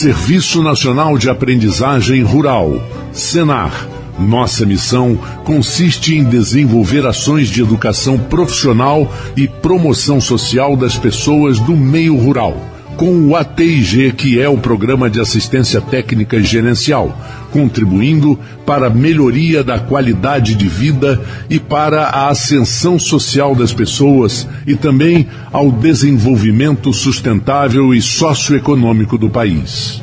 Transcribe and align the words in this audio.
Serviço 0.00 0.62
Nacional 0.62 1.18
de 1.18 1.28
Aprendizagem 1.28 2.22
Rural, 2.22 2.82
Senar. 3.12 3.86
Nossa 4.18 4.64
missão 4.64 5.18
consiste 5.44 6.16
em 6.16 6.24
desenvolver 6.24 7.04
ações 7.04 7.48
de 7.48 7.60
educação 7.60 8.18
profissional 8.18 9.12
e 9.36 9.46
promoção 9.46 10.18
social 10.18 10.74
das 10.74 10.96
pessoas 10.96 11.60
do 11.60 11.76
meio 11.76 12.16
rural 12.16 12.69
com 13.00 13.28
o 13.28 13.34
ATIG, 13.34 14.12
que 14.12 14.38
é 14.38 14.46
o 14.46 14.58
Programa 14.58 15.08
de 15.08 15.18
Assistência 15.18 15.80
Técnica 15.80 16.36
e 16.36 16.42
Gerencial, 16.42 17.18
contribuindo 17.50 18.38
para 18.66 18.88
a 18.88 18.90
melhoria 18.90 19.64
da 19.64 19.78
qualidade 19.78 20.54
de 20.54 20.68
vida 20.68 21.18
e 21.48 21.58
para 21.58 22.08
a 22.08 22.28
ascensão 22.28 22.98
social 22.98 23.54
das 23.54 23.72
pessoas 23.72 24.46
e 24.66 24.76
também 24.76 25.26
ao 25.50 25.72
desenvolvimento 25.72 26.92
sustentável 26.92 27.94
e 27.94 28.02
socioeconômico 28.02 29.16
do 29.16 29.30
país. 29.30 29.98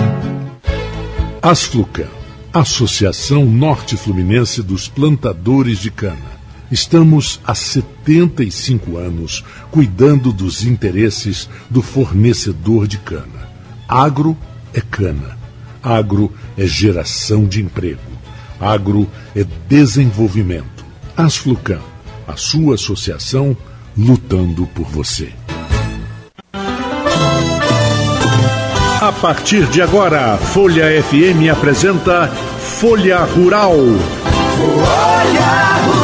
Asflucan, 1.40 2.08
Associação 2.52 3.46
Norte 3.46 3.96
Fluminense 3.96 4.64
dos 4.64 4.88
Plantadores 4.88 5.78
de 5.78 5.92
Cana 5.92 6.37
Estamos 6.72 7.40
há 7.46 7.56
75 7.56 8.98
anos 8.98 9.44
cuidando 9.72 10.34
dos 10.34 10.66
interesses 10.66 11.50
do 11.70 11.82
fornecedor 11.82 12.88
de 12.88 12.98
cana. 12.98 13.50
Agro 13.88 14.38
é 14.74 14.82
cana. 14.82 15.38
Agro 15.82 16.32
é 16.58 16.66
geração 16.66 17.46
de 17.46 17.62
emprego. 17.62 18.02
Agro 18.60 19.08
é 19.36 19.46
desenvolvimento. 19.70 20.86
Asflucan, 21.16 21.80
a 22.28 22.36
sua 22.36 22.76
associação 22.76 23.56
lutando 23.98 24.68
por 24.68 24.86
você. 24.86 25.32
A 29.00 29.12
partir 29.22 29.66
de 29.68 29.82
agora, 29.82 30.38
Folha 30.38 31.02
FM 31.02 31.50
apresenta 31.50 32.28
Folha 32.28 33.20
Rural. 33.20 33.74
Folha 34.58 35.78
Rural. 35.86 35.97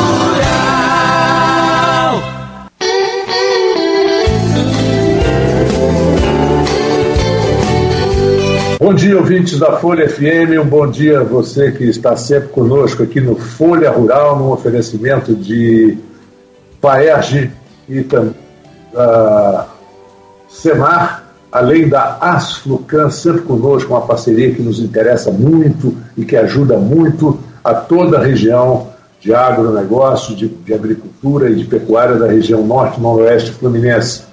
Dia, 9.03 9.17
ouvintes 9.17 9.59
da 9.59 9.73
Folha 9.79 10.07
FM. 10.07 10.63
Um 10.63 10.65
bom 10.65 10.89
dia 10.89 11.19
a 11.19 11.23
você 11.25 11.73
que 11.73 11.83
está 11.83 12.15
sempre 12.15 12.47
conosco 12.47 13.03
aqui 13.03 13.19
no 13.19 13.35
Folha 13.35 13.91
Rural, 13.91 14.39
no 14.39 14.53
oferecimento 14.53 15.35
de 15.35 15.97
Paerge 16.79 17.51
e 17.89 18.01
também 18.03 18.33
da 18.93 19.67
Semar, 20.47 21.33
além 21.51 21.89
da 21.89 22.17
Asflucan, 22.21 23.09
sempre 23.09 23.41
conosco, 23.41 23.91
uma 23.91 24.07
parceria 24.07 24.53
que 24.53 24.61
nos 24.61 24.79
interessa 24.79 25.31
muito 25.31 25.97
e 26.15 26.23
que 26.23 26.37
ajuda 26.37 26.77
muito 26.77 27.37
a 27.61 27.73
toda 27.73 28.19
a 28.19 28.23
região 28.23 28.87
de 29.19 29.33
agronegócio, 29.33 30.33
de, 30.33 30.47
de 30.47 30.73
agricultura 30.73 31.49
e 31.49 31.55
de 31.55 31.65
pecuária 31.65 32.15
da 32.15 32.27
região 32.27 32.65
norte 32.65 32.99
e 32.99 33.03
noroeste 33.03 33.51
fluminense. 33.51 34.23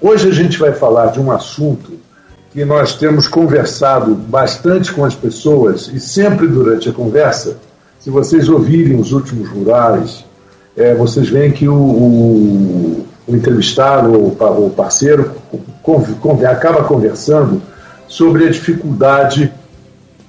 Hoje 0.00 0.28
a 0.28 0.32
gente 0.32 0.56
vai 0.56 0.72
falar 0.72 1.06
de 1.06 1.18
um 1.18 1.32
assunto 1.32 1.98
que 2.52 2.64
nós 2.64 2.96
temos 2.96 3.28
conversado 3.28 4.14
bastante 4.14 4.92
com 4.92 5.04
as 5.04 5.14
pessoas 5.14 5.88
e 5.92 6.00
sempre 6.00 6.48
durante 6.48 6.88
a 6.88 6.92
conversa, 6.92 7.58
se 8.00 8.10
vocês 8.10 8.48
ouvirem 8.48 8.98
os 8.98 9.12
últimos 9.12 9.48
rurais, 9.48 10.24
é, 10.76 10.94
vocês 10.94 11.28
veem 11.28 11.52
que 11.52 11.68
o, 11.68 11.74
o, 11.74 13.06
o 13.28 13.36
entrevistado, 13.36 14.10
o, 14.10 14.66
o 14.66 14.70
parceiro, 14.70 15.32
acaba 16.48 16.84
conversando 16.84 17.62
sobre 18.08 18.46
a 18.46 18.50
dificuldade 18.50 19.52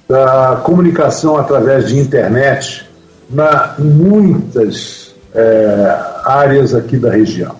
da 0.08 0.60
comunicação 0.62 1.36
através 1.36 1.88
de 1.88 1.98
internet 1.98 2.86
na, 3.30 3.74
em 3.78 3.84
muitas 3.84 5.14
é, 5.34 5.98
áreas 6.24 6.74
aqui 6.74 6.98
da 6.98 7.10
região. 7.10 7.56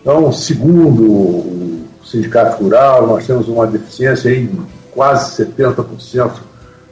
Então, 0.00 0.32
segundo 0.32 1.61
Sindicato 2.12 2.62
Rural, 2.62 3.06
nós 3.06 3.26
temos 3.26 3.48
uma 3.48 3.66
deficiência 3.66 4.28
em 4.28 4.50
quase 4.90 5.42
70% 5.42 6.30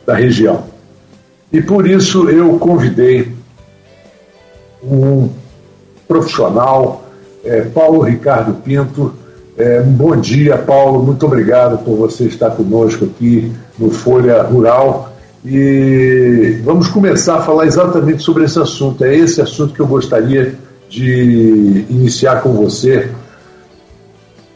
da 0.07 0.15
região. 0.15 0.65
E 1.53 1.61
por 1.61 1.87
isso 1.87 2.31
eu 2.31 2.59
convidei 2.59 3.31
um 4.83 5.29
profissional, 6.09 7.05
é, 7.45 7.61
Paulo 7.63 8.01
Ricardo 8.01 8.55
Pinto. 8.63 9.15
É, 9.59 9.83
bom 9.83 10.17
dia, 10.17 10.57
Paulo. 10.57 11.03
Muito 11.03 11.27
obrigado 11.27 11.79
por 11.85 11.97
você 11.97 12.25
estar 12.25 12.51
conosco 12.53 13.05
aqui 13.05 13.53
no 13.79 13.91
Folha 13.91 14.43
Rural. 14.43 15.13
E 15.45 16.61
vamos 16.65 16.89
começar 16.89 17.37
a 17.37 17.43
falar 17.43 17.67
exatamente 17.67 18.23
sobre 18.23 18.45
esse 18.45 18.59
assunto. 18.59 19.05
É 19.05 19.15
esse 19.15 19.43
assunto 19.43 19.75
que 19.75 19.81
eu 19.81 19.87
gostaria 19.87 20.55
de 20.89 21.85
iniciar 21.91 22.43
com 22.43 22.53
você, 22.53 23.11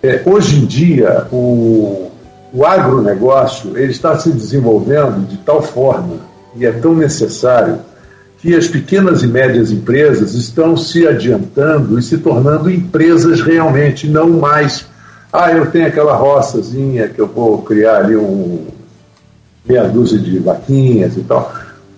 é, 0.04 0.22
hoje 0.26 0.56
em 0.56 0.66
dia, 0.66 1.26
o, 1.32 2.10
o 2.53 2.66
agronegócio 2.66 3.78
ele 3.78 3.91
está 3.91 4.19
se 4.19 4.31
desenvolvendo 4.31 5.26
de 5.26 5.38
tal 5.38 5.62
forma, 5.62 6.16
e 6.54 6.66
é 6.66 6.72
tão 6.72 6.94
necessário, 6.94 7.78
que 8.38 8.54
as 8.54 8.69
pequenas 8.69 9.22
e 9.22 9.26
médias 9.26 9.70
empresas 9.72 10.34
estão 10.34 10.76
se 10.76 11.09
adiantando 11.09 11.98
e 11.98 12.03
se 12.03 12.19
tornando 12.19 12.70
empresas 12.70 13.41
realmente, 13.41 14.06
não 14.06 14.28
mais. 14.28 14.84
Ah, 15.32 15.50
eu 15.50 15.70
tenho 15.70 15.87
aquela 15.87 16.14
roçazinha 16.14 17.09
que 17.09 17.19
eu 17.19 17.26
vou 17.26 17.62
criar 17.62 18.00
ali 18.00 18.14
um 18.14 18.66
meia 19.66 19.88
dúzia 19.88 20.19
de 20.19 20.38
vaquinhas 20.38 21.16
e 21.16 21.22
tal. 21.22 21.50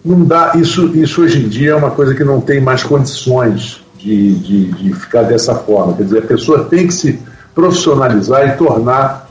Não 0.04 0.24
dá, 0.24 0.52
isso, 0.54 0.96
isso 0.96 1.22
hoje 1.22 1.44
em 1.44 1.48
dia 1.48 1.72
é 1.72 1.74
uma 1.74 1.90
coisa 1.90 2.14
que 2.14 2.22
não 2.22 2.40
tem 2.40 2.60
mais 2.60 2.84
condições 2.84 3.84
de, 3.98 4.34
de, 4.36 4.72
de 4.74 4.92
ficar 4.92 5.22
dessa 5.22 5.56
forma. 5.56 5.94
Quer 5.94 6.04
dizer, 6.04 6.18
a 6.20 6.26
pessoa 6.26 6.64
tem 6.66 6.86
que 6.86 6.94
se 6.94 7.18
profissionalizar 7.56 8.46
e 8.48 8.56
tornar 8.58 9.30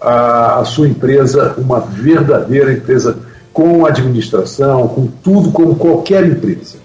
a, 0.00 0.60
a 0.60 0.64
sua 0.64 0.88
empresa 0.88 1.54
uma 1.58 1.78
verdadeira 1.78 2.72
empresa 2.72 3.18
com 3.52 3.84
administração, 3.84 4.88
com 4.88 5.06
tudo 5.06 5.50
como 5.50 5.76
qualquer 5.76 6.24
empresa. 6.26 6.78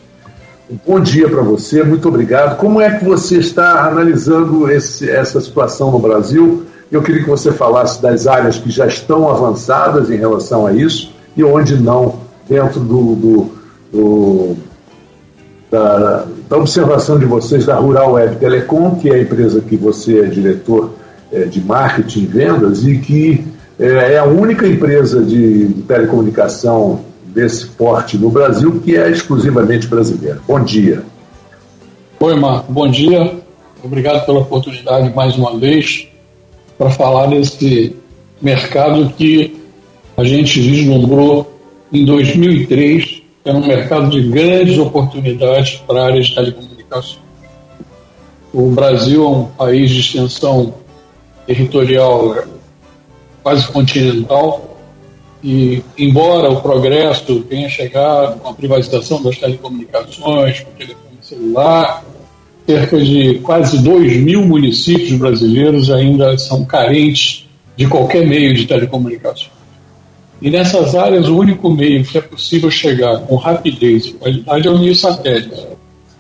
Um 0.69 0.78
bom 0.85 1.00
dia 1.00 1.30
para 1.30 1.41
você, 1.41 1.81
muito 1.81 2.09
obrigado. 2.09 2.57
Como 2.57 2.81
é 2.81 2.97
que 2.97 3.06
você 3.06 3.38
está 3.38 3.88
analisando 3.88 4.69
esse, 4.69 5.09
essa 5.09 5.40
situação 5.40 5.91
no 5.91 6.00
Brasil? 6.00 6.66
Eu 6.91 7.01
queria 7.01 7.24
que 7.24 7.30
você 7.30 7.53
falasse 7.53 8.01
das 8.01 8.28
áreas 8.28 8.57
que 8.57 8.69
já 8.69 8.85
estão 8.85 9.30
avançadas 9.30 10.09
em 10.09 10.18
relação 10.18 10.68
a 10.68 10.74
isso 10.74 11.13
e 11.38 11.44
onde 11.44 11.78
não, 11.78 12.19
dentro 12.50 12.81
do, 12.81 13.16
do, 13.16 13.51
do 13.94 14.57
da, 15.72 16.26
da, 16.50 16.58
observação 16.58 17.18
de 17.18 17.26
vocês 17.26 17.66
da 17.66 17.76
Rural 17.76 18.12
Web 18.12 18.36
Telecom, 18.36 18.96
que 18.96 19.09
é 19.09 19.16
a 19.16 19.22
empresa 19.22 19.62
que 19.62 19.78
você 19.78 20.20
é 20.20 20.26
diretor 20.26 20.92
é, 21.32 21.46
de 21.46 21.62
marketing 21.62 22.24
e 22.24 22.26
vendas 22.26 22.86
e 22.86 22.98
que 22.98 23.46
é, 23.80 24.14
é 24.14 24.18
a 24.18 24.26
única 24.26 24.68
empresa 24.68 25.24
de, 25.24 25.68
de 25.70 25.81
telecomunicação 25.84 27.00
desse 27.26 27.66
porte 27.68 28.18
no 28.18 28.30
Brasil 28.30 28.81
que 28.84 28.98
é 28.98 29.10
exclusivamente 29.10 29.88
brasileira. 29.88 30.42
Bom 30.46 30.62
dia. 30.62 31.04
Oi, 32.20 32.36
Marco. 32.36 32.72
Bom 32.72 32.92
dia. 32.92 33.34
Obrigado 33.81 34.26
pela 34.26 34.40
oportunidade 34.40 35.16
mais 35.16 35.38
uma 35.38 35.58
vez 35.58 36.08
para 36.78 36.90
falar 36.90 37.28
desse 37.28 37.96
mercado 38.42 39.10
que 39.18 39.58
a 40.18 40.24
gente 40.26 40.60
vislumbrou 40.60 41.58
em 41.94 42.04
2003 42.04 43.21
é 43.44 43.52
um 43.52 43.66
mercado 43.66 44.09
de 44.09 44.22
grandes 44.29 44.78
oportunidades 44.78 45.81
para 45.88 46.02
a 46.02 46.06
área 46.06 46.22
de 46.22 46.34
telecomunicação. 46.34 47.19
O 48.53 48.69
Brasil 48.72 49.24
é 49.24 49.28
um 49.28 49.46
país 49.46 49.90
de 49.90 50.00
extensão 50.00 50.74
territorial 51.47 52.44
quase 53.41 53.68
continental 53.69 54.78
e, 55.44 55.81
embora 55.97 56.51
o 56.51 56.62
progresso 56.62 57.42
tenha 57.42 57.68
chegado 57.68 58.39
com 58.39 58.50
a 58.50 58.54
privatização 58.54 59.24
das 59.24 59.38
telecomunicações, 59.38 60.60
com 60.60 60.71
o 60.71 60.74
telefone 60.74 61.18
celular, 61.21 62.04
cerca 62.68 63.00
de 63.00 63.39
quase 63.39 63.81
2 63.81 64.18
mil 64.18 64.45
municípios 64.45 65.18
brasileiros 65.18 65.89
ainda 65.89 66.38
são 66.38 66.63
carentes 66.63 67.48
de 67.75 67.88
qualquer 67.88 68.27
meio 68.27 68.54
de 68.54 68.68
telecomunicação. 68.68 69.50
E 70.42 70.50
nessas 70.50 70.96
áreas, 70.96 71.28
o 71.28 71.38
único 71.38 71.70
meio 71.70 72.04
que 72.04 72.18
é 72.18 72.22
possível 72.22 72.72
chegar 72.72 73.20
com 73.20 73.36
rapidez 73.36 74.08
e 74.08 74.14
qualidade 74.14 74.68
é 74.68 74.72
unir 74.72 74.96
satélites. 74.96 75.60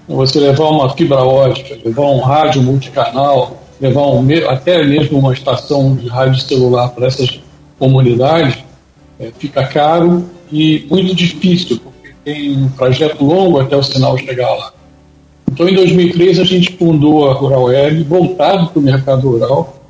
Então, 0.03 0.15
você 0.15 0.39
levar 0.39 0.69
uma 0.69 0.89
fibra 0.95 1.23
ótica, 1.23 1.75
levar 1.83 2.05
um 2.05 2.19
rádio 2.19 2.61
multicanal, 2.61 3.57
levar 3.79 4.07
um, 4.07 4.27
até 4.47 4.85
mesmo 4.85 5.17
uma 5.17 5.33
estação 5.33 5.95
de 5.95 6.07
rádio 6.07 6.39
celular 6.39 6.89
para 6.89 7.07
essas 7.07 7.39
comunidades, 7.79 8.63
é, 9.19 9.31
fica 9.39 9.65
caro 9.65 10.29
e 10.51 10.85
muito 10.87 11.15
difícil, 11.15 11.79
porque 11.79 12.13
tem 12.23 12.55
um 12.55 12.69
trajeto 12.69 13.25
longo 13.25 13.59
até 13.59 13.75
o 13.75 13.81
sinal 13.81 14.15
chegar 14.19 14.49
lá. 14.51 14.73
Então, 15.51 15.67
em 15.67 15.73
2003, 15.73 16.39
a 16.39 16.43
gente 16.43 16.73
fundou 16.73 17.29
a 17.29 17.33
Rural 17.33 17.63
Web, 17.63 18.03
voltado 18.03 18.67
para 18.67 18.79
o 18.79 18.83
mercado 18.83 19.29
rural. 19.29 19.81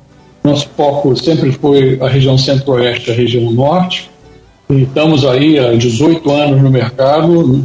Nosso 0.42 0.68
foco 0.76 1.14
sempre 1.16 1.52
foi 1.52 1.98
a 2.00 2.08
região 2.08 2.36
centro-oeste, 2.38 3.10
a 3.10 3.14
região 3.14 3.52
norte, 3.52 4.10
Estamos 4.70 5.24
aí 5.24 5.58
há 5.58 5.74
18 5.74 6.30
anos 6.30 6.62
no 6.62 6.70
mercado, 6.70 7.64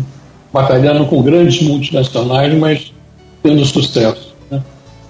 batalhando 0.51 1.05
com 1.05 1.21
grandes 1.21 1.61
multinacionais, 1.61 2.53
mas 2.57 2.93
tendo 3.41 3.63
sucesso. 3.65 4.35
Né? 4.51 4.61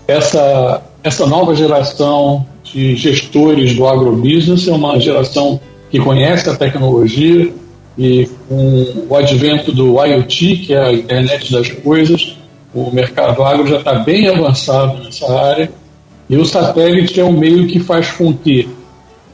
Essa, 0.08 0.82
essa 1.04 1.26
nova 1.26 1.56
geração 1.56 2.46
de 2.64 2.96
gestores 2.96 3.76
do 3.76 3.88
agrobusiness 3.88 4.68
é 4.68 4.74
uma 4.74 5.00
geração 5.00 5.60
que 5.90 6.00
conhece 6.00 6.50
a 6.50 6.56
tecnologia 6.56 7.52
e 7.98 8.30
com 8.48 9.06
o 9.10 9.16
advento 9.16 9.72
do 9.72 10.04
IoT, 10.04 10.58
que 10.58 10.74
é 10.74 10.84
a 10.84 10.94
internet 10.94 11.52
das 11.52 11.70
coisas, 11.70 12.38
o 12.74 12.92
mercado 12.92 13.42
agro 13.44 13.66
já 13.66 13.78
está 13.78 13.96
bem 13.96 14.28
avançado 14.28 15.04
nessa 15.04 15.34
área 15.34 15.72
e 16.30 16.38
o 16.38 16.46
satélite 16.46 17.20
é 17.20 17.24
um 17.24 17.32
meio 17.32 17.66
que 17.68 17.80
faz 17.80 18.12
com 18.12 18.34
que 18.34 18.70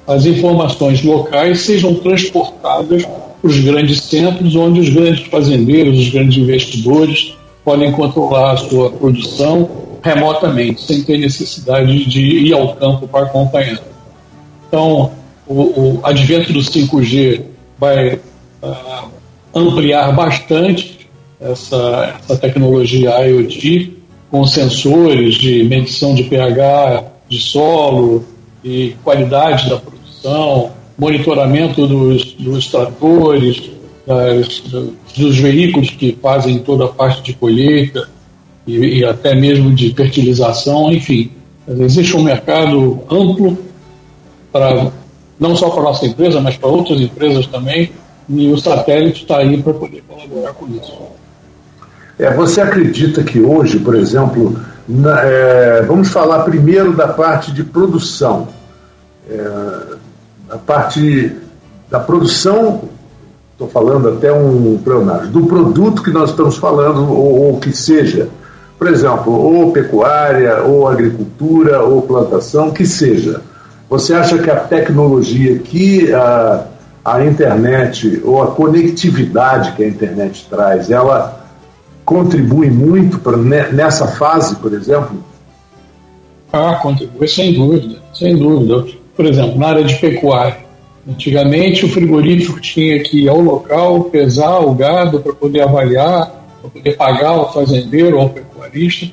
as 0.07 0.25
informações 0.25 1.03
locais 1.03 1.61
sejam 1.61 1.95
transportadas 1.95 3.05
para 3.05 3.50
os 3.50 3.59
grandes 3.59 4.01
centros, 4.03 4.55
onde 4.55 4.79
os 4.79 4.89
grandes 4.89 5.25
fazendeiros, 5.27 6.00
os 6.00 6.09
grandes 6.09 6.38
investidores 6.38 7.35
podem 7.63 7.91
controlar 7.91 8.51
a 8.51 8.57
sua 8.57 8.91
produção 8.91 9.69
remotamente, 10.03 10.81
sem 10.81 11.01
ter 11.01 11.17
necessidade 11.17 12.05
de 12.05 12.21
ir 12.21 12.53
ao 12.53 12.75
campo 12.75 13.07
para 13.07 13.25
acompanhar. 13.25 13.79
Então, 14.67 15.11
o, 15.47 15.61
o 15.61 16.00
advento 16.03 16.51
do 16.51 16.59
5G 16.59 17.41
vai 17.79 18.15
uh, 18.15 19.09
ampliar 19.55 20.11
bastante 20.13 21.07
essa, 21.39 22.19
essa 22.19 22.38
tecnologia 22.38 23.25
IoT, 23.27 23.97
com 24.29 24.45
sensores 24.45 25.35
de 25.35 25.63
medição 25.63 26.15
de 26.15 26.23
pH 26.23 27.03
de 27.29 27.39
solo 27.39 28.25
e 28.63 28.95
qualidade 29.04 29.69
da 29.69 29.77
produção, 29.77 30.71
monitoramento 30.98 31.86
dos, 31.88 32.33
dos 32.33 32.68
tratores, 32.68 33.71
das, 34.06 34.63
dos 35.18 35.38
veículos 35.38 35.89
que 35.89 36.18
fazem 36.21 36.60
toda 36.60 36.86
a 36.86 36.89
parte 36.89 37.21
de 37.24 37.33
colheita 37.33 38.10
e, 38.65 39.00
e 39.00 39.06
até 39.06 39.36
mesmo 39.36 39.71
de 39.71 39.94
fertilização, 39.94 40.92
enfim. 40.92 41.31
Existe 41.68 42.15
um 42.15 42.24
mercado 42.24 43.01
amplo 43.10 43.57
para 44.51 44.92
não 45.39 45.56
só 45.56 45.69
para 45.69 45.81
a 45.81 45.83
nossa 45.83 46.06
empresa, 46.06 46.39
mas 46.39 46.56
para 46.56 46.69
outras 46.69 47.01
empresas 47.01 47.48
também, 47.48 47.92
e 48.30 48.48
o 48.50 48.57
satélite 48.57 49.24
está 49.24 49.39
aí 49.39 49.62
para 49.62 49.74
poder 49.74 50.01
colaborar 50.07 50.54
com 50.54 50.68
isso. 50.68 50.94
É, 52.18 52.31
você 52.33 52.62
acredita 52.62 53.24
que 53.24 53.39
hoje, 53.42 53.80
por 53.80 53.95
exemplo, 53.95 54.56
na, 54.88 55.21
é, 55.21 55.81
vamos 55.81 56.10
falar 56.10 56.44
primeiro 56.44 56.94
da 56.94 57.07
parte 57.07 57.51
de 57.51 57.63
produção, 57.63 58.48
é, 59.30 59.81
a 60.50 60.57
parte 60.57 61.36
da 61.89 62.00
produção, 62.00 62.81
estou 63.54 63.68
falando 63.68 64.10
até 64.10 64.31
um 64.31 64.77
pleonasmo, 64.83 65.31
do 65.31 65.45
produto 65.48 66.04
que 66.04 66.12
nós 66.12 66.31
estamos 66.31 66.57
falando, 66.57 67.10
ou, 67.12 67.48
ou 67.48 67.60
que 67.60 67.71
seja, 67.71 68.30
por 68.77 68.88
exemplo, 68.88 69.33
ou 69.33 69.71
pecuária, 69.71 70.62
ou 70.62 70.88
agricultura, 70.88 71.81
ou 71.81 72.01
plantação, 72.01 72.71
que 72.71 72.86
seja. 72.86 73.42
Você 73.89 74.13
acha 74.13 74.38
que 74.38 74.50
a 74.50 74.56
tecnologia 74.56 75.57
que 75.60 76.13
a, 76.13 76.65
a 77.06 77.25
internet, 77.25 78.21
ou 78.24 78.44
a 78.44 78.48
conectividade 78.48 79.71
que 79.74 79.83
a 79.83 79.88
internet 79.88 80.48
traz, 80.50 80.92
ela 80.92 81.43
contribui 82.05 82.69
muito 82.69 83.19
pra, 83.19 83.38
nessa 83.38 84.07
fase, 84.07 84.55
por 84.57 84.73
exemplo? 84.73 85.23
Ah, 86.51 86.75
contribui 86.75 87.27
sem 87.27 87.53
dúvida, 87.53 88.01
sem 88.13 88.38
dúvida. 88.38 88.85
Por 89.15 89.25
exemplo, 89.25 89.57
na 89.57 89.67
área 89.67 89.83
de 89.83 89.95
pecuária, 89.95 90.57
antigamente 91.07 91.85
o 91.85 91.89
frigorífico 91.89 92.59
tinha 92.59 93.01
que 93.01 93.23
ir 93.23 93.29
ao 93.29 93.39
local, 93.39 94.05
pesar 94.05 94.59
o 94.59 94.73
gado 94.73 95.19
para 95.19 95.33
poder 95.33 95.61
avaliar, 95.61 96.45
para 96.61 96.69
poder 96.69 96.97
pagar 96.97 97.39
o 97.39 97.51
fazendeiro 97.51 98.17
ou 98.17 98.25
o 98.25 98.29
pecuarista. 98.29 99.07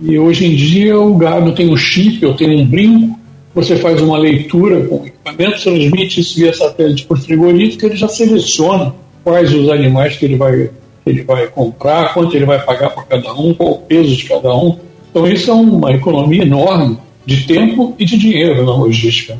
E 0.00 0.18
hoje 0.18 0.46
em 0.46 0.56
dia 0.56 0.98
o 0.98 1.14
gado 1.16 1.54
tem 1.54 1.70
um 1.70 1.76
chip, 1.76 2.24
ou 2.26 2.34
tem 2.34 2.60
um 2.60 2.66
brinco, 2.66 3.18
você 3.54 3.76
faz 3.76 4.00
uma 4.00 4.18
leitura 4.18 4.86
com 4.86 4.96
o 4.96 5.06
equipamento, 5.06 5.62
transmite 5.62 6.20
isso 6.20 6.36
via 6.36 6.52
satélite 6.52 7.04
para 7.04 7.16
o 7.16 7.20
frigorífico, 7.20 7.86
ele 7.86 7.96
já 7.96 8.08
seleciona 8.08 8.94
quais 9.22 9.54
os 9.54 9.68
animais 9.68 10.16
que 10.16 10.24
ele 10.24 10.36
vai 10.36 10.70
ele 11.04 11.22
vai 11.22 11.46
comprar, 11.48 12.14
quanto 12.14 12.36
ele 12.36 12.44
vai 12.44 12.60
pagar 12.60 12.90
por 12.90 13.06
cada 13.06 13.32
um, 13.34 13.54
qual 13.54 13.72
o 13.72 13.78
peso 13.78 14.16
de 14.16 14.24
cada 14.24 14.54
um. 14.54 14.78
Então, 15.10 15.26
isso 15.26 15.50
é 15.50 15.54
uma 15.54 15.92
economia 15.92 16.42
enorme 16.42 16.98
de 17.26 17.46
tempo 17.46 17.94
e 17.98 18.04
de 18.04 18.16
dinheiro 18.16 18.64
na 18.64 18.74
logística. 18.74 19.36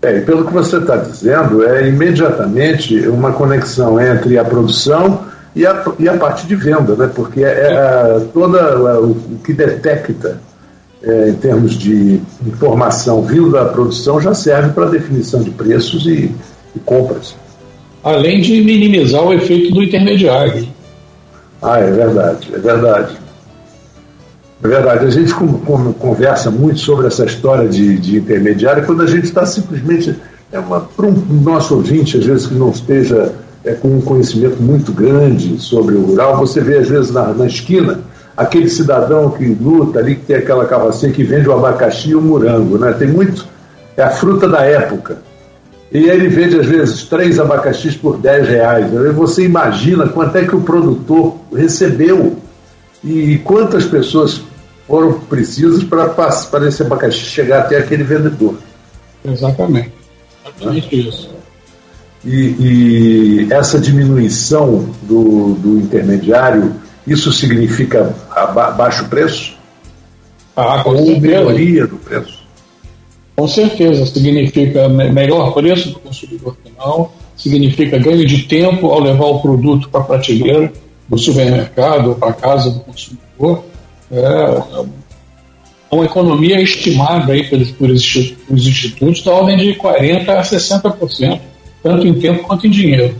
É, 0.00 0.18
e 0.18 0.20
pelo 0.20 0.44
que 0.44 0.52
você 0.52 0.76
está 0.76 0.96
dizendo, 0.96 1.64
é 1.64 1.88
imediatamente 1.88 2.96
uma 3.08 3.32
conexão 3.32 4.00
entre 4.00 4.38
a 4.38 4.44
produção 4.44 5.24
e 5.56 5.66
a, 5.66 5.84
e 5.98 6.08
a 6.08 6.16
parte 6.16 6.46
de 6.46 6.54
venda, 6.54 6.94
né? 6.94 7.10
porque 7.12 7.42
é, 7.42 7.48
é 7.48 8.20
toda 8.32 8.58
é, 8.58 8.98
o, 8.98 9.10
o 9.10 9.40
que 9.44 9.52
detecta 9.52 10.40
é, 11.02 11.30
em 11.30 11.34
termos 11.34 11.76
de 11.76 12.20
informação 12.46 13.22
vindo 13.22 13.50
da 13.50 13.64
produção 13.64 14.20
já 14.20 14.34
serve 14.34 14.72
para 14.72 14.86
definição 14.86 15.42
de 15.42 15.50
preços 15.50 16.06
e, 16.06 16.30
e 16.76 16.78
compras. 16.84 17.34
Além 18.04 18.40
de 18.40 18.62
minimizar 18.62 19.22
o 19.24 19.32
efeito 19.32 19.74
do 19.74 19.82
intermediário. 19.82 20.68
Ah, 21.62 21.78
é 21.78 21.90
verdade, 21.90 22.54
é 22.54 22.58
verdade. 22.58 23.18
É 24.62 24.68
verdade. 24.68 25.06
A 25.06 25.10
gente 25.10 25.32
conversa 25.34 26.50
muito 26.50 26.80
sobre 26.80 27.06
essa 27.06 27.24
história 27.24 27.68
de, 27.68 27.98
de 27.98 28.18
intermediário 28.18 28.84
quando 28.84 29.02
a 29.02 29.06
gente 29.06 29.24
está 29.24 29.46
simplesmente. 29.46 30.16
É 30.50 30.58
uma, 30.58 30.80
para 30.80 31.06
um 31.06 31.12
nosso 31.42 31.74
ouvinte, 31.74 32.16
às 32.16 32.24
vezes, 32.24 32.46
que 32.46 32.54
não 32.54 32.70
esteja 32.70 33.32
é, 33.64 33.74
com 33.74 33.88
um 33.88 34.00
conhecimento 34.00 34.62
muito 34.62 34.92
grande 34.92 35.60
sobre 35.60 35.94
o 35.94 36.00
rural, 36.00 36.38
você 36.38 36.60
vê, 36.60 36.78
às 36.78 36.88
vezes, 36.88 37.10
na, 37.10 37.34
na 37.34 37.46
esquina, 37.46 38.00
aquele 38.34 38.70
cidadão 38.70 39.30
que 39.30 39.44
luta 39.44 39.98
ali, 39.98 40.14
que 40.14 40.24
tem 40.24 40.36
aquela 40.36 40.64
carrocinha 40.64 41.12
que 41.12 41.22
vende 41.22 41.48
o 41.48 41.52
abacaxi 41.52 42.10
e 42.10 42.14
o 42.14 42.22
morango. 42.22 42.78
Né? 42.78 42.92
Tem 42.92 43.08
muito. 43.08 43.46
É 43.96 44.02
a 44.02 44.10
fruta 44.10 44.48
da 44.48 44.64
época. 44.64 45.18
E 45.90 45.98
ele 45.98 46.28
vende, 46.28 46.58
às 46.58 46.66
vezes, 46.66 47.04
três 47.04 47.38
abacaxis 47.38 47.96
por 47.96 48.18
10 48.18 48.48
reais. 48.48 48.90
Você 49.14 49.44
imagina 49.44 50.06
quanto 50.08 50.36
é 50.36 50.44
que 50.44 50.54
o 50.54 50.60
produtor 50.60 51.36
recebeu 51.54 52.36
e 53.02 53.38
quantas 53.38 53.84
pessoas 53.86 54.42
foram 54.86 55.14
precisas 55.20 55.82
para, 55.84 56.08
para 56.08 56.68
esse 56.68 56.82
abacaxi 56.82 57.20
chegar 57.20 57.60
até 57.60 57.78
aquele 57.78 58.04
vendedor. 58.04 58.56
Exatamente. 59.24 59.92
Exatamente 60.44 61.08
isso. 61.08 61.30
E, 62.24 63.46
e, 63.48 63.52
essa 63.52 63.78
diminuição 63.78 64.90
do, 65.02 65.54
do 65.54 65.78
intermediário, 65.78 66.74
isso 67.06 67.32
significa 67.32 68.14
baixo 68.76 69.06
preço? 69.06 69.56
Ah, 70.56 70.82
com 70.82 70.90
Ou 70.90 71.20
melhoria 71.20 71.86
do 71.86 71.96
preço? 71.96 72.37
Com 73.38 73.46
certeza, 73.46 74.04
significa 74.04 74.88
melhor 74.88 75.54
preço 75.54 75.90
do 75.90 76.00
consumidor 76.00 76.56
final, 76.60 77.14
significa 77.36 77.96
ganho 77.96 78.26
de 78.26 78.42
tempo 78.42 78.88
ao 78.88 78.98
levar 78.98 79.26
o 79.26 79.38
produto 79.38 79.88
para 79.88 80.00
a 80.00 80.04
prateleira 80.04 80.72
do 81.08 81.16
supermercado 81.16 82.08
ou 82.08 82.14
para 82.16 82.30
a 82.30 82.32
casa 82.32 82.68
do 82.68 82.80
consumidor. 82.80 83.62
É 84.10 84.62
uma 85.88 86.04
economia 86.04 86.60
estimada 86.60 87.32
aí 87.32 87.48
pelos, 87.48 87.70
pelos 87.70 88.02
institutos 88.50 89.22
da 89.22 89.30
ordem 89.30 89.56
de 89.56 89.78
40% 89.78 90.28
a 90.30 90.42
60%, 90.42 91.40
tanto 91.80 92.08
em 92.08 92.14
tempo 92.14 92.42
quanto 92.42 92.66
em 92.66 92.70
dinheiro. 92.70 93.14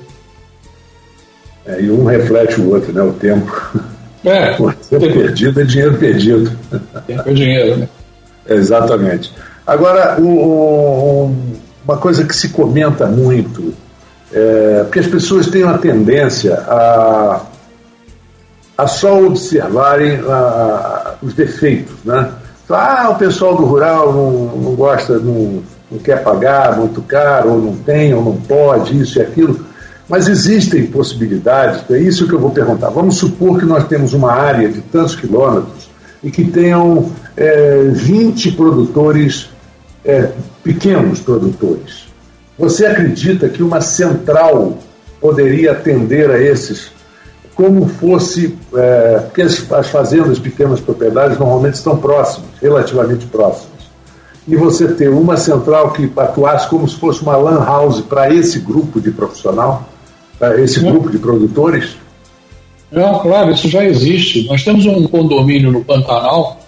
É, 1.65 1.81
e 1.81 1.93
um 1.93 2.05
reflete 2.05 2.61
o 2.61 2.71
outro, 2.75 2.93
né? 2.93 3.03
O 3.03 3.13
tempo. 3.13 3.81
É. 4.25 4.51
O 4.59 4.73
tempo 4.73 5.13
perdido 5.13 5.61
é 5.61 5.65
dinheiro 5.65 5.97
perdido. 5.97 6.59
Tempo 7.07 7.23
é 7.25 7.33
dinheiro, 7.33 7.77
né? 7.77 7.89
Exatamente. 8.49 9.31
Agora, 9.69 10.17
uma 10.19 11.99
coisa 11.99 12.25
que 12.25 12.35
se 12.35 12.49
comenta 12.49 13.05
muito, 13.05 13.75
é, 14.33 14.81
porque 14.85 15.01
as 15.01 15.07
pessoas 15.07 15.47
têm 15.49 15.63
uma 15.63 15.77
tendência 15.77 16.55
a, 16.55 17.43
a 18.79 18.87
só 18.87 19.23
observarem 19.23 20.21
a, 20.27 20.33
a, 20.33 21.15
os 21.21 21.35
defeitos, 21.35 21.97
né? 22.03 22.31
Ah, 22.71 23.11
o 23.11 23.17
pessoal 23.17 23.57
do 23.57 23.67
rural 23.67 24.11
não, 24.11 24.33
não 24.57 24.75
gosta, 24.75 25.19
não, 25.19 25.63
não 25.91 25.99
quer 25.99 26.23
pagar 26.23 26.79
muito 26.79 27.03
caro, 27.03 27.53
ou 27.53 27.59
não 27.59 27.77
tem, 27.77 28.15
ou 28.15 28.25
não 28.25 28.37
pode, 28.39 28.99
isso 28.99 29.19
e 29.19 29.23
aquilo. 29.23 29.67
Mas 30.09 30.29
existem 30.29 30.87
possibilidades, 30.87 31.85
é 31.91 31.99
isso 31.99 32.27
que 32.27 32.33
eu 32.33 32.39
vou 32.39 32.51
perguntar. 32.51 32.89
Vamos 32.89 33.19
supor 33.19 33.59
que 33.59 33.67
nós 33.67 33.87
temos 33.87 34.15
uma 34.15 34.33
área 34.33 34.67
de 34.71 34.81
tantos 34.81 35.15
quilômetros 35.15 35.91
e 36.23 36.31
que 36.31 36.45
tenham 36.45 37.13
é, 37.37 37.91
20 37.93 38.53
produtores 38.53 39.51
é, 40.05 40.31
pequenos 40.63 41.21
produtores. 41.21 42.09
Você 42.59 42.87
acredita 42.87 43.49
que 43.49 43.63
uma 43.63 43.81
central 43.81 44.79
poderia 45.21 45.73
atender 45.73 46.31
a 46.31 46.41
esses 46.41 46.91
como 47.55 47.89
fosse. 47.89 48.57
É, 48.75 49.19
porque 49.27 49.43
as, 49.43 49.73
as 49.73 49.89
fazendas, 49.89 50.39
pequenas 50.39 50.81
propriedades, 50.81 51.37
normalmente 51.39 51.75
estão 51.75 51.97
próximas, 51.97 52.51
relativamente 52.63 53.27
próximas. 53.27 53.79
e 54.47 54.57
você 54.57 54.89
ter 54.89 55.11
uma 55.11 55.37
central 55.37 55.91
que 55.91 56.11
atuasse 56.17 56.69
como 56.69 56.89
se 56.89 56.97
fosse 56.97 57.21
uma 57.23 57.37
lan 57.37 57.65
house 57.65 58.01
para 58.01 58.33
esse 58.33 58.61
grupo 58.61 59.01
de 59.01 59.11
profissional, 59.11 59.89
para 60.39 60.61
esse 60.61 60.81
grupo 60.81 61.11
de 61.11 61.19
produtores? 61.19 61.97
Não, 62.91 63.19
claro, 63.19 63.51
isso 63.51 63.69
já 63.69 63.85
existe. 63.85 64.47
Nós 64.47 64.63
temos 64.65 64.87
um 64.87 65.07
condomínio 65.09 65.71
no 65.71 65.85
Pantanal, 65.85 66.61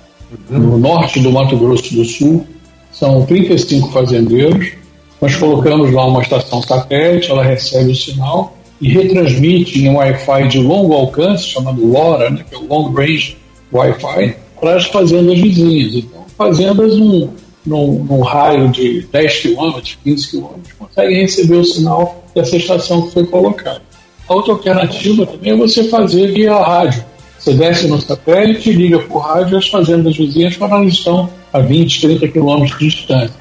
uhum. 0.51 0.59
no 0.59 0.79
norte 0.79 1.21
do 1.21 1.33
Mato 1.33 1.57
Grosso 1.57 1.95
do 1.95 2.05
Sul, 2.05 2.47
são 2.93 3.25
35 3.27 3.93
fazendeiros. 3.93 4.73
Nós 5.21 5.37
colocamos 5.37 5.93
lá 5.93 6.07
uma 6.07 6.23
estação 6.23 6.63
satélite, 6.63 7.31
ela 7.31 7.45
recebe 7.45 7.93
o 7.93 7.95
sinal 7.95 8.57
e 8.81 8.89
retransmite 8.89 9.79
em 9.79 9.95
Wi-Fi 9.95 10.49
de 10.49 10.59
longo 10.59 10.95
alcance, 10.95 11.45
chamado 11.45 11.85
LoRa, 11.85 12.31
né, 12.31 12.45
que 12.49 12.55
é 12.55 12.59
o 12.59 12.67
Long 12.67 12.93
Range 12.93 13.37
Wi-Fi, 13.73 14.37
para 14.59 14.77
as 14.77 14.87
fazendas 14.87 15.39
vizinhas. 15.39 15.95
Então, 15.95 16.25
fazendas 16.37 16.97
num, 16.97 17.29
num, 17.67 18.05
num 18.05 18.21
raio 18.21 18.69
de 18.71 19.07
10 19.13 19.41
km, 19.41 19.81
15 20.03 20.31
km, 20.31 20.47
conseguem 20.79 21.21
receber 21.21 21.57
o 21.57 21.65
sinal 21.65 22.25
dessa 22.35 22.57
estação 22.57 23.03
que 23.03 23.13
foi 23.13 23.27
colocada. 23.27 23.83
A 24.27 24.35
outra 24.35 24.53
alternativa 24.53 25.27
também 25.27 25.53
é 25.53 25.57
você 25.57 25.85
fazer 25.85 26.33
via 26.33 26.55
rádio. 26.55 27.05
Você 27.39 27.53
desce 27.55 27.89
no 27.89 28.01
satélite, 28.01 28.73
liga 28.73 28.99
por 29.01 29.19
rádio 29.19 29.59
as 29.59 29.69
fazendas 29.69 30.17
vizinhas 30.17 30.57
quando 30.57 30.75
elas 30.75 30.93
estão 30.93 31.29
a 31.53 31.61
20, 31.61 32.01
30 32.01 32.29
quilômetros 32.29 32.79
de 32.79 32.89
distância. 32.89 33.41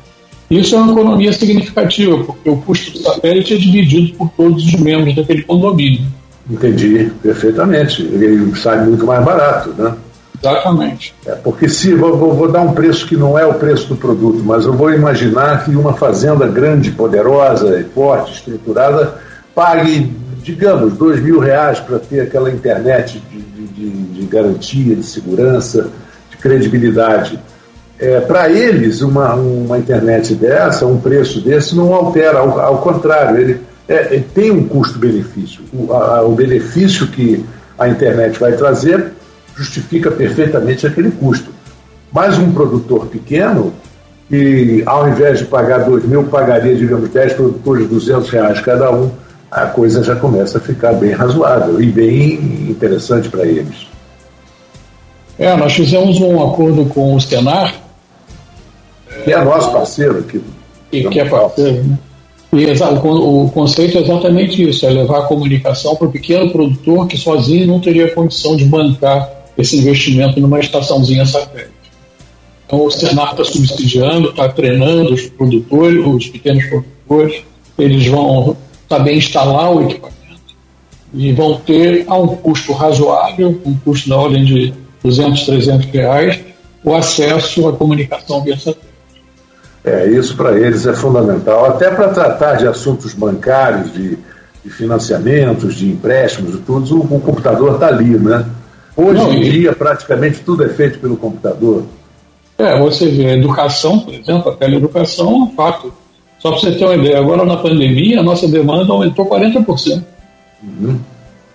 Isso 0.50 0.76
é 0.76 0.80
uma 0.80 0.92
economia 0.92 1.32
significativa, 1.32 2.24
porque 2.24 2.50
o 2.50 2.58
custo 2.58 2.92
do 2.92 3.00
satélite 3.00 3.54
é 3.54 3.58
dividido 3.58 4.14
por 4.18 4.30
todos 4.30 4.66
os 4.66 4.74
membros 4.74 5.16
daquele 5.16 5.44
condomínio. 5.44 6.08
Entendi, 6.50 7.12
perfeitamente. 7.22 8.02
Ele 8.02 8.56
sai 8.56 8.84
muito 8.84 9.06
mais 9.06 9.24
barato, 9.24 9.70
né? 9.78 9.94
Exatamente. 10.42 11.14
É, 11.26 11.36
porque 11.36 11.68
se 11.68 11.94
vou, 11.94 12.18
vou, 12.18 12.52
dar 12.52 12.62
um 12.62 12.74
preço 12.74 13.06
que 13.06 13.16
não 13.16 13.38
é 13.38 13.46
o 13.46 13.54
preço 13.54 13.88
do 13.90 13.96
produto, 13.96 14.42
mas 14.44 14.66
eu 14.66 14.74
vou 14.74 14.92
imaginar 14.92 15.66
que 15.66 15.72
uma 15.72 15.94
fazenda 15.94 16.48
grande, 16.48 16.92
poderosa, 16.92 17.86
forte, 17.94 18.34
estruturada, 18.34 19.20
pague, 19.54 20.12
digamos, 20.42 20.94
dois 20.94 21.22
mil 21.22 21.40
reais 21.40 21.80
para 21.80 22.00
ter 22.00 22.22
aquela 22.22 22.50
internet 22.50 23.22
de, 23.30 23.42
de, 23.68 23.90
de, 23.90 24.26
garantia, 24.28 24.96
de 24.96 25.04
segurança, 25.04 25.90
de 26.32 26.38
credibilidade. 26.38 27.38
É, 28.00 28.22
para 28.22 28.50
eles, 28.50 29.02
uma, 29.02 29.34
uma 29.34 29.78
internet 29.78 30.34
dessa, 30.34 30.86
um 30.86 31.00
preço 31.00 31.42
desse, 31.42 31.76
não 31.76 31.94
altera, 31.94 32.40
ao, 32.40 32.60
ao 32.60 32.78
contrário, 32.78 33.38
ele, 33.38 33.62
é, 33.88 34.14
ele 34.14 34.26
tem 34.34 34.52
um 34.52 34.68
custo-benefício. 34.68 35.62
O, 35.74 35.92
o 35.92 36.32
benefício 36.32 37.08
que 37.08 37.44
a 37.78 37.90
internet 37.90 38.40
vai 38.40 38.54
trazer 38.54 39.12
justifica 39.56 40.10
perfeitamente 40.10 40.88
aquele 40.88 41.12
custo. 41.12 41.52
Mas 42.12 42.38
um 42.38 42.52
produtor 42.52 43.08
pequeno, 43.08 43.74
que 44.30 44.82
ao 44.86 45.10
invés 45.10 45.40
de 45.40 45.46
pagar 45.46 45.80
2 45.80 46.06
mil, 46.06 46.24
pagaria, 46.24 46.76
digamos, 46.76 47.10
10 47.10 47.34
produtores 47.34 47.90
200 47.90 48.30
reais 48.30 48.62
cada 48.62 48.92
um, 48.92 49.12
a 49.52 49.66
coisa 49.66 50.04
já 50.04 50.16
começa 50.16 50.58
a 50.58 50.62
ficar 50.62 50.94
bem 50.94 51.12
razoável 51.12 51.82
e 51.82 51.88
bem 51.88 52.34
interessante 52.70 53.28
para 53.30 53.46
eles. 53.46 53.88
É, 55.38 55.56
nós 55.56 55.74
fizemos 55.74 56.20
um 56.20 56.44
acordo 56.44 56.86
com 56.86 57.16
o 57.16 57.22
Senar. 57.22 57.74
Que 59.24 59.34
é 59.34 59.44
nosso 59.44 59.72
parceiro 59.72 60.20
aqui. 60.20 60.42
E 60.92 61.04
que 61.04 61.20
é 61.20 61.26
parceiro, 61.26 61.84
né? 61.84 62.00
E 62.52 62.66
o, 62.66 63.46
o 63.46 63.52
conceito 63.52 63.98
é 64.00 64.02
exatamente 64.02 64.68
isso: 64.68 64.86
é 64.86 64.90
levar 64.90 65.20
a 65.20 65.28
comunicação 65.28 65.96
para 65.96 66.08
o 66.08 66.12
pequeno 66.12 66.50
produtor 66.52 67.08
que 67.08 67.18
sozinho 67.18 67.68
não 67.68 67.80
teria 67.80 68.14
condição 68.14 68.56
de 68.56 68.66
bancar 68.66 69.30
esse 69.58 69.78
investimento 69.78 70.40
numa 70.40 70.60
estaçãozinha 70.60 71.26
satélite. 71.26 71.74
Então 72.66 72.86
o 72.86 72.92
Senar 72.92 73.32
está 73.32 73.44
subsidiando, 73.44 74.30
está 74.30 74.50
treinando 74.50 75.14
os 75.14 75.28
produtores, 75.28 76.06
os 76.06 76.28
pequenos 76.28 76.66
produtores, 76.66 77.44
eles 77.78 78.08
vão 78.08 78.56
saber 78.88 79.16
instalar 79.16 79.72
o 79.72 79.84
equipamento 79.84 80.20
e 81.14 81.32
vão 81.34 81.56
ter 81.58 82.06
a 82.08 82.16
um 82.18 82.28
custo 82.28 82.74
razoável, 82.74 83.60
um 83.66 83.76
custo 83.78 84.10
da 84.10 84.18
ordem 84.18 84.46
de 84.46 84.74
200, 85.04 85.46
300 85.46 85.86
reais, 85.88 86.40
o 86.84 86.94
acesso 86.94 87.68
à 87.68 87.74
comunicação 87.74 88.44
via 88.44 88.56
satélite. 88.58 88.89
É, 89.84 90.08
isso 90.08 90.36
para 90.36 90.60
eles 90.60 90.86
é 90.86 90.94
fundamental, 90.94 91.66
até 91.66 91.90
para 91.90 92.10
tratar 92.10 92.56
de 92.56 92.68
assuntos 92.68 93.14
bancários, 93.14 93.94
de, 93.94 94.18
de 94.64 94.70
financiamentos, 94.70 95.76
de 95.76 95.90
empréstimos, 95.90 96.52
de 96.54 96.58
tudo, 96.60 96.98
o, 96.98 97.16
o 97.16 97.20
computador 97.22 97.76
está 97.76 97.88
ali, 97.88 98.18
né? 98.18 98.46
Hoje 98.96 99.22
Não, 99.22 99.34
em 99.34 99.42
e... 99.42 99.50
dia, 99.50 99.74
praticamente 99.74 100.42
tudo 100.42 100.66
é 100.66 100.70
feito 100.70 101.00
pelo 101.00 101.16
computador. 101.16 101.86
É, 102.58 102.78
você 102.78 103.08
vê, 103.08 103.28
a 103.28 103.38
educação, 103.38 104.00
por 104.00 104.14
exemplo, 104.14 104.52
a 104.52 104.56
teleeducação 104.56 105.30
é 105.30 105.36
um 105.36 105.52
fato. 105.56 105.94
Só 106.40 106.52
para 106.52 106.60
você 106.60 106.72
ter 106.74 106.84
uma 106.84 106.96
ideia, 106.96 107.18
agora 107.18 107.46
na 107.46 107.56
pandemia, 107.56 108.20
a 108.20 108.24
nossa 108.24 108.48
demanda 108.48 108.92
aumentou 108.92 109.26
40%. 109.26 110.04
Uhum. 110.62 111.00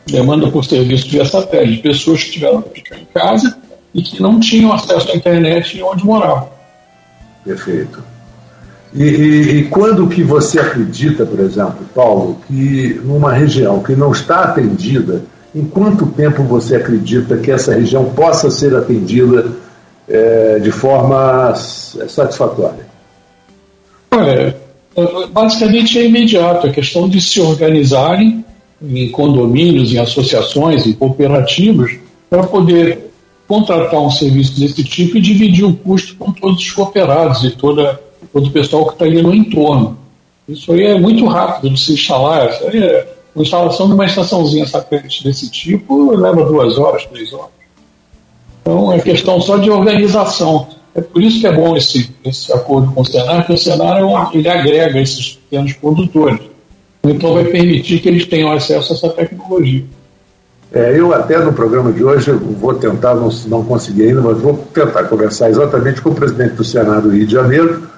Demanda 0.07 0.51
por 0.51 0.65
serviço 0.65 1.09
via 1.11 1.27
satélite. 1.27 1.83
Pessoas 1.83 2.25
que 2.25 2.33
tiveram 2.33 2.63
que 2.63 2.81
ficar 2.81 2.99
em 2.99 3.05
casa 3.05 3.57
e 3.95 4.03
que 4.03 4.23
não 4.23 4.41
tinham 4.41 4.73
acesso 4.73 5.13
à 5.13 5.17
internet 5.17 5.83
onde 5.83 6.05
moravam. 6.05 6.49
Perfeito. 7.45 8.03
E, 8.95 9.03
e, 9.03 9.59
e, 9.59 9.65
quando 9.65 10.07
que 10.07 10.23
você 10.23 10.61
acredita, 10.61 11.27
por 11.27 11.41
exemplo, 11.41 11.85
Paulo, 11.95 12.39
que 12.47 13.01
numa 13.05 13.33
região 13.33 13.83
que 13.83 13.97
não 13.97 14.13
está 14.13 14.45
atendida 14.45 15.23
em 15.55 15.65
quanto 15.65 16.07
tempo 16.07 16.43
você 16.45 16.77
acredita 16.77 17.37
que 17.37 17.51
essa 17.51 17.75
região 17.75 18.05
possa 18.07 18.51
ser 18.51 18.75
atendida 18.75 19.53
é, 20.09 20.59
de 20.61 20.71
forma 20.71 21.55
satisfatória? 21.55 22.87
Olha, 24.11 24.57
basicamente 25.33 25.99
é 25.99 26.07
imediato. 26.07 26.67
A 26.67 26.71
questão 26.71 27.09
de 27.09 27.21
se 27.21 27.41
organizarem 27.41 28.45
em 28.83 29.11
condomínios, 29.11 29.93
em 29.93 29.99
associações, 29.99 30.87
em 30.87 30.93
cooperativas, 30.93 31.93
para 32.29 32.45
poder 32.45 33.11
contratar 33.47 34.01
um 34.01 34.11
serviço 34.11 34.59
desse 34.59 34.83
tipo 34.83 35.17
e 35.17 35.21
dividir 35.21 35.65
o 35.65 35.75
custo 35.75 36.17
com 36.17 36.33
todos 36.33 36.61
os 36.61 36.71
cooperados 36.71 37.45
e 37.45 37.51
toda, 37.51 38.01
todo 38.35 38.49
o 38.49 38.51
pessoal 38.51 38.87
que 38.87 38.95
está 38.95 39.05
ali 39.05 39.23
no 39.23 39.33
entorno. 39.33 39.97
Isso 40.49 40.73
aí 40.73 40.83
é 40.83 40.99
muito 40.99 41.25
rápido 41.27 41.73
de 41.73 41.81
se 41.81 41.93
instalar. 41.95 42.49
É 42.49 43.07
a 43.37 43.41
instalação 43.41 43.87
de 43.87 43.95
uma 43.95 44.05
estaçãozinha 44.05 44.67
satélite 44.67 45.23
desse 45.23 45.49
tipo 45.51 46.15
leva 46.15 46.45
duas 46.45 46.77
horas, 46.77 47.07
três 47.07 47.33
horas. 47.33 47.55
Então 48.61 48.93
é 48.93 48.99
questão 48.99 49.41
só 49.41 49.57
de 49.57 49.71
organização. 49.71 50.67
É 50.95 51.01
por 51.01 51.23
isso 51.23 51.41
que 51.41 51.47
é 51.47 51.53
bom 51.53 51.77
esse, 51.77 52.13
esse 52.25 52.53
acordo 52.53 52.93
com 52.93 53.01
o 53.01 53.05
Senar, 53.05 53.39
porque 53.39 53.53
o 53.53 53.59
Senar 53.59 53.99
é 53.99 54.05
um, 54.05 54.33
ele 54.33 54.49
agrega 54.49 55.01
esses 55.01 55.33
pequenos 55.35 55.73
produtores. 55.75 56.41
Então 57.05 57.35
vai 57.35 57.45
permitir 57.45 58.01
que 58.01 58.09
eles 58.09 58.27
tenham 58.27 58.51
acesso 58.51 58.93
a 58.93 58.97
essa 58.97 59.09
tecnologia. 59.11 59.85
É, 60.73 60.99
eu 60.99 61.15
até 61.15 61.39
no 61.39 61.53
programa 61.53 61.93
de 61.93 62.03
hoje 62.03 62.33
vou 62.33 62.75
tentar, 62.75 63.15
não, 63.15 63.29
não 63.47 63.65
consegui 63.65 64.09
ainda, 64.09 64.21
mas 64.21 64.41
vou 64.41 64.57
tentar 64.73 65.05
conversar 65.05 65.51
exatamente 65.51 66.01
com 66.01 66.11
o 66.11 66.15
presidente 66.15 66.55
do 66.55 66.65
Senado 66.65 67.03
do 67.03 67.15
Rio 67.15 67.27
de 67.27 67.33
Janeiro, 67.33 67.94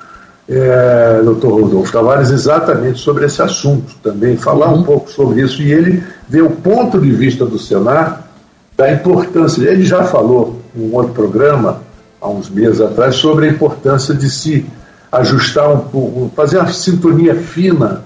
é, 0.49 1.21
doutor 1.25 1.63
Rodolfo 1.63 1.93
Tavares, 1.93 2.31
exatamente 2.31 3.01
sobre 3.01 3.27
esse 3.27 3.43
assunto 3.43 3.95
também, 4.03 4.37
falar 4.37 4.73
uhum. 4.73 4.81
um 4.81 4.83
pouco 4.85 5.11
sobre 5.11 5.43
isso 5.43 5.61
e 5.61 5.73
ele 5.73 6.03
ver 6.29 6.43
o 6.43 6.51
ponto 6.51 7.01
de 7.01 7.11
vista 7.11 7.45
do 7.45 7.59
Senar 7.59 8.29
da 8.77 8.93
importância. 8.93 9.69
Ele 9.69 9.85
já 9.85 10.05
falou 10.05 10.61
em 10.75 10.89
um 10.89 10.95
outro 10.95 11.13
programa, 11.15 11.83
há 12.21 12.29
uns 12.29 12.49
meses 12.49 12.81
atrás, 12.81 13.17
sobre 13.17 13.47
a 13.47 13.51
importância 13.51 14.15
de 14.15 14.31
se 14.31 14.65
ajustar 15.11 15.73
um 15.73 15.81
pouco, 15.81 16.31
fazer 16.37 16.59
uma 16.59 16.73
sintonia 16.73 17.35
fina 17.35 18.05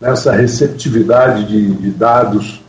nessa 0.00 0.32
receptividade 0.32 1.46
de, 1.46 1.74
de 1.74 1.90
dados 1.90 2.62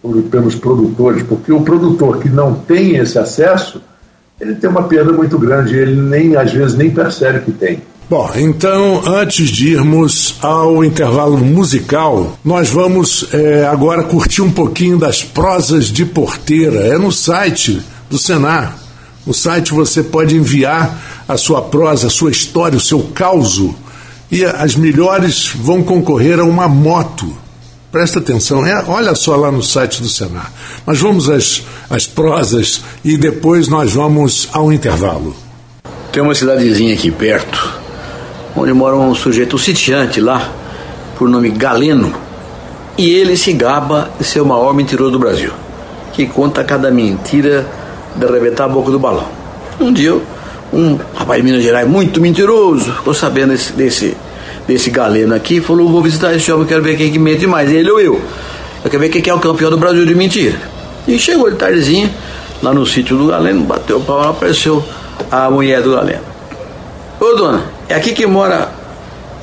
por, 0.00 0.20
pelos 0.22 0.54
produtores, 0.54 1.22
porque 1.22 1.52
o 1.52 1.62
produtor 1.62 2.18
que 2.18 2.28
não 2.28 2.54
tem 2.54 2.96
esse 2.96 3.18
acesso, 3.18 3.80
ele 4.40 4.54
tem 4.56 4.68
uma 4.68 4.84
perda 4.84 5.12
muito 5.12 5.38
grande, 5.38 5.76
ele 5.76 6.00
nem 6.00 6.36
às 6.36 6.52
vezes 6.52 6.76
nem 6.76 6.90
percebe 6.90 7.40
que 7.40 7.52
tem. 7.52 7.82
Bom, 8.10 8.30
então, 8.36 9.02
antes 9.06 9.48
de 9.48 9.68
irmos 9.68 10.34
ao 10.42 10.84
intervalo 10.84 11.38
musical, 11.38 12.38
nós 12.44 12.68
vamos 12.68 13.26
é, 13.32 13.64
agora 13.64 14.02
curtir 14.02 14.42
um 14.42 14.50
pouquinho 14.50 14.98
das 14.98 15.22
prosas 15.22 15.86
de 15.86 16.04
porteira. 16.04 16.80
É 16.88 16.98
no 16.98 17.10
site 17.10 17.80
do 18.10 18.18
Senar. 18.18 18.76
No 19.26 19.32
site 19.32 19.72
você 19.72 20.02
pode 20.02 20.36
enviar 20.36 21.00
a 21.26 21.38
sua 21.38 21.62
prosa, 21.62 22.08
a 22.08 22.10
sua 22.10 22.30
história, 22.30 22.76
o 22.76 22.80
seu 22.80 23.00
causo. 23.14 23.74
E 24.30 24.44
as 24.44 24.76
melhores 24.76 25.50
vão 25.54 25.82
concorrer 25.82 26.38
a 26.38 26.44
uma 26.44 26.68
moto. 26.68 27.34
Presta 27.90 28.18
atenção, 28.18 28.64
é, 28.66 28.84
olha 28.88 29.14
só 29.14 29.36
lá 29.36 29.50
no 29.50 29.62
site 29.62 30.02
do 30.02 30.08
Senar. 30.08 30.52
Mas 30.84 30.98
vamos 30.98 31.30
às, 31.30 31.62
às 31.88 32.06
prosas 32.06 32.82
e 33.02 33.16
depois 33.16 33.68
nós 33.68 33.92
vamos 33.92 34.48
ao 34.52 34.70
intervalo. 34.70 35.34
Tem 36.10 36.22
uma 36.22 36.34
cidadezinha 36.34 36.92
aqui 36.92 37.10
perto 37.10 37.81
onde 38.56 38.72
mora 38.72 38.96
um 38.96 39.14
sujeito, 39.14 39.56
um 39.56 39.58
sitiante 39.58 40.20
lá, 40.20 40.50
por 41.16 41.28
nome 41.28 41.50
Galeno, 41.50 42.12
e 42.96 43.10
ele 43.10 43.36
se 43.36 43.52
gaba 43.52 44.10
de 44.18 44.24
ser 44.24 44.40
o 44.40 44.46
maior 44.46 44.74
mentiroso 44.74 45.12
do 45.12 45.18
Brasil, 45.18 45.50
que 46.12 46.26
conta 46.26 46.62
cada 46.62 46.90
mentira 46.90 47.66
de 48.14 48.26
arrebentar 48.26 48.64
a 48.64 48.68
boca 48.68 48.90
do 48.90 48.98
balão. 48.98 49.26
Um 49.80 49.92
dia 49.92 50.20
um 50.72 50.98
rapaz 51.14 51.38
de 51.38 51.44
Minas 51.44 51.62
Gerais 51.62 51.86
muito 51.86 52.20
mentiroso, 52.20 52.92
ficou 52.92 53.12
sabendo 53.12 53.50
desse, 53.50 53.72
desse, 53.74 54.16
desse 54.66 54.90
galeno 54.90 55.34
aqui, 55.34 55.60
falou, 55.60 55.88
vou 55.88 56.02
visitar 56.02 56.34
esse 56.34 56.50
homem, 56.50 56.66
quero 56.66 56.82
ver 56.82 56.96
quem 56.96 57.12
que 57.12 57.18
mente 57.18 57.46
mais, 57.46 57.70
ele 57.70 57.90
ou 57.90 58.00
eu. 58.00 58.20
Eu 58.84 58.90
quero 58.90 59.00
ver 59.00 59.10
quem 59.10 59.20
que 59.20 59.28
é 59.28 59.34
o 59.34 59.38
campeão 59.38 59.70
do 59.70 59.76
Brasil 59.76 60.04
de 60.06 60.14
mentira. 60.14 60.58
E 61.06 61.18
chegou 61.18 61.50
de 61.50 61.56
tardezinha, 61.56 62.10
lá 62.62 62.72
no 62.72 62.86
sítio 62.86 63.16
do 63.16 63.26
galeno, 63.26 63.64
bateu 63.64 63.98
o 63.98 64.00
pau, 64.00 64.30
apareceu 64.30 64.82
a 65.30 65.50
mulher 65.50 65.82
do 65.82 65.94
galeno. 65.94 66.22
Ô 67.20 67.34
dona, 67.36 67.64
é 67.92 67.94
aqui 67.94 68.12
que 68.14 68.26
mora 68.26 68.70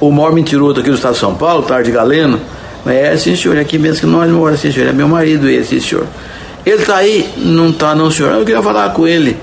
o 0.02 0.12
maior 0.12 0.34
mentiroso 0.34 0.80
aqui 0.80 0.90
do 0.90 0.96
estado 0.96 1.14
de 1.14 1.20
São 1.20 1.36
Paulo, 1.36 1.62
Tarde 1.62 1.92
Galeno? 1.92 2.42
É, 2.84 3.16
sim 3.16 3.36
senhor, 3.36 3.58
é 3.58 3.62
aqui 3.62 3.78
mesmo 3.78 4.00
que 4.00 4.06
nós 4.08 4.32
moramos, 4.32 4.60
sim 4.60 4.72
senhor, 4.72 4.90
é 4.90 4.92
meu 4.92 5.08
marido 5.08 5.48
esse, 5.48 5.80
senhor. 5.80 6.08
Ele 6.66 6.84
tá 6.84 6.96
aí? 6.96 7.30
Não 7.38 7.72
tá 7.72 7.94
não, 7.94 8.10
senhor. 8.10 8.34
Eu 8.34 8.44
queria 8.44 8.62
falar 8.62 8.90
com 8.90 9.08
ele. 9.08 9.38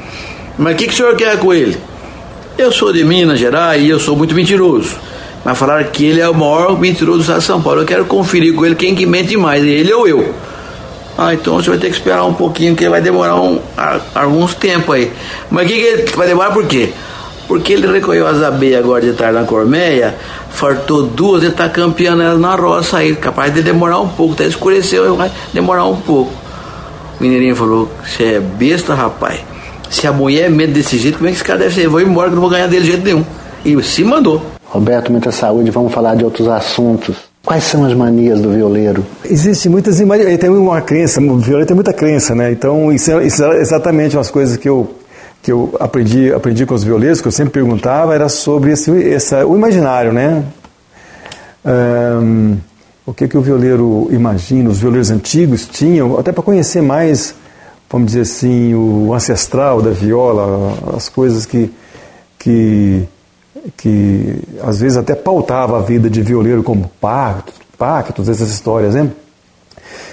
Mas 0.59 0.75
o 0.75 0.77
que, 0.77 0.89
que 0.89 0.93
o 0.93 0.97
senhor 0.97 1.15
quer 1.15 1.39
com 1.39 1.55
ele? 1.55 1.77
Eu 2.59 2.73
sou 2.73 2.93
de 2.93 3.05
Minas 3.05 3.39
Gerais 3.39 3.81
e 3.81 3.89
eu 3.89 4.01
sou 4.01 4.17
muito 4.17 4.35
mentiroso. 4.35 4.97
Mas 5.45 5.57
falaram 5.57 5.85
que 5.85 6.05
ele 6.05 6.21
é 6.21 6.29
o 6.29 6.35
maior 6.35 6.77
mentiroso 6.77 7.19
do 7.19 7.23
estado 7.23 7.39
de 7.39 7.45
São 7.45 7.63
Paulo. 7.63 7.83
Eu 7.83 7.87
quero 7.87 8.05
conferir 8.07 8.55
com 8.55 8.67
ele 8.67 8.75
quem 8.75 8.93
que 8.93 9.07
mente 9.07 9.37
mais, 9.37 9.63
ele 9.63 9.93
ou 9.93 10.09
eu. 10.09 10.35
Ah, 11.17 11.33
então 11.33 11.55
você 11.55 11.71
vai 11.71 11.79
ter 11.79 11.91
que 11.91 11.95
esperar 11.95 12.25
um 12.25 12.35
pouquinho, 12.35 12.75
que 12.75 12.89
vai 12.89 13.01
demorar 13.01 13.37
um, 13.41 13.61
alguns 14.15 14.55
tempos 14.55 14.97
aí. 14.97 15.13
Mas 15.49 15.65
o 15.65 15.69
que, 15.69 16.03
que 16.03 16.17
vai 16.17 16.27
demorar 16.27 16.51
por 16.51 16.67
quê? 16.67 16.93
Porque 17.47 17.75
ele 17.75 17.87
recolheu 17.87 18.27
as 18.27 18.43
abelhas 18.43 18.81
agora 18.81 19.03
de 19.03 19.13
tarde 19.13 19.39
na 19.39 19.45
Cormeia, 19.45 20.15
fartou 20.51 21.05
duas 21.05 21.43
e 21.43 21.47
está 21.47 21.69
campeando 21.69 22.23
elas 22.23 22.41
na 22.41 22.55
roça 22.57 22.99
aí, 22.99 23.15
capaz 23.15 23.55
de 23.55 23.63
demorar 23.63 24.01
um 24.01 24.09
pouco, 24.09 24.35
até 24.35 24.47
escureceu, 24.47 25.15
vai 25.15 25.31
demorar 25.53 25.85
um 25.87 26.01
pouco. 26.01 26.33
O 27.19 27.23
mineirinho 27.23 27.55
falou, 27.55 27.89
você 28.05 28.25
é 28.35 28.41
besta, 28.41 28.95
rapaz. 28.95 29.41
Se 29.89 30.07
a 30.07 30.13
mulher 30.13 30.47
é 30.47 30.49
medo 30.49 30.73
desse 30.73 30.99
jeito, 30.99 31.19
como 31.19 31.29
é 31.29 31.31
que 31.31 31.37
esse 31.37 31.45
cara 31.45 31.61
deve 31.61 31.75
ser? 31.75 31.87
Eu 31.87 31.91
vou 31.91 32.01
embora 32.01 32.29
que 32.29 32.35
não 32.35 32.43
vou 32.43 32.51
ganhar 32.51 32.67
dele 32.67 32.85
de 32.85 32.91
jeito 32.91 33.05
nenhum. 33.05 33.25
E 33.65 33.83
se 33.83 34.05
mandou. 34.05 34.43
Roberto, 34.65 35.11
muita 35.13 35.31
saúde, 35.31 35.71
vamos 35.71 35.93
falar 35.93 36.17
de 36.17 36.25
outros 36.25 36.49
assuntos. 36.49 37.17
Quais 37.45 37.63
são 37.63 37.85
as 37.85 37.95
manias 37.95 38.41
do 38.41 38.51
violeiro? 38.51 39.07
Existe 39.25 39.69
muitas 39.69 40.01
manias, 40.01 40.37
tem 40.39 40.51
uma 40.51 40.81
crença, 40.81 41.21
o 41.21 41.39
violeiro 41.39 41.67
tem 41.67 41.77
muita 41.77 41.93
crença, 41.93 42.35
né? 42.35 42.51
Então, 42.51 42.93
isso 42.93 43.13
é, 43.13 43.25
isso 43.25 43.45
é 43.45 43.61
exatamente 43.61 44.17
umas 44.17 44.31
coisas 44.31 44.57
que 44.57 44.69
eu 44.69 44.91
que 45.47 45.53
eu 45.53 45.73
aprendi, 45.79 46.33
aprendi 46.33 46.67
com 46.67 46.75
os 46.75 46.83
violeiros, 46.83 47.21
que 47.21 47.29
eu 47.29 47.33
sempre 47.33 47.53
perguntava, 47.53 48.13
era 48.13 48.29
sobre 48.29 48.73
esse, 48.73 48.91
essa, 49.09 49.47
o 49.47 49.55
imaginário, 49.55 50.13
né? 50.13 50.45
Um, 51.65 52.57
o 53.07 53.15
que, 53.15 53.29
que 53.29 53.39
o 53.39 53.41
violeiro 53.41 54.09
imagina, 54.11 54.69
os 54.69 54.81
violeiros 54.81 55.09
antigos 55.09 55.65
tinham, 55.65 56.19
até 56.19 56.33
para 56.33 56.43
conhecer 56.43 56.83
mais, 56.83 57.33
vamos 57.89 58.09
dizer 58.09 58.23
assim, 58.23 58.75
o 58.75 59.15
ancestral 59.15 59.81
da 59.81 59.91
viola, 59.91 60.77
as 60.97 61.09
coisas 61.09 61.47
que, 61.47 61.73
que, 62.37 63.05
que 63.77 64.43
às 64.65 64.81
vezes 64.81 64.99
até 64.99 65.15
pautava 65.15 65.79
a 65.79 65.81
vida 65.81 66.11
de 66.11 66.23
violeiro 66.23 66.65
como 66.65 66.91
pactos, 67.01 67.55
pactos 67.79 68.29
essas 68.29 68.51
histórias, 68.51 68.97
né? 68.97 69.13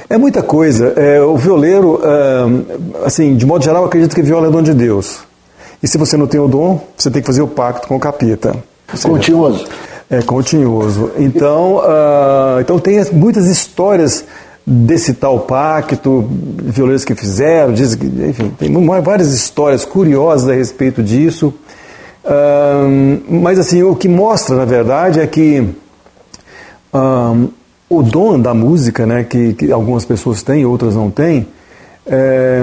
É 0.09 0.17
muita 0.17 0.41
coisa. 0.43 0.93
É, 0.95 1.21
o 1.21 1.37
violeiro, 1.37 2.01
assim, 3.05 3.35
de 3.35 3.45
modo 3.45 3.63
geral, 3.63 3.85
acredita 3.85 4.13
que 4.13 4.21
viola 4.21 4.47
é 4.47 4.51
dom 4.51 4.61
de 4.61 4.73
Deus. 4.73 5.19
E 5.81 5.87
se 5.87 5.97
você 5.97 6.15
não 6.15 6.27
tem 6.27 6.39
o 6.39 6.47
dom, 6.47 6.79
você 6.97 7.11
tem 7.11 7.21
que 7.21 7.25
fazer 7.25 7.41
o 7.41 7.47
pacto 7.47 7.87
com 7.87 7.95
o 7.95 7.99
capeta. 7.99 8.55
Continuoso. 9.01 9.65
É 10.09 10.21
continuoso. 10.21 11.11
Então, 11.17 11.77
uh, 11.77 12.61
então 12.61 12.79
tem 12.79 13.03
muitas 13.11 13.47
histórias 13.47 14.23
desse 14.65 15.13
tal 15.13 15.41
pacto, 15.41 16.25
violeiros 16.29 17.03
que 17.03 17.13
fizeram, 17.15 17.73
diz, 17.73 17.95
enfim, 17.95 18.49
tem 18.57 18.71
várias 19.01 19.33
histórias 19.33 19.83
curiosas 19.83 20.49
a 20.49 20.53
respeito 20.53 21.03
disso. 21.03 21.53
Uh, 22.23 23.21
mas 23.27 23.59
assim, 23.59 23.83
o 23.83 23.95
que 23.95 24.07
mostra, 24.07 24.55
na 24.55 24.65
verdade, 24.65 25.19
é 25.19 25.27
que 25.27 25.67
uh, 26.93 27.49
o 27.89 28.01
dom 28.01 28.39
da 28.39 28.53
música, 28.53 29.05
né, 29.05 29.23
que, 29.23 29.53
que 29.53 29.71
algumas 29.71 30.05
pessoas 30.05 30.41
têm, 30.41 30.65
outras 30.65 30.95
não 30.95 31.11
têm, 31.11 31.47
é, 32.05 32.61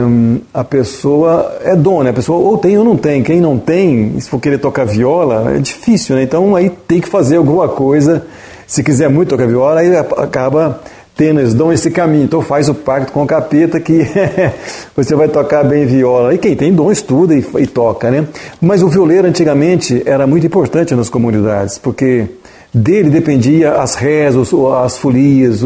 a 0.52 0.62
pessoa 0.62 1.58
é 1.64 1.74
dom, 1.74 2.02
né? 2.02 2.10
A 2.10 2.12
pessoa 2.12 2.38
ou 2.38 2.58
tem 2.58 2.76
ou 2.76 2.84
não 2.84 2.96
tem. 2.96 3.22
Quem 3.22 3.40
não 3.40 3.58
tem, 3.58 4.20
se 4.20 4.28
for 4.28 4.38
querer 4.38 4.58
tocar 4.58 4.84
viola, 4.84 5.54
é 5.56 5.58
difícil, 5.58 6.16
né? 6.16 6.22
Então 6.22 6.54
aí 6.54 6.70
tem 6.86 7.00
que 7.00 7.08
fazer 7.08 7.36
alguma 7.36 7.68
coisa. 7.68 8.26
Se 8.66 8.82
quiser 8.82 9.08
muito 9.08 9.30
tocar 9.30 9.48
viola, 9.48 9.80
aí 9.80 9.96
acaba 9.96 10.80
tendo 11.16 11.40
esse 11.40 11.54
dom, 11.54 11.72
esse 11.72 11.90
caminho. 11.90 12.24
Então 12.24 12.42
faz 12.42 12.68
o 12.68 12.74
pacto 12.74 13.12
com 13.12 13.22
o 13.22 13.26
capeta 13.26 13.80
que 13.80 14.06
você 14.94 15.14
vai 15.14 15.28
tocar 15.28 15.64
bem 15.64 15.86
viola. 15.86 16.34
E 16.34 16.38
quem 16.38 16.54
tem 16.54 16.72
dom 16.72 16.92
estuda 16.92 17.34
e, 17.34 17.44
e 17.58 17.66
toca, 17.66 18.10
né? 18.10 18.26
Mas 18.60 18.82
o 18.82 18.88
violeiro 18.88 19.26
antigamente 19.26 20.02
era 20.04 20.26
muito 20.26 20.46
importante 20.46 20.94
nas 20.94 21.08
comunidades, 21.08 21.78
porque 21.78 22.28
dele 22.72 23.10
dependia 23.10 23.74
as 23.74 23.94
rezas, 23.94 24.50
as 24.84 24.98
folias, 24.98 25.62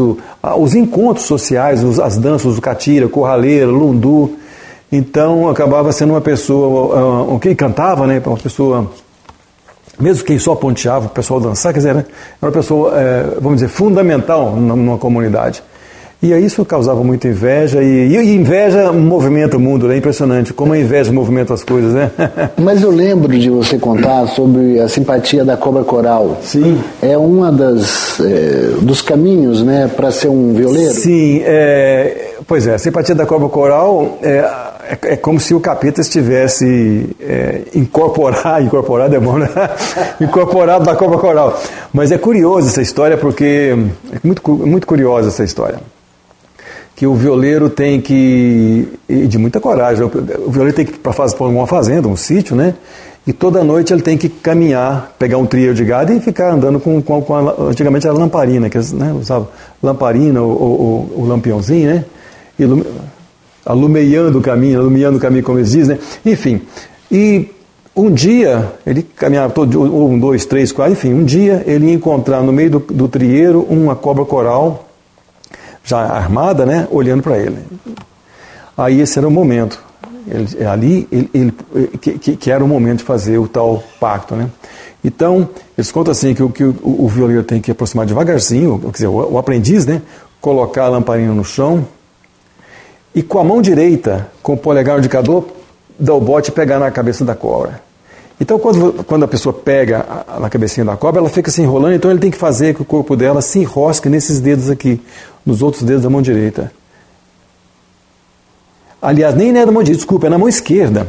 os 0.57 0.75
encontros 0.75 1.25
sociais, 1.25 1.83
as 1.99 2.17
danças, 2.17 2.57
o 2.57 2.61
catira, 2.61 3.07
corraleira, 3.07 3.67
lundu. 3.67 4.37
Então 4.91 5.49
acabava 5.49 5.91
sendo 5.91 6.13
uma 6.13 6.21
pessoa, 6.21 7.33
uh, 7.33 7.39
quem 7.39 7.55
cantava, 7.55 8.07
né, 8.07 8.21
uma 8.25 8.37
pessoa, 8.37 8.89
mesmo 9.99 10.23
quem 10.23 10.39
só 10.39 10.55
ponteava, 10.55 11.07
o 11.07 11.09
pessoal 11.09 11.39
dançar, 11.39 11.73
quer 11.73 11.79
dizer, 11.79 11.95
né, 11.95 12.05
era 12.41 12.49
uma 12.49 12.51
pessoa, 12.51 12.91
uh, 12.91 13.41
vamos 13.41 13.55
dizer, 13.59 13.67
fundamental 13.67 14.55
numa 14.55 14.97
comunidade. 14.97 15.63
E 16.21 16.33
isso 16.33 16.65
causava 16.65 17.03
muita 17.03 17.27
inveja, 17.27 17.83
e, 17.83 18.15
e 18.15 18.35
inveja 18.35 18.91
movimenta 18.91 19.57
o 19.57 19.59
mundo, 19.59 19.91
é 19.91 19.97
impressionante 19.97 20.53
como 20.53 20.73
a 20.73 20.77
inveja 20.77 21.11
movimenta 21.11 21.53
as 21.53 21.63
coisas, 21.63 21.93
né? 21.93 22.09
Mas 22.57 22.81
eu 22.81 22.89
lembro 22.89 23.37
de 23.37 23.49
você 23.49 23.77
contar 23.77 24.25
sobre 24.27 24.79
a 24.79 24.87
simpatia 24.87 25.43
da 25.43 25.55
cobra 25.57 25.83
coral. 25.83 26.37
Sim. 26.41 26.79
É 27.01 27.17
uma 27.17 27.51
das 27.51 28.19
é, 28.19 28.75
dos 28.81 29.01
caminhos, 29.01 29.61
né, 29.61 29.89
para 29.93 30.09
ser 30.11 30.29
um 30.29 30.53
violeiro? 30.53 30.93
Sim, 30.93 31.41
é, 31.43 32.35
pois 32.47 32.65
é, 32.65 32.75
a 32.75 32.79
simpatia 32.79 33.13
da 33.13 33.25
cobra 33.25 33.49
coral 33.49 34.17
é, 34.23 34.37
é, 34.89 35.13
é 35.13 35.15
como 35.15 35.39
se 35.39 35.53
o 35.53 35.59
capeta 35.59 36.01
estivesse 36.01 37.09
é, 37.19 37.61
incorporado, 37.75 38.63
incorporado 38.65 39.15
é 39.15 39.19
bom, 39.19 39.37
né? 39.37 39.49
incorporado 40.19 40.85
da 40.85 40.95
cobra 40.95 41.17
coral. 41.17 41.61
Mas 41.93 42.11
é 42.11 42.17
curioso 42.17 42.67
essa 42.67 42.81
história 42.81 43.17
porque 43.17 43.75
é 44.11 44.19
muito, 44.23 44.51
muito 44.51 44.87
curiosa 44.87 45.27
essa 45.27 45.43
história 45.43 45.77
que 46.95 47.05
o 47.05 47.13
violeiro 47.13 47.69
tem 47.69 47.99
que, 47.99 48.87
de 49.09 49.37
muita 49.37 49.59
coragem, 49.59 50.05
o 50.05 50.49
violeiro 50.49 50.73
tem 50.73 50.85
que 50.85 50.93
ir 50.93 50.99
para 50.99 51.45
uma 51.47 51.67
fazenda, 51.67 52.07
um 52.07 52.15
sítio, 52.15 52.55
né? 52.55 52.73
E 53.27 53.33
toda 53.33 53.63
noite 53.63 53.91
ele 53.91 54.03
tem 54.03 54.17
que 54.17 54.29
caminhar, 54.29 55.13
pegar 55.17 55.37
um 55.37 55.45
trio 55.45 55.73
de 55.73 55.83
gado 55.83 56.13
e 56.13 56.19
ficar 56.19 56.53
andando 56.53 56.79
com, 56.79 57.01
com, 57.01 57.21
com 57.21 57.35
a, 57.35 57.55
antigamente 57.69 58.05
era 58.05 58.15
lamparina, 58.15 58.69
que 58.69 58.77
né, 58.93 59.13
usava 59.19 59.49
lamparina, 59.81 60.41
o, 60.41 61.11
o, 61.17 61.25
lampiãozinho, 61.27 61.89
né? 61.89 62.05
E 62.57 62.63
alumeando 63.65 64.37
o 64.37 64.41
caminho, 64.41 64.79
alumiando 64.79 65.17
o 65.17 65.19
caminho, 65.19 65.43
como 65.43 65.57
eles 65.57 65.71
dizem, 65.71 65.97
né? 65.97 66.01
Enfim, 66.23 66.61
e 67.11 67.49
um 67.95 68.11
dia, 68.11 68.73
ele 68.85 69.01
caminhava 69.01 69.51
todo 69.51 69.81
um, 69.81 70.19
dois, 70.19 70.45
três, 70.45 70.71
quatro, 70.71 70.93
enfim, 70.93 71.13
um 71.13 71.23
dia 71.23 71.63
ele 71.65 71.87
ia 71.87 71.93
encontrar 71.93 72.41
no 72.41 72.53
meio 72.53 72.69
do, 72.69 72.79
do 72.79 73.07
trieiro 73.07 73.65
uma 73.69 73.95
cobra 73.95 74.23
coral 74.23 74.84
já 75.85 75.99
armada, 75.99 76.65
né, 76.65 76.87
olhando 76.91 77.23
para 77.23 77.37
ele. 77.37 77.57
Aí 78.77 78.99
esse 78.99 79.17
era 79.17 79.27
o 79.27 79.31
momento. 79.31 79.81
Ele, 80.27 80.65
ali, 80.65 81.07
ele, 81.11 81.29
ele 81.33 81.53
que, 81.99 82.35
que, 82.35 82.51
era 82.51 82.63
o 82.63 82.67
momento 82.67 82.99
de 82.99 83.03
fazer 83.03 83.37
o 83.37 83.47
tal 83.47 83.83
pacto, 83.99 84.35
né? 84.35 84.49
Então, 85.03 85.47
eles 85.77 85.91
contam 85.91 86.11
assim 86.11 86.33
que, 86.33 86.49
que 86.49 86.63
o, 86.63 86.75
o 86.81 87.07
violeiro 87.07 87.43
tem 87.43 87.61
que 87.61 87.69
aproximar 87.69 88.07
devagarzinho, 88.07 88.79
quer 88.79 88.91
dizer, 88.91 89.07
o, 89.07 89.33
o 89.33 89.37
aprendiz, 89.37 89.85
né, 89.85 90.01
colocar 90.41 90.85
a 90.85 90.89
lamparina 90.89 91.31
no 91.31 91.45
chão 91.45 91.87
e 93.13 93.21
com 93.21 93.37
a 93.37 93.43
mão 93.43 93.61
direita, 93.61 94.27
com 94.41 94.53
o 94.53 94.57
polegar 94.57 94.97
indicador, 94.97 95.47
dar 95.99 96.15
o 96.15 96.19
bote 96.19 96.49
e 96.49 96.53
pegar 96.53 96.79
na 96.79 96.89
cabeça 96.89 97.23
da 97.23 97.35
cobra. 97.35 97.84
Então, 98.39 98.59
quando, 98.59 99.03
quando 99.05 99.23
a 99.23 99.27
pessoa 99.27 99.53
pega 99.53 100.05
na 100.39 100.49
cabecinha 100.49 100.85
da 100.85 100.97
cobra, 100.97 101.21
ela 101.21 101.29
fica 101.29 101.49
se 101.49 101.61
enrolando, 101.61 101.95
então 101.95 102.11
ele 102.11 102.19
tem 102.19 102.31
que 102.31 102.37
fazer 102.37 102.75
que 102.75 102.81
o 102.81 102.85
corpo 102.85 103.15
dela 103.15 103.41
se 103.41 103.59
enrosque 103.59 104.09
nesses 104.09 104.39
dedos 104.39 104.69
aqui, 104.69 104.99
nos 105.45 105.61
outros 105.61 105.83
dedos 105.83 106.03
da 106.03 106.09
mão 106.09 106.21
direita. 106.21 106.71
Aliás, 109.01 109.35
nem 109.35 109.49
é 109.57 109.65
da 109.65 109.71
mão 109.71 109.83
direita, 109.83 109.99
desculpa, 109.99 110.27
é 110.27 110.29
na 110.29 110.37
mão 110.37 110.49
esquerda. 110.49 111.07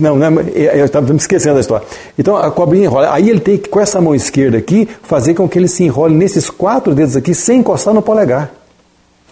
Não, 0.00 0.16
não 0.16 0.40
é, 0.40 0.44
é, 0.56 0.80
eu 0.80 0.84
estava 0.84 1.10
me 1.12 1.18
esquecendo 1.18 1.54
da 1.54 1.60
história. 1.60 1.86
Então 2.18 2.36
a 2.36 2.50
cobrinha 2.50 2.86
enrola. 2.86 3.12
Aí 3.12 3.30
ele 3.30 3.40
tem 3.40 3.56
que, 3.56 3.68
com 3.68 3.80
essa 3.80 4.00
mão 4.00 4.14
esquerda 4.14 4.58
aqui, 4.58 4.88
fazer 5.02 5.34
com 5.34 5.48
que 5.48 5.58
ele 5.58 5.68
se 5.68 5.84
enrole 5.84 6.14
nesses 6.14 6.50
quatro 6.50 6.94
dedos 6.94 7.16
aqui, 7.16 7.34
sem 7.34 7.60
encostar 7.60 7.94
no 7.94 8.02
polegar. 8.02 8.50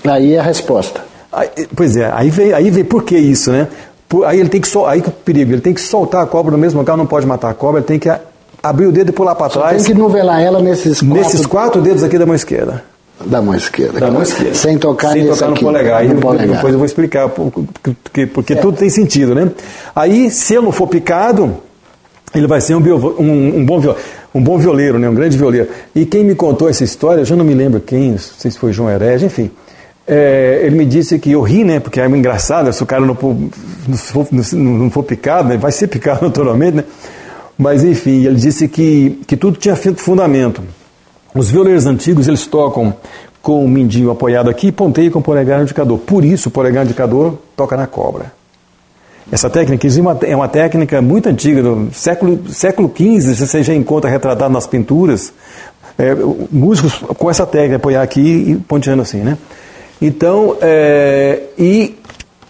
Aí 0.05 0.35
é 0.35 0.39
a 0.39 0.43
resposta. 0.43 1.05
Aí, 1.33 1.49
pois 1.77 1.97
é, 1.97 2.11
aí 2.13 2.31
vem, 2.31 2.53
aí 2.53 2.71
vem 2.71 2.85
por 2.85 3.05
que 3.05 3.17
isso, 3.17 3.53
né? 3.53 3.69
Aí 4.25 4.41
ele 4.41 4.49
tem 4.49 4.61
que 4.61 4.69
sol, 4.69 4.87
aí 4.87 5.01
que 5.01 5.09
o 5.09 5.13
perigo, 5.13 5.53
ele 5.53 5.61
tem 5.61 5.73
que 5.73 5.81
soltar 5.81 6.23
a 6.23 6.27
cobra 6.27 6.51
no 6.51 6.59
mesmo 6.59 6.81
local, 6.81 6.97
não 6.97 7.07
pode 7.07 7.27
matar 7.27 7.51
a 7.51 7.55
cobra, 7.55 7.81
ele 7.81 7.87
tem 7.87 7.99
que 7.99 8.11
abrir 8.63 8.87
o 8.87 8.93
dedo 8.93 9.11
e 9.11 9.13
pular 9.13 9.35
para 9.35 9.49
trás. 9.49 9.85
Tem 9.85 9.95
que 9.95 9.99
novelar 9.99 10.41
ela 10.41 10.61
nesses 10.61 11.01
quatro... 11.01 11.15
Nesses 11.15 11.47
quatro 11.47 11.81
dedos 11.81 12.03
aqui 12.03 12.19
da 12.19 12.27
mão 12.27 12.35
esquerda. 12.35 12.83
Da 13.25 13.43
mão 13.43 13.55
esquerda. 13.55 14.01
Da 14.01 14.11
mão 14.11 14.23
esquerda. 14.23 14.55
Sem 14.55 14.79
tocar, 14.79 15.13
Sem 15.13 15.27
tocar 15.27 15.47
no 15.47 15.53
aqui, 15.53 15.65
polegar. 15.65 16.05
No 16.05 16.21
polegar. 16.21 16.57
Depois 16.57 16.73
eu 16.73 16.79
vou 16.79 16.87
explicar, 16.87 17.29
porque, 17.29 18.27
porque 18.27 18.53
é. 18.55 18.57
tudo 18.57 18.79
tem 18.79 18.89
sentido, 18.89 19.35
né? 19.35 19.51
Aí, 19.95 20.31
se 20.31 20.55
ele 20.55 20.65
não 20.65 20.73
for 20.73 20.87
picado, 20.87 21.59
ele 22.35 22.47
vai 22.47 22.61
ser 22.61 22.75
um, 22.75 22.81
bio, 22.81 22.97
um, 23.19 23.59
um, 23.59 23.65
bom, 23.65 23.95
um 24.35 24.43
bom 24.43 24.59
violeiro, 24.59 24.99
né? 24.99 25.09
um 25.09 25.15
grande 25.15 25.37
violeiro. 25.37 25.69
E 25.95 26.07
quem 26.07 26.25
me 26.25 26.35
contou 26.35 26.69
essa 26.69 26.83
história, 26.83 27.21
eu 27.21 27.25
já 27.25 27.37
não 27.37 27.45
me 27.45 27.55
lembro 27.55 27.81
quem, 27.81 28.13
não 28.13 28.19
sei 28.19 28.51
se 28.51 28.59
foi 28.59 28.73
João 28.73 28.89
Herege, 28.89 29.27
enfim. 29.27 29.51
É, 30.07 30.63
ele 30.65 30.77
me 30.77 30.85
disse 30.85 31.19
que 31.19 31.33
eu 31.33 31.43
ri, 31.43 31.63
né? 31.63 31.79
Porque 31.79 32.01
é 32.01 32.07
engraçado, 32.07 32.73
se 32.73 32.83
o 32.83 32.87
cara 32.87 33.05
não 33.05 33.15
for, 33.15 33.37
não 33.87 33.97
for, 33.97 34.27
não 34.53 34.91
for 34.91 35.03
picado, 35.03 35.49
né? 35.49 35.57
vai 35.57 35.71
ser 35.71 35.87
picado 35.87 36.25
naturalmente, 36.27 36.79
né? 36.79 36.85
Mas 37.57 37.85
enfim, 37.85 38.25
ele 38.25 38.37
disse 38.37 38.67
que, 38.67 39.21
que 39.27 39.37
tudo 39.37 39.59
tinha 39.59 39.77
fundamento. 39.77 40.63
Os 41.35 41.51
violeiros 41.51 41.87
antigos, 41.87 42.27
eles 42.27 42.47
tocam 42.47 42.95
com 43.43 43.65
o 43.65 43.69
mindinho 43.69 44.11
apoiado 44.11 44.49
aqui 44.49 44.69
e 44.69 44.73
ponteio 44.73 45.11
com 45.11 45.19
o 45.19 45.23
polegar 45.23 45.61
indicador. 45.63 45.99
Por 45.99 46.25
isso, 46.25 46.49
o 46.49 46.53
polegar 46.53 46.85
indicador 46.85 47.39
toca 47.55 47.77
na 47.77 47.87
cobra. 47.87 48.33
Essa 49.31 49.49
técnica 49.49 49.87
é 50.27 50.35
uma 50.35 50.49
técnica 50.49 51.01
muito 51.01 51.29
antiga, 51.29 51.63
do 51.63 51.89
século, 51.93 52.49
século 52.49 52.93
XV, 52.93 53.35
você 53.35 53.63
já 53.63 53.75
encontra 53.75 54.11
retratado 54.11 54.53
nas 54.53 54.67
pinturas, 54.67 55.33
é, 55.97 56.17
músicos 56.51 56.95
com 57.17 57.31
essa 57.31 57.47
técnica, 57.47 57.77
apoiar 57.77 58.03
aqui 58.03 58.21
e 58.21 58.57
ponteando 58.57 59.03
assim, 59.03 59.19
né? 59.19 59.39
Então, 60.01 60.57
é, 60.63 61.41
e 61.59 61.95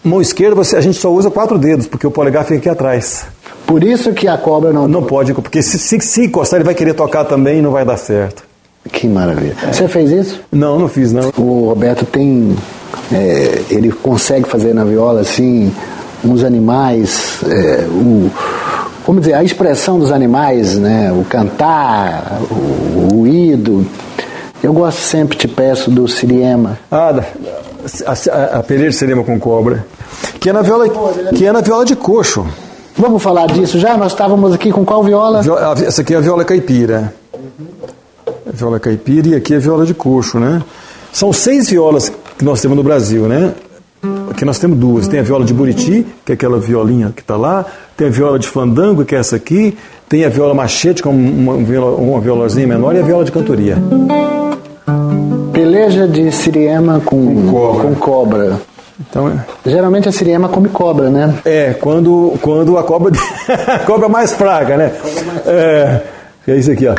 mão 0.05 0.21
esquerda 0.21 0.55
você, 0.55 0.77
a 0.77 0.81
gente 0.81 0.99
só 0.99 1.13
usa 1.13 1.31
quatro 1.31 1.59
dedos, 1.59 1.87
porque 1.87 2.07
o 2.07 2.11
polegar 2.11 2.45
fica 2.45 2.59
aqui 2.59 2.69
atrás. 2.69 3.25
Por 3.67 3.83
isso 3.83 4.13
que 4.13 4.29
a 4.29 4.39
cobra 4.39 4.73
não... 4.73 4.87
Não 4.87 5.03
pode, 5.03 5.35
porque 5.35 5.61
se, 5.63 5.79
se, 5.79 6.01
se 6.01 6.27
encostar 6.27 6.59
ele 6.59 6.65
vai 6.65 6.75
querer 6.75 6.95
tocar 6.95 7.25
também 7.25 7.59
e 7.59 7.63
não 7.63 7.71
vai 7.71 7.85
dar 7.85 7.97
certo. 7.97 8.45
Que 8.91 9.07
maravilha. 9.07 9.55
É. 9.63 9.73
Você 9.73 9.89
fez 9.89 10.11
isso? 10.11 10.41
Não, 10.51 10.79
não 10.79 10.89
fiz 10.89 11.13
não. 11.13 11.33
O 11.37 11.69
Roberto 11.69 12.05
tem... 12.07 12.57
É, 13.13 13.63
ele 13.71 13.91
consegue 13.93 14.49
fazer 14.49 14.73
na 14.73 14.85
viola, 14.85 15.21
assim, 15.21 15.73
uns 16.25 16.45
animais, 16.45 17.41
é, 17.49 17.87
o, 17.89 18.31
vamos 19.05 19.23
dizer, 19.23 19.35
a 19.35 19.43
expressão 19.43 19.99
dos 19.99 20.13
animais, 20.13 20.79
né? 20.79 21.13
O 21.13 21.25
cantar, 21.25 22.41
o, 22.51 22.55
o 22.55 23.09
ruído... 23.13 23.85
Eu 24.63 24.73
gosto 24.73 25.01
sempre, 25.01 25.37
te 25.37 25.49
peço, 25.49 25.91
do 25.91 26.07
Siriema. 26.07 26.79
Ah, 26.91 27.23
a, 28.07 28.13
a, 28.13 28.59
a 28.59 28.63
peleira 28.63 28.91
de 28.91 28.97
Siriema 28.97 29.25
com 29.25 29.39
cobra. 29.39 29.87
Que 30.39 30.51
é, 30.51 30.53
na 30.53 30.63
viola, 30.63 30.87
que 31.35 31.47
é 31.47 31.53
na 31.53 31.61
viola 31.61 31.85
de 31.85 31.97
coxo. 31.97 32.47
Vamos 32.97 33.23
falar 33.23 33.47
disso 33.47 33.79
já? 33.79 33.97
Nós 33.97 34.13
estávamos 34.13 34.53
aqui 34.53 34.71
com 34.71 34.85
qual 34.85 35.03
viola? 35.03 35.41
Essa 35.87 36.03
aqui 36.03 36.15
é 36.15 36.19
a 36.19 36.21
viola 36.21 36.45
caipira. 36.45 37.15
A 38.47 38.53
viola 38.53 38.79
caipira 38.79 39.29
e 39.29 39.35
aqui 39.35 39.55
é 39.55 39.57
a 39.57 39.61
viola 39.61 39.87
de 39.87 39.95
coxo, 39.95 40.39
né? 40.39 40.63
São 41.13 41.33
seis 41.33 41.71
violas 41.71 42.13
que 42.37 42.45
nós 42.45 42.61
temos 42.61 42.77
no 42.77 42.83
Brasil, 42.83 43.27
né? 43.27 43.55
Aqui 44.31 44.45
nós 44.45 44.59
temos 44.59 44.79
duas. 44.79 45.09
Tem 45.09 45.21
a 45.21 45.23
viola 45.23 45.45
de 45.45 45.53
buriti, 45.53 46.07
que 46.25 46.33
é 46.33 46.35
aquela 46.35 46.59
violinha 46.59 47.13
que 47.15 47.21
está 47.21 47.37
lá. 47.37 47.65
Tem 47.97 48.09
a 48.09 48.11
viola 48.11 48.39
de 48.39 48.49
fandango, 48.49 49.05
que 49.05 49.15
é 49.15 49.19
essa 49.19 49.37
aqui. 49.37 49.77
Tem 50.09 50.25
a 50.25 50.29
viola 50.29 50.55
machete, 50.55 51.03
com 51.03 51.11
uma, 51.11 51.57
viola, 51.59 51.97
uma 51.97 52.21
violazinha 52.21 52.67
menor. 52.67 52.95
E 52.95 52.99
a 52.99 53.03
viola 53.03 53.25
de 53.25 53.33
cantoria. 53.33 53.77
Peleja 55.53 56.09
de 56.09 56.33
siriema 56.33 57.01
com, 57.05 57.35
com 57.35 57.51
cobra. 57.51 57.83
Com 57.83 57.95
cobra. 57.95 58.61
Então, 59.09 59.29
é. 59.29 59.45
Geralmente 59.69 60.09
a 60.09 60.13
siriema 60.13 60.49
come 60.49 60.69
cobra, 60.69 61.09
né? 61.09 61.35
É, 61.45 61.75
quando, 61.75 62.35
quando 62.41 62.77
a 62.79 62.83
cobra. 62.83 63.13
a 63.67 63.79
cobra 63.81 64.09
mais 64.09 64.33
fraca, 64.33 64.77
né? 64.77 64.93
Mais... 65.27 65.47
É, 65.47 66.03
é 66.49 66.57
isso 66.57 66.71
aqui, 66.71 66.87
ó. 66.87 66.95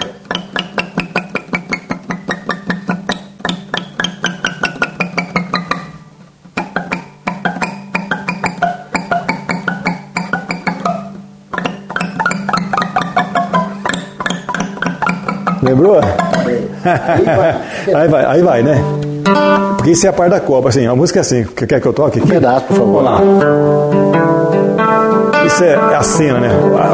Lembrou? 15.72 16.02
Aí 16.02 17.24
vai. 17.24 17.56
aí 17.96 18.08
vai, 18.10 18.26
aí 18.26 18.42
vai, 18.42 18.62
né? 18.62 18.84
Porque 19.78 19.92
isso 19.92 20.06
é 20.06 20.10
a 20.10 20.14
parte 20.14 20.32
da 20.32 20.42
Copa, 20.42 20.68
assim, 20.68 20.86
a 20.86 20.94
música 20.94 21.20
é 21.20 21.22
assim. 21.22 21.46
Quer 21.46 21.80
que 21.80 21.88
eu 21.88 21.94
toque 21.94 22.20
aqui? 22.20 22.28
Um 22.28 22.30
pedaço, 22.30 22.66
por 22.66 22.76
favor. 22.76 23.04
Vamos 23.04 23.04
lá. 23.06 23.22
Isso 25.46 25.64
é 25.64 25.76
a 25.96 26.04
cena, 26.04 26.40
né? 26.42 26.50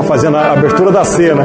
Fazendo 0.08 0.38
a 0.38 0.52
abertura 0.52 0.92
da 0.92 1.04
cena. 1.04 1.44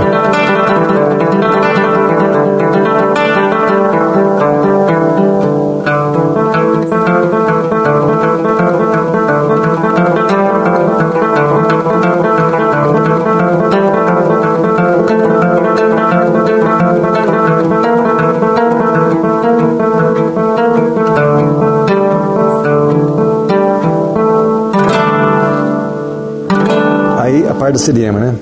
Do 27.73 27.79
cinema, 27.79 28.21
né? 28.21 28.35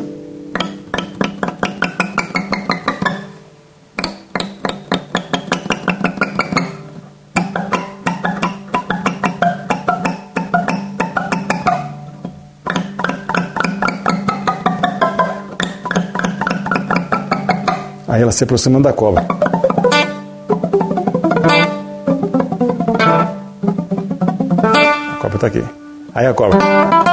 Aí 18.09 18.23
ela 18.23 18.33
se 18.33 18.43
aproximando 18.43 18.85
da 18.85 18.93
cobra. 18.93 19.25
A 25.13 25.17
cobra 25.21 25.37
está 25.37 25.47
aqui. 25.47 25.65
Aí 26.15 26.27
a 26.27 26.35
cobra. 26.35 27.10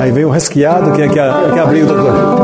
Aí 0.00 0.12
vem 0.12 0.24
o 0.24 0.30
resquiado, 0.30 0.92
que 0.92 1.02
é 1.02 1.08
que, 1.08 1.18
é, 1.18 1.32
que 1.52 1.58
abriu 1.58 1.86
o 1.86 1.88
doutor. 1.88 2.43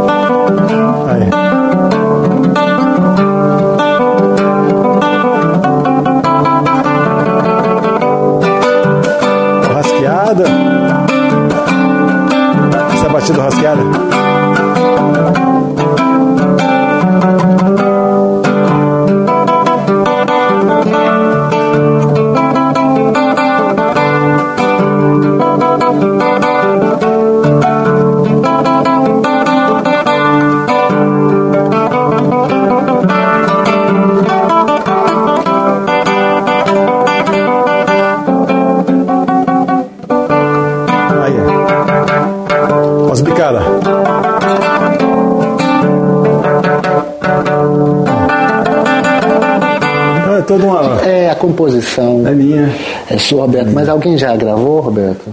Toda 50.50 50.66
uma. 50.66 51.00
É, 51.02 51.30
a 51.30 51.34
composição. 51.36 52.26
É 52.26 52.32
minha. 52.32 52.74
É 53.08 53.16
sua, 53.18 53.42
Roberto. 53.42 53.70
Mas 53.72 53.88
alguém 53.88 54.18
já 54.18 54.34
gravou, 54.34 54.80
Roberto? 54.80 55.30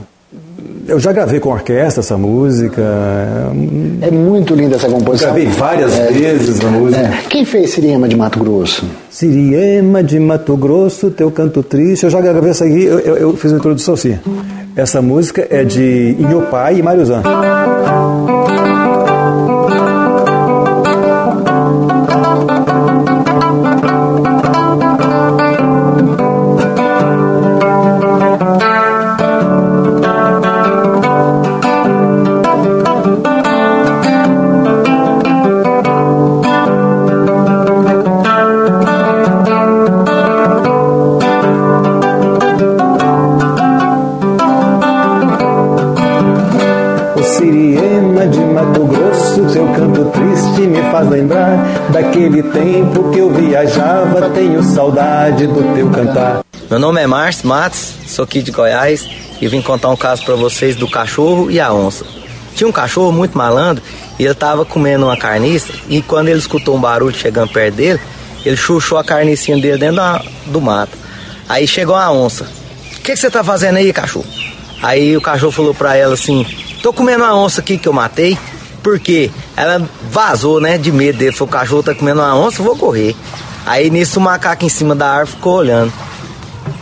Eu 0.88 1.00
já 1.00 1.12
gravei 1.12 1.40
com 1.40 1.50
orquestra 1.50 2.02
essa 2.02 2.18
música. 2.18 2.82
É 4.02 4.10
muito 4.12 4.54
linda 4.54 4.76
essa 4.76 4.88
composição. 4.88 5.30
Eu 5.30 5.34
gravei 5.34 5.52
várias 5.52 6.00
é, 6.00 6.12
vezes 6.12 6.64
a 6.64 6.68
música. 6.68 7.02
É. 7.02 7.20
Quem 7.30 7.44
fez 7.44 7.72
Siriema 7.72 8.08
de 8.08 8.16
Mato 8.16 8.40
Grosso? 8.40 8.86
Siriema 9.10 10.02
de 10.02 10.20
Mato 10.20 10.56
Grosso, 10.56 11.10
teu 11.10 11.30
canto 11.30 11.62
triste. 11.62 12.04
Eu 12.04 12.10
já 12.10 12.22
gravei 12.22 12.52
essa 12.52 12.64
aqui, 12.64 12.84
eu, 12.86 13.00
eu, 13.00 13.18
eu 13.18 13.34
fiz 13.36 13.52
a 13.52 13.58
introdução 13.58 13.96
assim. 13.96 14.18
Essa 14.78 15.02
música 15.02 15.46
é 15.50 15.64
de 15.64 16.16
Inhopai 16.20 16.78
e 16.78 16.84
Mariozan. 16.84 17.24
Daquele 52.18 52.42
tempo 52.42 53.12
que 53.12 53.20
eu 53.20 53.32
viajava, 53.32 54.30
tenho 54.32 54.64
saudade 54.64 55.46
do 55.46 55.76
teu 55.76 55.90
cantar. 55.92 56.42
Meu 56.68 56.80
nome 56.80 57.00
é 57.00 57.06
Márcio 57.06 57.48
Matos, 57.48 57.94
sou 58.08 58.26
aqui 58.26 58.42
de 58.42 58.52
Goiás 58.52 59.08
e 59.40 59.48
vim 59.48 59.62
contar 59.62 59.90
um 59.90 59.96
caso 59.96 60.26
para 60.26 60.34
vocês 60.36 60.76
do 60.76 60.88
cachorro 60.88 61.52
e 61.52 61.60
a 61.60 61.72
onça. 61.72 62.06
Tinha 62.56 62.68
um 62.68 62.72
cachorro 62.72 63.12
muito 63.12 63.38
malandro 63.38 63.84
e 64.18 64.24
ele 64.24 64.32
estava 64.32 64.66
comendo 64.66 65.06
uma 65.06 65.16
carniça 65.16 65.72
e 65.88 66.02
quando 66.02 66.30
ele 66.30 66.40
escutou 66.40 66.76
um 66.76 66.82
barulho 66.82 67.16
chegando 67.16 67.52
perto 67.54 67.76
dele, 67.76 68.00
ele 68.44 68.58
chuchou 68.58 68.98
a 68.98 69.04
carnicinha 69.04 69.58
dele 69.58 69.78
dentro 69.78 69.98
da, 69.98 70.22
do 70.48 70.60
mato. 70.60 70.98
Aí 71.48 71.68
chegou 71.68 71.96
a 71.96 72.12
onça. 72.12 72.46
O 72.98 73.02
que, 73.02 73.16
você 73.16 73.30
tá 73.30 73.44
fazendo 73.44 73.78
aí, 73.78 73.94
cachorro? 73.94 74.26
Aí 74.82 75.16
o 75.16 75.22
cachorro 75.22 75.52
falou 75.52 75.74
pra 75.74 75.96
ela 75.96 76.16
assim: 76.16 76.46
Tô 76.82 76.92
comendo 76.92 77.24
uma 77.24 77.38
onça 77.38 77.62
aqui 77.62 77.78
que 77.78 77.88
eu 77.88 77.94
matei. 77.94 78.38
Porque 78.84 79.30
ela 79.58 79.82
vazou, 80.12 80.62
né? 80.62 80.78
De 80.78 80.92
medo 80.92 81.18
dele. 81.18 81.32
Falou: 81.32 81.50
o 81.50 81.52
cachorro 81.52 81.84
tá 81.84 81.96
comendo 81.96 82.22
uma 82.22 82.38
onça, 82.38 82.62
vou 82.62 82.78
correr. 82.78 83.16
Aí 83.66 83.90
nisso 83.90 84.20
o 84.20 84.24
macaco 84.24 84.64
em 84.64 84.70
cima 84.70 84.96
da 84.96 85.10
árvore 85.10 85.36
ficou 85.36 85.56
olhando. 85.56 85.92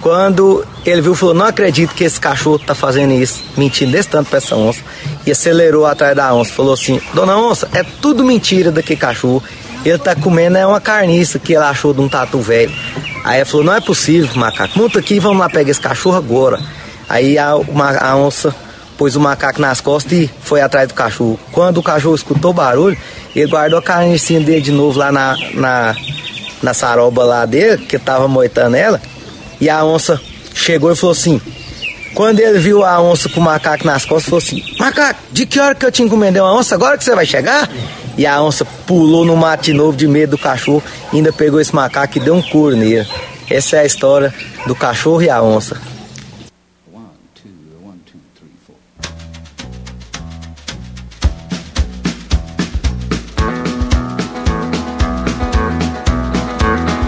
Quando 0.02 0.66
ele 0.86 1.02
viu, 1.02 1.16
falou: 1.16 1.34
Não 1.34 1.46
acredito 1.46 1.96
que 1.96 2.04
esse 2.04 2.20
cachorro 2.20 2.60
tá 2.60 2.76
fazendo 2.76 3.14
isso, 3.14 3.42
mentindo 3.56 3.94
desse 3.94 4.10
tanto 4.10 4.30
pra 4.30 4.38
essa 4.38 4.56
onça. 4.56 4.82
E 5.26 5.32
acelerou 5.32 5.86
atrás 5.86 6.16
da 6.16 6.34
onça. 6.34 6.52
Falou 6.52 6.74
assim: 6.74 7.02
Dona 7.14 7.38
onça, 7.38 7.70
é 7.74 7.82
tudo 7.84 8.26
mentira 8.26 8.72
daquele 8.72 9.00
cachorro. 9.00 9.42
Ele 9.86 9.98
tá 9.98 10.16
comendo 10.16 10.58
é 10.58 10.66
uma 10.66 10.82
carniça 10.82 11.40
que 11.40 11.54
ele 11.54 11.64
achou 11.64 11.94
de 11.94 12.02
um 12.02 12.10
tatu 12.10 12.40
velho. 12.40 12.74
Aí 13.24 13.38
ele 13.38 13.46
falou: 13.46 13.66
Não 13.66 13.74
é 13.74 13.80
possível, 13.80 14.30
macaco. 14.36 14.78
Monta 14.78 15.00
aqui, 15.00 15.18
vamos 15.18 15.40
lá 15.40 15.50
pegar 15.50 15.72
esse 15.72 15.82
cachorro 15.82 16.18
agora. 16.18 16.60
Aí 17.08 17.38
a, 17.38 17.52
a 17.52 18.16
onça 18.18 18.54
pôs 18.98 19.16
o 19.16 19.20
macaco 19.20 19.62
nas 19.62 19.82
costas 19.82 20.12
e 20.14 20.30
foi 20.42 20.62
atrás 20.62 20.88
do 20.88 20.94
cachorro. 20.94 21.40
Quando 21.52 21.78
o 21.78 21.84
cachorro 21.84 22.16
escutou 22.16 22.52
o 22.52 22.54
barulho, 22.54 22.98
ele 23.36 23.50
guardou 23.50 23.80
a 23.80 23.82
carnicinha 23.82 24.40
dele 24.40 24.62
de 24.62 24.72
novo 24.72 24.98
lá 24.98 25.12
na, 25.12 25.36
na, 25.54 25.96
na 26.62 26.74
saroba 26.74 27.24
lá 27.24 27.46
dele, 27.46 27.86
que 27.86 28.00
tava 28.00 28.28
moitando 28.28 28.76
ela. 28.76 29.02
E 29.60 29.70
a 29.70 29.84
onça 29.84 30.20
chegou 30.54 30.92
e 30.92 30.96
falou 30.96 31.12
assim: 31.12 31.42
quando 32.14 32.40
ele 32.40 32.58
viu 32.58 32.84
a 32.84 33.02
onça 33.02 33.28
com 33.28 33.42
o 33.42 33.44
macaco 33.44 33.86
nas 33.86 34.06
costas, 34.06 34.26
falou 34.26 34.40
assim: 34.40 34.64
Macaco, 34.80 35.20
de 35.32 35.46
que 35.46 35.60
hora 35.60 35.76
que 35.76 35.86
eu 35.86 35.92
te 35.92 36.02
encomendei 36.02 36.42
uma 36.42 36.58
onça? 36.58 36.76
Agora 36.76 36.98
que 36.98 37.04
você 37.04 37.14
vai 37.14 37.26
chegar? 37.26 37.70
E 38.18 38.26
a 38.26 38.42
onça 38.42 38.64
pulou 38.86 39.26
no 39.26 39.36
mato 39.36 39.64
de 39.64 39.74
novo 39.74 39.98
de 39.98 40.08
medo 40.08 40.32
do 40.32 40.38
cachorro, 40.38 40.82
ainda 41.12 41.34
pegou 41.34 41.60
esse 41.60 41.76
macaco 41.76 42.18
e 42.18 42.22
deu 42.22 42.34
um 42.34 42.42
couro 42.42 42.76
nele. 42.76 43.06
Essa 43.50 43.78
é 43.78 43.80
a 43.82 43.86
história 43.86 44.34
do 44.66 44.74
cachorro 44.74 45.22
e 45.22 45.30
a 45.30 45.42
onça. 45.42 45.80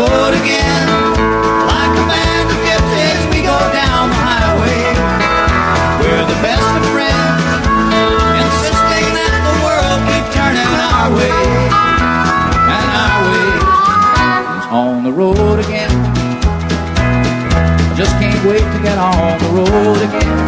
Road 0.00 0.32
again. 0.32 0.88
Like 1.68 1.92
a 1.92 2.04
band 2.08 2.48
of 2.48 2.56
gypsies, 2.64 3.20
we 3.36 3.44
go 3.44 3.58
down 3.68 4.08
the 4.08 4.16
highway. 4.16 4.96
We're 6.00 6.24
the 6.24 6.40
best 6.40 6.64
of 6.64 6.84
friends. 6.88 7.44
Insisting 8.32 9.08
that 9.12 9.34
the 9.44 9.56
world 9.60 10.00
keep 10.08 10.24
turning 10.32 10.72
our 10.88 11.12
way. 11.12 11.36
And 12.64 12.88
our 12.96 13.20
way 13.28 13.52
is 14.56 14.66
on 14.72 15.04
the 15.04 15.12
road 15.12 15.60
again. 15.60 15.92
I 17.84 17.92
just 17.92 18.16
can't 18.16 18.40
wait 18.48 18.64
to 18.64 18.80
get 18.80 18.96
on 18.96 19.36
the 19.36 19.50
road 19.52 20.00
again. 20.00 20.40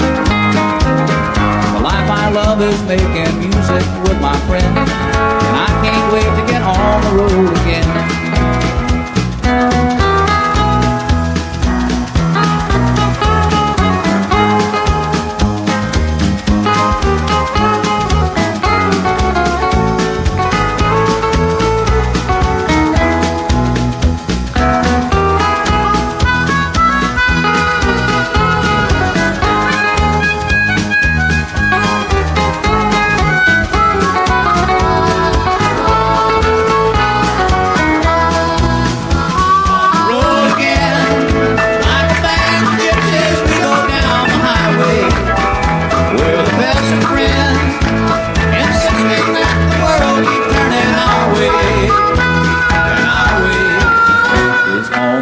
The 1.77 1.81
life 1.85 2.09
I 2.09 2.33
love 2.33 2.57
is 2.65 2.81
making 2.89 3.37
music 3.37 3.85
with 4.09 4.17
my 4.17 4.33
friends. 4.49 4.65
And 4.65 5.55
I 5.61 5.69
can't 5.85 6.09
wait 6.09 6.31
to 6.41 6.45
get 6.49 6.63
on 6.65 7.05
the 7.05 7.13
road 7.21 7.53
again. 7.61 8.22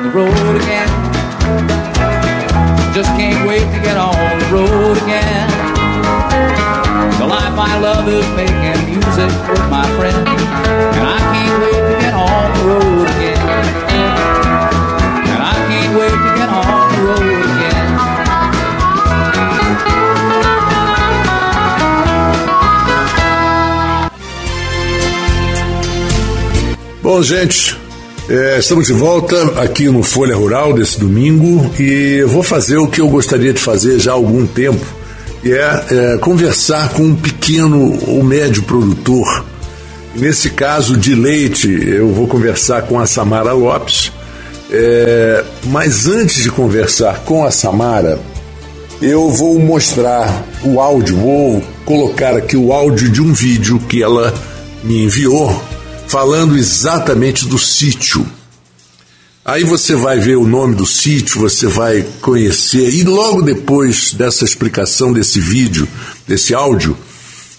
On 0.01 0.07
the 0.09 0.17
road 0.17 0.57
again. 0.57 0.89
Just 2.95 3.11
can't 3.19 3.47
wait 3.47 3.61
to 3.61 3.81
get 3.83 3.97
on 3.97 4.15
the 4.39 4.47
road 4.47 4.97
again. 4.97 5.49
The 7.19 7.27
life 7.27 7.59
I 7.59 7.79
love 7.81 8.09
is 8.09 8.27
making 8.35 8.87
music 8.89 9.31
with 9.49 9.69
my 9.69 9.85
friends, 9.99 10.17
and 10.97 11.05
I 11.05 11.19
can't 11.33 11.61
wait 11.63 11.83
to 11.91 11.97
get 12.01 12.15
on 12.15 12.53
the 12.57 12.63
road 12.71 13.09
again. 13.15 13.41
And 15.33 15.43
I 15.43 15.55
can't 15.69 15.93
wait 15.99 16.17
to 16.25 16.31
get 16.39 16.49
on 16.49 16.93
the 16.93 17.01
road 17.05 17.45
again. 17.45 17.89
Bom, 27.03 27.23
gente, 27.23 27.80
é, 28.31 28.61
estamos 28.61 28.87
de 28.87 28.93
volta 28.93 29.61
aqui 29.61 29.89
no 29.89 30.05
Folha 30.05 30.37
Rural 30.37 30.73
desse 30.73 31.01
domingo 31.01 31.69
e 31.77 32.23
vou 32.23 32.45
fazer 32.45 32.79
o 32.79 32.87
que 32.87 33.01
eu 33.01 33.09
gostaria 33.09 33.53
de 33.53 33.59
fazer 33.59 33.99
já 33.99 34.13
há 34.13 34.15
algum 34.15 34.47
tempo, 34.47 34.87
que 35.43 35.53
é, 35.53 35.85
é 35.91 36.19
conversar 36.19 36.91
com 36.91 37.03
um 37.03 37.17
pequeno 37.17 37.99
ou 38.07 38.23
médio 38.23 38.63
produtor. 38.63 39.45
Nesse 40.15 40.51
caso 40.51 40.97
de 40.97 41.13
leite, 41.13 41.69
eu 41.69 42.13
vou 42.13 42.29
conversar 42.29 42.83
com 42.83 43.01
a 43.01 43.07
Samara 43.07 43.53
Lopes. 43.53 44.13
É, 44.71 45.45
mas 45.65 46.07
antes 46.07 46.45
de 46.45 46.51
conversar 46.51 47.25
com 47.25 47.45
a 47.45 47.51
Samara, 47.51 48.17
eu 49.03 49.29
vou 49.29 49.59
mostrar 49.59 50.47
o 50.63 50.81
áudio, 50.81 51.17
vou 51.17 51.63
colocar 51.85 52.37
aqui 52.37 52.57
o 52.57 52.73
áudio 52.73 53.09
de 53.09 53.21
um 53.21 53.33
vídeo 53.33 53.81
que 53.89 54.01
ela 54.01 54.33
me 54.85 55.05
enviou, 55.05 55.61
falando 56.11 56.57
exatamente 56.57 57.47
do 57.47 57.57
sítio. 57.57 58.27
Aí 59.45 59.63
você 59.63 59.95
vai 59.95 60.19
ver 60.19 60.37
o 60.37 60.47
nome 60.47 60.75
do 60.75 60.85
sítio, 60.85 61.41
você 61.41 61.69
vai 61.69 62.05
conhecer, 62.21 62.93
e 62.93 63.05
logo 63.05 63.43
depois 63.43 64.13
dessa 64.13 64.45
explicação 64.45 65.13
desse 65.13 65.39
vídeo, 65.39 65.89
desse 66.27 66.53
áudio, 66.53 66.97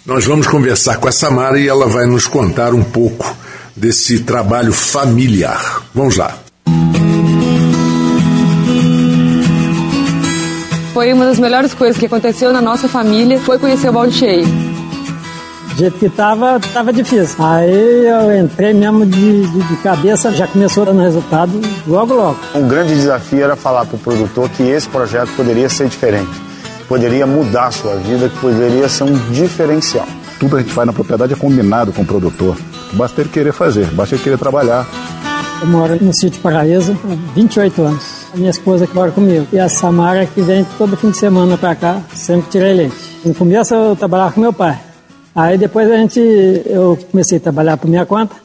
nós 0.05 0.25
vamos 0.25 0.47
conversar 0.47 0.97
com 0.97 1.07
a 1.07 1.13
Samara 1.13 1.59
e 1.59 1.67
ela 1.67 1.87
vai 1.87 2.05
nos 2.05 2.27
contar 2.27 2.73
um 2.73 2.83
pouco 2.83 3.35
desse 3.73 4.19
trabalho 4.19 4.73
familiar. 4.73 5.83
Vamos 5.95 6.17
lá. 6.17 6.37
Foi 10.93 11.13
uma 11.13 11.25
das 11.25 11.39
melhores 11.39 11.73
coisas 11.73 11.97
que 11.97 12.05
aconteceu 12.05 12.51
na 12.51 12.61
nossa 12.61 12.89
família, 12.89 13.39
foi 13.39 13.57
conhecer 13.57 13.87
o 13.89 13.93
balde 13.93 14.13
cheio. 14.13 14.70
Do 15.71 15.77
jeito 15.77 15.97
que 15.97 16.09
tava, 16.09 16.59
tava 16.73 16.91
difícil. 16.91 17.43
Aí 17.43 18.05
eu 18.05 18.37
entrei 18.37 18.73
mesmo 18.73 19.05
de, 19.05 19.47
de, 19.47 19.59
de 19.63 19.75
cabeça, 19.77 20.31
já 20.31 20.47
começou 20.47 20.85
dando 20.85 21.01
resultado 21.01 21.51
logo, 21.87 22.13
logo. 22.13 22.37
Um 22.53 22.67
grande 22.67 22.93
desafio 22.93 23.43
era 23.43 23.55
falar 23.55 23.85
para 23.85 23.95
o 23.95 23.99
produtor 23.99 24.49
que 24.49 24.63
esse 24.63 24.87
projeto 24.87 25.29
poderia 25.35 25.69
ser 25.69 25.87
diferente, 25.87 26.29
poderia 26.87 27.25
mudar 27.25 27.67
a 27.67 27.71
sua 27.71 27.95
vida, 27.95 28.29
que 28.29 28.37
poderia 28.39 28.89
ser 28.89 29.05
um 29.05 29.17
diferencial. 29.31 30.07
Tudo 30.39 30.57
a 30.57 30.59
gente 30.59 30.73
faz 30.73 30.87
na 30.87 30.93
propriedade 30.93 31.33
é 31.33 31.35
combinado 31.35 31.93
com 31.93 32.01
o 32.01 32.05
produtor. 32.05 32.57
Basta 32.93 33.21
ele 33.21 33.29
querer 33.29 33.53
fazer, 33.53 33.85
basta 33.91 34.15
ele 34.15 34.23
querer 34.23 34.37
trabalhar. 34.37 34.87
Eu 35.61 35.67
moro 35.67 35.95
no 36.01 36.11
sítio 36.11 36.41
Paraíso 36.41 36.97
há 37.05 37.33
28 37.35 37.81
anos. 37.83 38.25
A 38.33 38.37
minha 38.37 38.49
esposa 38.49 38.87
que 38.87 38.95
mora 38.95 39.11
comigo. 39.11 39.47
E 39.53 39.59
a 39.59 39.69
Samara 39.69 40.25
que 40.25 40.41
vem 40.41 40.65
todo 40.77 40.97
fim 40.97 41.11
de 41.11 41.17
semana 41.17 41.57
para 41.57 41.75
cá, 41.75 42.01
sempre 42.15 42.49
tirei 42.49 42.73
leite. 42.73 42.95
No 43.23 43.35
começo 43.35 43.73
eu 43.73 43.95
trabalhava 43.95 44.31
com 44.31 44.41
meu 44.41 44.51
pai. 44.51 44.79
Aí 45.35 45.57
depois 45.57 45.89
a 45.89 45.97
gente, 45.97 46.19
eu 46.65 46.97
comecei 47.09 47.37
a 47.37 47.41
trabalhar 47.41 47.77
por 47.77 47.89
minha 47.89 48.05
conta. 48.05 48.35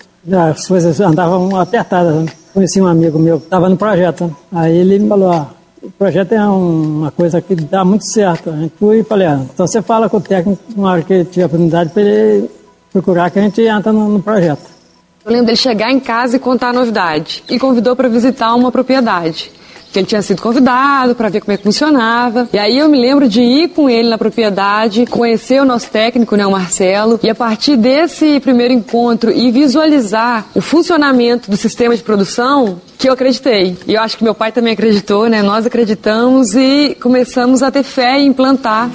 As 0.50 0.66
coisas 0.66 1.00
andavam 1.00 1.56
apertadas. 1.58 2.14
Né? 2.14 2.26
Conheci 2.52 2.80
um 2.80 2.86
amigo 2.86 3.18
meu 3.18 3.38
que 3.38 3.46
estava 3.46 3.68
no 3.68 3.76
projeto. 3.76 4.24
Né? 4.24 4.30
Aí 4.52 4.76
ele 4.76 4.98
me 4.98 5.08
falou, 5.08 5.48
o 5.82 5.90
projeto 5.90 6.32
é 6.32 6.44
uma 6.44 7.10
coisa 7.10 7.40
que 7.40 7.54
dá 7.54 7.84
muito 7.84 8.04
certo. 8.04 8.50
A 8.50 8.56
gente 8.56 8.74
fui 8.78 9.00
e 9.00 9.04
falei, 9.04 9.26
ah, 9.26 9.40
então 9.52 9.66
você 9.66 9.82
fala 9.82 10.08
com 10.08 10.16
o 10.16 10.20
técnico 10.20 10.62
na 10.76 10.90
hora 10.90 11.02
que 11.02 11.24
tiver 11.24 11.46
oportunidade 11.46 11.90
para 11.90 12.02
ele 12.02 12.50
procurar 12.92 13.30
que 13.30 13.38
a 13.38 13.42
gente 13.42 13.60
entra 13.62 13.92
no, 13.92 14.08
no 14.08 14.22
projeto. 14.22 14.76
Eu 15.24 15.32
lembro 15.32 15.46
dele 15.46 15.56
chegar 15.56 15.90
em 15.90 15.98
casa 15.98 16.36
e 16.36 16.38
contar 16.38 16.68
a 16.68 16.72
novidade. 16.72 17.42
E 17.48 17.58
convidou 17.58 17.96
para 17.96 18.08
visitar 18.08 18.54
uma 18.54 18.70
propriedade. 18.70 19.50
Que 19.92 20.00
ele 20.00 20.06
tinha 20.06 20.20
sido 20.22 20.42
convidado 20.42 21.14
para 21.14 21.28
ver 21.28 21.40
como 21.40 21.52
é 21.52 21.56
que 21.56 21.62
funcionava. 21.62 22.48
E 22.52 22.58
aí 22.58 22.78
eu 22.78 22.88
me 22.88 23.00
lembro 23.00 23.28
de 23.28 23.40
ir 23.40 23.68
com 23.68 23.88
ele 23.88 24.08
na 24.08 24.18
propriedade, 24.18 25.06
conhecer 25.06 25.60
o 25.60 25.64
nosso 25.64 25.90
técnico, 25.90 26.36
né, 26.36 26.46
o 26.46 26.50
Marcelo, 26.50 27.18
e 27.22 27.30
a 27.30 27.34
partir 27.34 27.76
desse 27.76 28.38
primeiro 28.40 28.74
encontro 28.74 29.30
e 29.30 29.50
visualizar 29.50 30.46
o 30.54 30.60
funcionamento 30.60 31.50
do 31.50 31.56
sistema 31.56 31.96
de 31.96 32.02
produção, 32.02 32.80
que 32.98 33.08
eu 33.08 33.12
acreditei. 33.12 33.76
E 33.86 33.94
eu 33.94 34.02
acho 34.02 34.16
que 34.16 34.24
meu 34.24 34.34
pai 34.34 34.52
também 34.52 34.72
acreditou, 34.72 35.28
né? 35.28 35.42
Nós 35.42 35.66
acreditamos 35.66 36.54
e 36.54 36.96
começamos 37.00 37.62
a 37.62 37.70
ter 37.70 37.82
fé 37.82 38.18
em 38.18 38.28
implantar. 38.28 38.90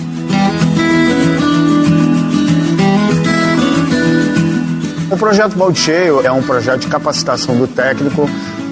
O 5.11 5.17
projeto 5.17 5.57
Balde 5.57 5.77
Cheio 5.77 6.25
é 6.25 6.31
um 6.31 6.41
projeto 6.41 6.81
de 6.81 6.87
capacitação 6.87 7.57
do 7.57 7.67
técnico 7.67 8.29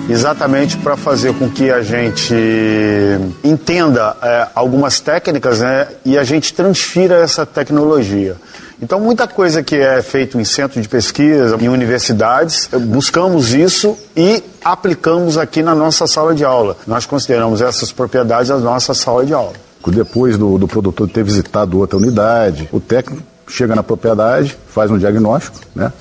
exatamente 0.10 0.78
para 0.78 0.98
fazer 0.98 1.34
com 1.36 1.50
que 1.50 1.70
a 1.70 1.82
gente 1.82 2.34
entenda 3.44 4.16
é, 4.22 4.48
algumas 4.56 5.00
técnicas 5.00 5.60
né, 5.60 5.88
e 6.04 6.18
a 6.18 6.24
gente 6.24 6.54
transfira 6.54 7.16
essa 7.16 7.46
tecnologia. 7.46 8.36
Então, 8.82 9.00
muita 9.00 9.28
coisa 9.28 9.62
que 9.62 9.76
é 9.76 10.02
feito 10.02 10.40
em 10.40 10.44
centro 10.46 10.82
de 10.82 10.88
pesquisa, 10.88 11.58
em 11.60 11.68
universidades, 11.68 12.70
buscamos 12.72 13.54
isso 13.54 13.98
e 14.16 14.42
aplicamos 14.64 15.38
aqui 15.38 15.62
na 15.62 15.76
nossa 15.76 16.08
sala 16.08 16.34
de 16.34 16.46
aula. 16.46 16.78
Nós 16.88 17.06
consideramos 17.06 17.62
essas 17.62 17.92
propriedades 17.92 18.50
a 18.50 18.58
nossa 18.58 18.94
sala 18.94 19.26
de 19.26 19.34
aula. 19.34 19.54
Depois 19.86 20.38
do, 20.38 20.58
do 20.58 20.68
produtor 20.68 21.10
ter 21.10 21.24
visitado 21.24 21.78
outra 21.78 21.98
unidade, 21.98 22.70
o 22.72 22.80
técnico 22.80 23.24
chega 23.48 23.76
na 23.76 23.84
propriedade, 23.84 24.58
faz 24.70 24.90
um 24.90 24.98
diagnóstico, 24.98 25.60
né? 25.76 25.92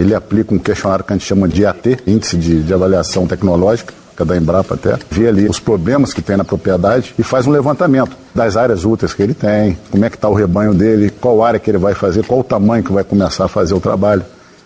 Ele 0.00 0.14
aplica 0.14 0.54
um 0.54 0.58
questionário 0.58 1.04
que 1.04 1.12
a 1.12 1.16
gente 1.16 1.26
chama 1.26 1.46
de 1.46 1.66
AT, 1.66 1.98
Índice 2.06 2.38
de, 2.38 2.62
de 2.62 2.72
Avaliação 2.72 3.26
Tecnológica, 3.26 3.92
que 4.16 4.22
é 4.22 4.24
da 4.24 4.34
Embrapa 4.34 4.74
até, 4.74 4.98
vê 5.10 5.28
ali 5.28 5.46
os 5.46 5.60
problemas 5.60 6.14
que 6.14 6.22
tem 6.22 6.38
na 6.38 6.44
propriedade 6.44 7.14
e 7.18 7.22
faz 7.22 7.46
um 7.46 7.50
levantamento 7.50 8.16
das 8.34 8.56
áreas 8.56 8.86
úteis 8.86 9.12
que 9.12 9.22
ele 9.22 9.34
tem, 9.34 9.76
como 9.90 10.02
é 10.02 10.08
que 10.08 10.16
está 10.16 10.26
o 10.26 10.32
rebanho 10.32 10.72
dele, 10.72 11.10
qual 11.10 11.44
área 11.44 11.60
que 11.60 11.70
ele 11.70 11.76
vai 11.76 11.92
fazer, 11.92 12.24
qual 12.24 12.40
o 12.40 12.44
tamanho 12.44 12.82
que 12.82 12.90
vai 12.90 13.04
começar 13.04 13.44
a 13.44 13.48
fazer 13.48 13.74
o 13.74 13.80
trabalho. 13.80 14.24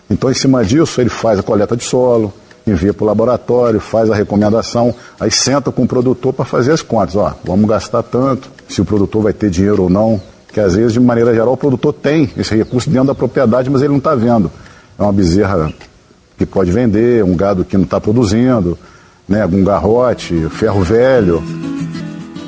Então, 0.09 0.31
em 0.31 0.33
cima 0.33 0.63
disso, 0.63 1.01
ele 1.01 1.09
faz 1.09 1.37
a 1.37 1.43
coleta 1.43 1.75
de 1.75 1.83
solo, 1.83 2.33
envia 2.65 2.93
para 2.93 3.03
o 3.03 3.07
laboratório, 3.07 3.81
faz 3.81 4.09
a 4.09 4.15
recomendação, 4.15 4.95
aí 5.19 5.31
senta 5.31 5.69
com 5.69 5.83
o 5.83 5.87
produtor 5.87 6.31
para 6.31 6.45
fazer 6.45 6.71
as 6.71 6.81
contas. 6.81 7.17
Ó, 7.17 7.33
vamos 7.43 7.69
gastar 7.69 8.03
tanto, 8.03 8.49
se 8.69 8.79
o 8.81 8.85
produtor 8.85 9.23
vai 9.23 9.33
ter 9.33 9.49
dinheiro 9.49 9.83
ou 9.83 9.89
não, 9.89 10.21
que 10.53 10.61
às 10.61 10.75
vezes, 10.75 10.93
de 10.93 10.99
maneira 11.01 11.33
geral, 11.33 11.51
o 11.51 11.57
produtor 11.57 11.91
tem 11.91 12.29
esse 12.37 12.55
recurso 12.55 12.89
dentro 12.89 13.07
da 13.07 13.15
propriedade, 13.15 13.69
mas 13.69 13.81
ele 13.81 13.89
não 13.89 13.97
está 13.97 14.15
vendo 14.15 14.49
é 14.97 15.03
uma 15.03 15.13
bezerra 15.13 15.73
que 16.37 16.45
pode 16.45 16.71
vender, 16.71 17.23
um 17.23 17.35
gado 17.35 17.63
que 17.63 17.77
não 17.77 17.83
está 17.83 17.99
produzindo, 17.99 18.77
né, 19.27 19.41
algum 19.41 19.63
garrote, 19.63 20.47
ferro 20.49 20.83
velho. 20.83 21.43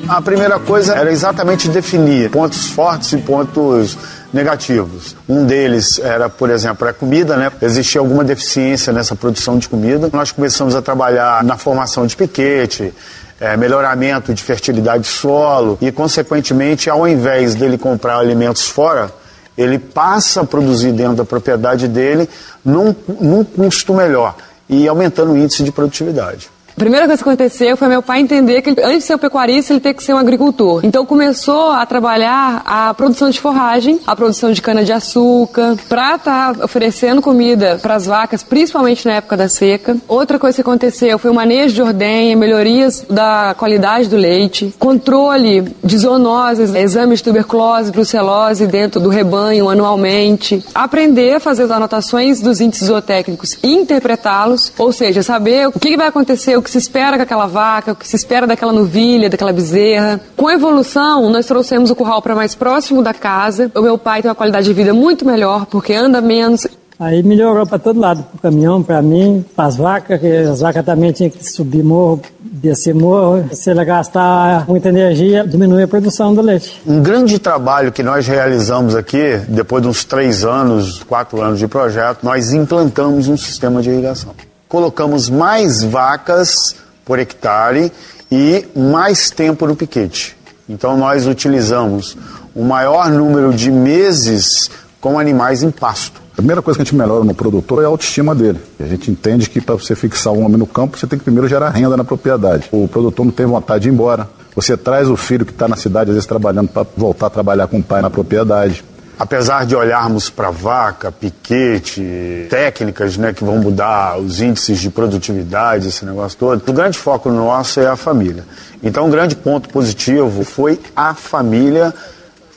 A 0.08 0.22
primeira 0.22 0.58
coisa 0.58 0.94
era 0.94 1.10
exatamente 1.12 1.68
definir 1.68 2.30
pontos 2.30 2.68
fortes 2.70 3.12
e 3.12 3.18
pontos 3.18 3.96
negativos. 4.32 5.14
Um 5.28 5.44
deles 5.44 5.98
era, 5.98 6.28
por 6.28 6.50
exemplo, 6.50 6.88
a 6.88 6.92
comida, 6.92 7.36
né? 7.36 7.52
Existia 7.60 8.00
alguma 8.00 8.24
deficiência 8.24 8.92
nessa 8.92 9.14
produção 9.14 9.58
de 9.58 9.68
comida. 9.68 10.08
Nós 10.12 10.32
começamos 10.32 10.74
a 10.74 10.80
trabalhar 10.80 11.44
na 11.44 11.58
formação 11.58 12.06
de 12.06 12.16
piquete, 12.16 12.92
é, 13.40 13.56
melhoramento 13.56 14.32
de 14.32 14.42
fertilidade 14.42 15.04
de 15.04 15.08
solo 15.08 15.78
e, 15.80 15.92
consequentemente, 15.92 16.88
ao 16.88 17.06
invés 17.06 17.54
dele 17.54 17.76
comprar 17.76 18.18
alimentos 18.18 18.68
fora, 18.68 19.10
ele 19.58 19.78
passa 19.78 20.42
a 20.42 20.44
produzir 20.44 20.92
dentro 20.92 21.16
da 21.16 21.24
propriedade 21.24 21.88
dele 21.88 22.28
num, 22.64 22.94
num 23.20 23.42
custo 23.42 23.92
melhor 23.92 24.36
e 24.68 24.86
aumentando 24.86 25.32
o 25.32 25.36
índice 25.36 25.64
de 25.64 25.72
produtividade. 25.72 26.48
A 26.78 26.86
primeira 26.88 27.06
coisa 27.06 27.20
que 27.20 27.28
aconteceu 27.28 27.76
foi 27.76 27.88
meu 27.88 28.00
pai 28.00 28.20
entender 28.20 28.62
que 28.62 28.70
antes 28.70 28.98
de 28.98 29.02
ser 29.02 29.16
um 29.16 29.18
pecuarista, 29.18 29.72
ele 29.72 29.80
tem 29.80 29.92
que 29.92 30.00
ser 30.00 30.14
um 30.14 30.16
agricultor. 30.16 30.82
Então 30.84 31.04
começou 31.04 31.72
a 31.72 31.84
trabalhar 31.84 32.62
a 32.64 32.94
produção 32.94 33.30
de 33.30 33.40
forragem, 33.40 33.98
a 34.06 34.14
produção 34.14 34.52
de 34.52 34.62
cana-de-açúcar, 34.62 35.76
para 35.88 36.14
estar 36.14 36.54
tá 36.54 36.64
oferecendo 36.64 37.20
comida 37.20 37.80
para 37.82 37.96
as 37.96 38.06
vacas, 38.06 38.44
principalmente 38.44 39.04
na 39.04 39.14
época 39.14 39.36
da 39.36 39.48
seca. 39.48 39.96
Outra 40.06 40.38
coisa 40.38 40.54
que 40.54 40.60
aconteceu 40.60 41.18
foi 41.18 41.32
o 41.32 41.34
manejo 41.34 41.74
de 41.74 41.82
ordenha, 41.82 42.36
melhorias 42.36 43.04
da 43.10 43.56
qualidade 43.58 44.08
do 44.08 44.16
leite, 44.16 44.72
controle 44.78 45.74
de 45.82 45.98
zoonoses, 45.98 46.72
exames 46.76 47.18
de 47.18 47.24
tuberculose, 47.24 47.90
brucelose 47.90 48.68
dentro 48.68 49.00
do 49.00 49.08
rebanho 49.08 49.68
anualmente, 49.68 50.64
aprender 50.72 51.34
a 51.34 51.40
fazer 51.40 51.64
as 51.64 51.72
anotações 51.72 52.40
dos 52.40 52.60
índices 52.60 52.86
zootécnicos 52.86 53.58
e 53.64 53.74
interpretá-los, 53.74 54.72
ou 54.78 54.92
seja, 54.92 55.24
saber 55.24 55.66
o 55.66 55.72
que 55.72 55.96
vai 55.96 56.06
acontecer, 56.06 56.56
o 56.56 56.67
que 56.67 56.67
se 56.68 56.78
espera 56.78 57.16
com 57.16 57.22
aquela 57.22 57.46
vaca, 57.46 57.92
o 57.92 57.96
que 57.96 58.06
se 58.06 58.16
espera 58.16 58.46
daquela 58.46 58.72
novilha, 58.72 59.28
daquela 59.28 59.52
bezerra. 59.52 60.20
Com 60.36 60.48
a 60.48 60.54
evolução, 60.54 61.30
nós 61.30 61.46
trouxemos 61.46 61.90
o 61.90 61.96
curral 61.96 62.20
para 62.22 62.34
mais 62.34 62.54
próximo 62.54 63.02
da 63.02 63.14
casa. 63.14 63.70
O 63.74 63.82
meu 63.82 63.98
pai 63.98 64.22
tem 64.22 64.28
uma 64.28 64.34
qualidade 64.34 64.66
de 64.66 64.72
vida 64.72 64.92
muito 64.92 65.24
melhor, 65.24 65.66
porque 65.66 65.94
anda 65.94 66.20
menos. 66.20 66.66
Aí 67.00 67.22
melhorou 67.22 67.64
para 67.64 67.78
todo 67.78 68.00
lado, 68.00 68.24
para 68.24 68.36
o 68.36 68.40
caminhão, 68.40 68.82
para 68.82 69.00
mim, 69.00 69.44
para 69.54 69.66
as 69.66 69.76
vacas, 69.76 70.20
que 70.20 70.26
as 70.26 70.60
vacas 70.60 70.84
também 70.84 71.12
tinham 71.12 71.30
que 71.30 71.48
subir 71.48 71.84
morro, 71.84 72.20
descer 72.40 72.92
morro. 72.92 73.48
Se 73.52 73.70
ela 73.70 73.84
gastar 73.84 74.66
muita 74.66 74.88
energia, 74.88 75.46
diminui 75.46 75.84
a 75.84 75.88
produção 75.88 76.34
do 76.34 76.42
leite. 76.42 76.82
Um 76.84 77.00
grande 77.00 77.38
trabalho 77.38 77.92
que 77.92 78.02
nós 78.02 78.26
realizamos 78.26 78.96
aqui, 78.96 79.40
depois 79.48 79.80
de 79.80 79.88
uns 79.88 80.04
três 80.04 80.44
anos, 80.44 81.04
quatro 81.04 81.40
anos 81.40 81.60
de 81.60 81.68
projeto, 81.68 82.24
nós 82.24 82.52
implantamos 82.52 83.28
um 83.28 83.36
sistema 83.36 83.80
de 83.80 83.90
irrigação 83.90 84.32
colocamos 84.68 85.28
mais 85.30 85.82
vacas 85.82 86.76
por 87.04 87.18
hectare 87.18 87.90
e 88.30 88.66
mais 88.76 89.30
tempo 89.30 89.66
no 89.66 89.74
piquete. 89.74 90.36
Então 90.68 90.96
nós 90.96 91.26
utilizamos 91.26 92.16
o 92.54 92.62
maior 92.62 93.08
número 93.08 93.52
de 93.52 93.70
meses 93.70 94.70
com 95.00 95.18
animais 95.18 95.62
em 95.62 95.70
pasto. 95.70 96.20
A 96.32 96.36
primeira 96.36 96.62
coisa 96.62 96.76
que 96.76 96.82
a 96.82 96.84
gente 96.84 96.94
melhora 96.94 97.24
no 97.24 97.34
produtor 97.34 97.82
é 97.82 97.86
a 97.86 97.88
autoestima 97.88 98.34
dele. 98.34 98.60
A 98.78 98.86
gente 98.86 99.10
entende 99.10 99.48
que 99.50 99.60
para 99.60 99.74
você 99.74 99.96
fixar 99.96 100.32
um 100.32 100.44
homem 100.44 100.56
no 100.56 100.66
campo, 100.66 100.96
você 100.96 101.06
tem 101.06 101.18
que 101.18 101.24
primeiro 101.24 101.48
gerar 101.48 101.70
renda 101.70 101.96
na 101.96 102.04
propriedade. 102.04 102.68
O 102.70 102.86
produtor 102.86 103.24
não 103.24 103.32
tem 103.32 103.46
vontade 103.46 103.82
de 103.82 103.88
ir 103.88 103.92
embora. 103.92 104.28
Você 104.54 104.76
traz 104.76 105.08
o 105.08 105.16
filho 105.16 105.44
que 105.44 105.52
está 105.52 105.66
na 105.66 105.76
cidade, 105.76 106.10
às 106.10 106.14
vezes 106.14 106.26
trabalhando, 106.26 106.68
para 106.68 106.86
voltar 106.96 107.26
a 107.26 107.30
trabalhar 107.30 107.66
com 107.66 107.78
o 107.78 107.82
pai 107.82 108.02
na 108.02 108.10
propriedade. 108.10 108.84
Apesar 109.18 109.66
de 109.66 109.74
olharmos 109.74 110.30
para 110.30 110.50
vaca, 110.50 111.10
piquete, 111.10 112.46
técnicas 112.48 113.16
né, 113.16 113.32
que 113.32 113.42
vão 113.42 113.58
mudar 113.58 114.16
os 114.16 114.40
índices 114.40 114.78
de 114.78 114.90
produtividade, 114.90 115.88
esse 115.88 116.04
negócio 116.04 116.38
todo, 116.38 116.62
o 116.68 116.72
grande 116.72 116.96
foco 116.96 117.28
nosso 117.28 117.80
é 117.80 117.86
a 117.88 117.96
família. 117.96 118.44
Então, 118.80 119.06
um 119.06 119.10
grande 119.10 119.34
ponto 119.34 119.68
positivo 119.70 120.44
foi 120.44 120.80
a 120.94 121.14
família 121.14 121.92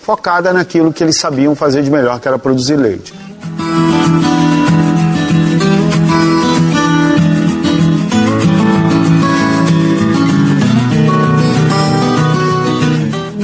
focada 0.04 0.54
naquilo 0.54 0.94
que 0.94 1.04
eles 1.04 1.18
sabiam 1.18 1.56
fazer 1.56 1.82
de 1.82 1.90
melhor, 1.90 2.20
que 2.20 2.28
era 2.28 2.38
produzir 2.38 2.76
leite. 2.76 3.12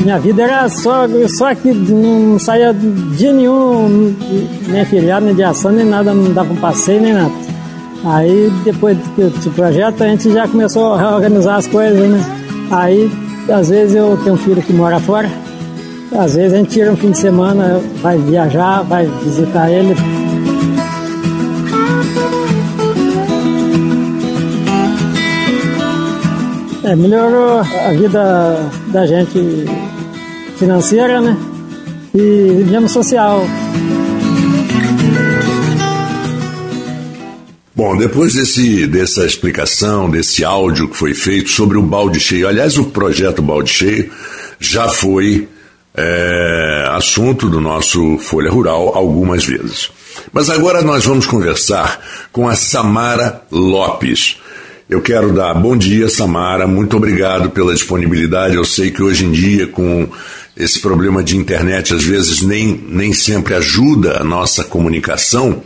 Minha 0.07 0.19
vida 0.19 0.43
era 0.43 0.69
só, 0.69 1.05
só 1.27 1.53
que 1.53 1.73
não 1.73 2.39
saía 2.39 2.73
dia 2.73 3.33
nenhum, 3.33 4.15
nem 4.69 4.85
feriado, 4.85 5.25
nem 5.25 5.35
de 5.35 5.43
ação, 5.43 5.69
nem 5.69 5.85
nada, 5.85 6.13
não 6.13 6.31
dava 6.31 6.53
um 6.53 6.55
passeio, 6.55 7.01
nem 7.01 7.11
nada. 7.11 7.33
Aí, 8.05 8.49
depois 8.63 8.97
do 8.97 9.51
projeto, 9.53 10.01
a 10.01 10.07
gente 10.07 10.31
já 10.31 10.47
começou 10.47 10.93
a 10.93 10.97
reorganizar 10.97 11.57
as 11.57 11.67
coisas, 11.67 12.09
né? 12.09 12.21
Aí, 12.71 13.11
às 13.49 13.67
vezes 13.67 13.97
eu 13.97 14.17
tenho 14.23 14.35
um 14.35 14.37
filho 14.37 14.61
que 14.61 14.71
mora 14.71 14.97
fora, 14.97 15.29
às 16.17 16.35
vezes 16.35 16.53
a 16.53 16.57
gente 16.59 16.69
tira 16.69 16.89
um 16.89 16.95
fim 16.95 17.11
de 17.11 17.17
semana, 17.17 17.81
vai 18.01 18.17
viajar, 18.17 18.83
vai 18.83 19.07
visitar 19.25 19.69
ele. 19.69 19.93
É, 26.85 26.95
melhorou 26.95 27.59
a 27.59 27.91
vida 27.91 28.71
da 28.93 29.05
gente 29.05 29.67
financeira, 30.57 31.21
né? 31.21 31.37
E 32.13 32.65
mesmo 32.65 32.89
social. 32.89 33.45
Bom, 37.75 37.95
depois 37.95 38.33
desse, 38.33 38.87
dessa 38.87 39.23
explicação, 39.23 40.09
desse 40.09 40.43
áudio 40.43 40.89
que 40.89 40.97
foi 40.97 41.13
feito 41.13 41.49
sobre 41.49 41.77
o 41.77 41.81
balde 41.83 42.19
cheio, 42.19 42.47
aliás, 42.47 42.75
o 42.77 42.85
projeto 42.85 43.41
Balde 43.41 43.69
Cheio 43.69 44.11
já 44.59 44.89
foi 44.89 45.47
é, 45.95 46.87
assunto 46.89 47.47
do 47.47 47.61
nosso 47.61 48.17
Folha 48.17 48.49
Rural 48.49 48.95
algumas 48.95 49.45
vezes. 49.45 49.91
Mas 50.33 50.49
agora 50.49 50.81
nós 50.81 51.05
vamos 51.05 51.27
conversar 51.27 51.99
com 52.31 52.47
a 52.47 52.55
Samara 52.55 53.43
Lopes. 53.51 54.37
Eu 54.89 55.01
quero 55.01 55.33
dar 55.33 55.53
bom 55.53 55.75
dia, 55.75 56.09
Samara. 56.09 56.65
Muito 56.65 56.95
obrigado 56.97 57.49
pela 57.49 57.73
disponibilidade. 57.73 58.55
Eu 58.55 58.63
sei 58.63 58.89
que 58.89 59.03
hoje 59.03 59.25
em 59.25 59.31
dia, 59.31 59.67
com 59.67 60.07
esse 60.57 60.79
problema 60.79 61.23
de 61.23 61.37
internet, 61.37 61.93
às 61.93 62.03
vezes 62.03 62.41
nem, 62.41 62.67
nem 62.89 63.13
sempre 63.13 63.53
ajuda 63.53 64.19
a 64.19 64.23
nossa 64.23 64.63
comunicação 64.63 65.63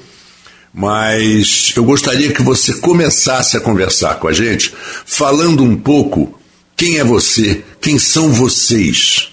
mas 0.74 1.74
eu 1.76 1.84
gostaria 1.84 2.32
que 2.32 2.42
você 2.42 2.76
começasse 2.76 3.58
a 3.58 3.60
conversar 3.60 4.16
com 4.16 4.28
a 4.28 4.34
gente, 4.34 4.74
falando 5.06 5.64
um 5.64 5.76
pouco 5.76 6.40
quem 6.78 6.98
é 6.98 7.04
você, 7.04 7.64
quem 7.82 8.00
são 8.00 8.32
vocês. 8.32 9.32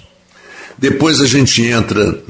Depois 0.77 1.21
a 1.21 1.27
gente 1.27 1.63
entra 1.63 2.23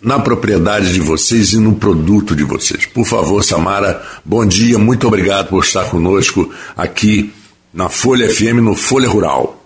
na 0.00 0.18
propriedade 0.18 0.92
de 0.92 1.00
vocês 1.00 1.52
e 1.52 1.58
no 1.58 1.74
produto 1.76 2.34
de 2.34 2.44
vocês. 2.44 2.86
Por 2.86 3.06
favor, 3.06 3.44
Samara, 3.44 4.02
bom 4.24 4.44
dia, 4.46 4.78
muito 4.78 5.06
obrigado 5.06 5.48
por 5.48 5.62
estar 5.62 5.84
conosco 5.84 6.50
aqui 6.76 7.32
na 7.72 7.88
Folha 7.88 8.28
FM, 8.32 8.60
no 8.62 8.74
Folha 8.74 9.08
Rural. 9.08 9.62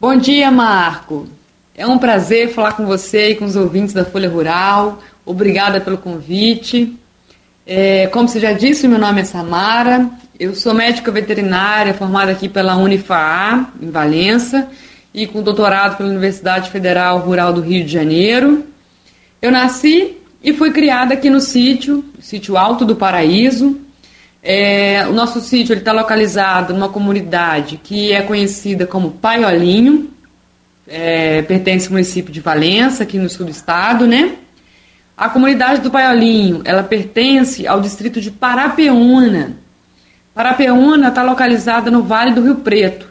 Bom 0.00 0.16
dia, 0.16 0.50
Marco. 0.50 1.26
É 1.78 1.86
um 1.86 1.96
prazer 1.96 2.48
falar 2.48 2.72
com 2.72 2.84
você 2.84 3.30
e 3.30 3.34
com 3.36 3.44
os 3.44 3.54
ouvintes 3.54 3.94
da 3.94 4.04
Folha 4.04 4.28
Rural. 4.28 4.98
Obrigada 5.24 5.80
pelo 5.80 5.96
convite. 5.96 6.98
É, 7.64 8.08
como 8.08 8.28
você 8.28 8.40
já 8.40 8.50
disse, 8.50 8.88
meu 8.88 8.98
nome 8.98 9.20
é 9.20 9.24
Samara, 9.24 10.10
eu 10.40 10.56
sou 10.56 10.74
médica 10.74 11.12
veterinária 11.12 11.94
formada 11.94 12.32
aqui 12.32 12.48
pela 12.48 12.74
Unifaa, 12.74 13.70
em 13.80 13.92
Valença, 13.92 14.68
e 15.14 15.24
com 15.28 15.40
doutorado 15.40 15.96
pela 15.96 16.08
Universidade 16.08 16.68
Federal 16.68 17.20
Rural 17.20 17.52
do 17.52 17.60
Rio 17.60 17.84
de 17.84 17.92
Janeiro. 17.92 18.66
Eu 19.40 19.52
nasci 19.52 20.16
e 20.42 20.52
fui 20.52 20.72
criada 20.72 21.14
aqui 21.14 21.30
no 21.30 21.40
sítio, 21.40 22.04
sítio 22.18 22.56
Alto 22.56 22.84
do 22.84 22.96
Paraíso. 22.96 23.78
É, 24.42 25.06
o 25.08 25.12
nosso 25.12 25.40
sítio 25.40 25.76
está 25.76 25.92
localizado 25.92 26.74
numa 26.74 26.88
comunidade 26.88 27.78
que 27.80 28.10
é 28.10 28.22
conhecida 28.22 28.84
como 28.84 29.12
Paiolinho, 29.12 30.17
é, 30.88 31.42
pertence 31.42 31.86
ao 31.86 31.92
município 31.92 32.32
de 32.32 32.40
Valença, 32.40 33.02
aqui 33.02 33.18
no 33.18 33.28
sul 33.28 33.46
do 33.46 33.52
estado, 33.52 34.06
né? 34.06 34.36
A 35.16 35.28
comunidade 35.28 35.80
do 35.80 35.90
Paiolinho, 35.90 36.62
ela 36.64 36.82
pertence 36.82 37.66
ao 37.66 37.80
distrito 37.80 38.20
de 38.20 38.30
Parapeúna. 38.30 39.56
Parapeúna 40.34 41.08
está 41.08 41.22
localizada 41.22 41.90
no 41.90 42.02
Vale 42.02 42.32
do 42.32 42.42
Rio 42.42 42.56
Preto. 42.56 43.08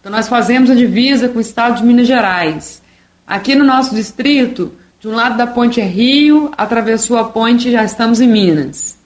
Então 0.00 0.10
nós 0.10 0.28
fazemos 0.28 0.70
a 0.70 0.74
divisa 0.74 1.28
com 1.28 1.38
o 1.38 1.40
estado 1.40 1.78
de 1.78 1.84
Minas 1.84 2.06
Gerais. 2.06 2.82
Aqui 3.26 3.54
no 3.54 3.64
nosso 3.64 3.94
distrito, 3.94 4.72
de 5.00 5.08
um 5.08 5.14
lado 5.14 5.36
da 5.36 5.46
ponte 5.46 5.80
é 5.80 5.84
Rio, 5.84 6.52
atravessou 6.56 7.18
a 7.18 7.24
ponte 7.24 7.68
e 7.68 7.72
já 7.72 7.84
estamos 7.84 8.20
em 8.20 8.28
Minas. 8.28 8.98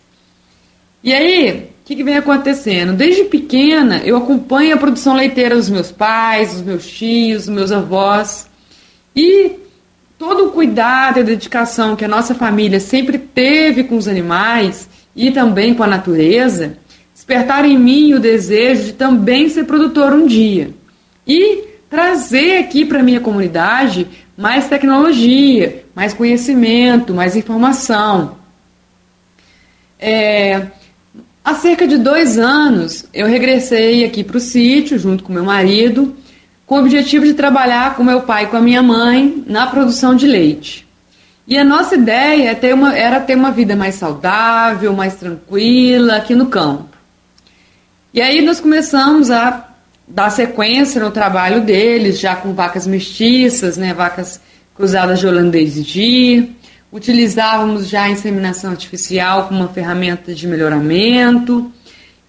E 1.03 1.13
aí, 1.13 1.71
que, 1.87 1.95
que, 1.95 2.03
vem 2.03 2.17
acontecendo? 2.17 2.93
Desde 2.95 3.25
pequena, 3.25 3.99
eu 4.05 4.17
acompanho 4.17 4.75
a 4.75 4.77
produção 4.77 5.15
leiteira 5.15 5.55
dos 5.55 5.71
meus 5.71 5.93
pais, 5.93 6.55
dos 6.55 6.63
meus 6.63 6.85
tios, 6.85 7.47
dos 7.47 7.55
meus 7.55 7.71
avós. 7.71 8.51
E 9.15 9.53
todo 10.19 10.47
o 10.47 10.51
cuidado 10.51 11.21
e 11.21 11.23
dedicação 11.23 11.95
que 11.95 12.05
a 12.05 12.09
nossa 12.09 12.35
família 12.35 12.81
sempre 12.81 13.19
teve 13.19 13.85
com 13.85 13.97
os 13.97 14.09
animais 14.09 14.89
e 15.15 15.31
também 15.31 15.75
com 15.75 15.85
a 15.85 15.87
natureza, 15.87 16.77
despertaram 17.15 17.69
em 17.69 17.79
mim 17.79 18.15
o 18.15 18.21
desejo 18.21 18.87
de 18.87 18.93
também 18.95 19.49
ser 19.49 19.65
produtor 19.65 20.13
um 20.13 20.27
dia 20.27 20.75
e 21.25 21.69
trazer 21.89 22.59
aqui 22.59 22.85
para 22.85 22.99
a 22.99 23.03
minha 23.03 23.21
comunidade 23.21 24.09
mais 24.37 24.67
tecnologia, 24.67 25.85
mais 25.95 26.13
conhecimento, 26.13 27.15
mais 27.15 27.37
informação. 27.37 28.39
É, 30.01 30.67
há 31.47 31.55
cerca 31.55 31.87
de 31.87 31.97
dois 31.97 32.39
anos 32.39 33.07
eu 33.15 33.29
regressei 33.29 34.05
aqui 34.05 34.25
para 34.25 34.37
o 34.37 34.41
sítio 34.41 34.99
junto 34.99 35.23
com 35.23 35.33
meu 35.33 35.45
marido 35.45 36.17
com 36.67 36.75
o 36.75 36.81
objetivo 36.81 37.25
de 37.25 37.35
trabalhar 37.35 37.95
com 37.95 38.03
meu 38.03 38.23
pai 38.23 38.45
e 38.45 38.47
com 38.49 38.57
a 38.57 38.61
minha 38.61 38.83
mãe 38.83 39.45
na 39.47 39.69
produção 39.69 40.17
de 40.17 40.27
leite. 40.27 40.85
E 41.47 41.57
a 41.57 41.63
nossa 41.63 41.95
ideia 41.95 42.51
é 42.51 42.99
era 42.99 43.21
ter 43.21 43.37
uma 43.37 43.53
vida 43.53 43.77
mais 43.77 43.95
saudável, 43.95 44.93
mais 44.93 45.15
tranquila 45.15 46.17
aqui 46.17 46.35
no 46.35 46.47
campo. 46.47 46.89
E 48.13 48.21
aí 48.21 48.43
nós 48.43 48.59
começamos 48.59 49.31
a 49.31 49.69
dar 50.09 50.31
sequência 50.31 51.01
no 51.01 51.13
trabalho 51.13 51.61
deles, 51.61 52.19
já 52.19 52.35
com 52.35 52.53
vacas 52.53 52.85
mestiças, 52.85 53.77
né, 53.77 53.95
vacas 53.95 54.41
cruzadas 54.75 55.21
de 55.21 55.27
holandês 55.29 55.77
e 55.77 55.83
de 55.83 56.49
utilizávamos 56.93 57.89
já 57.89 58.05
a 58.05 58.11
inseminação 58.11 58.71
artificial 58.71 59.49
como 59.49 59.61
uma 59.61 59.69
ferramenta 59.69 60.35
de 60.35 60.47
melhoramento 60.47 61.71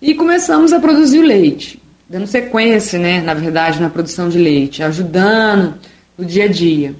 e 0.01 0.13
começamos 0.13 0.73
a 0.73 0.79
produzir 0.79 1.19
o 1.19 1.23
leite 1.23 1.81
dando 2.09 2.27
sequência, 2.27 2.97
né, 2.97 3.21
na 3.21 3.33
verdade, 3.33 3.81
na 3.81 3.89
produção 3.89 4.29
de 4.29 4.37
leite, 4.37 4.81
ajudando 4.81 5.75
no 6.17 6.25
dia 6.25 6.45
a 6.45 6.47
dia. 6.47 6.95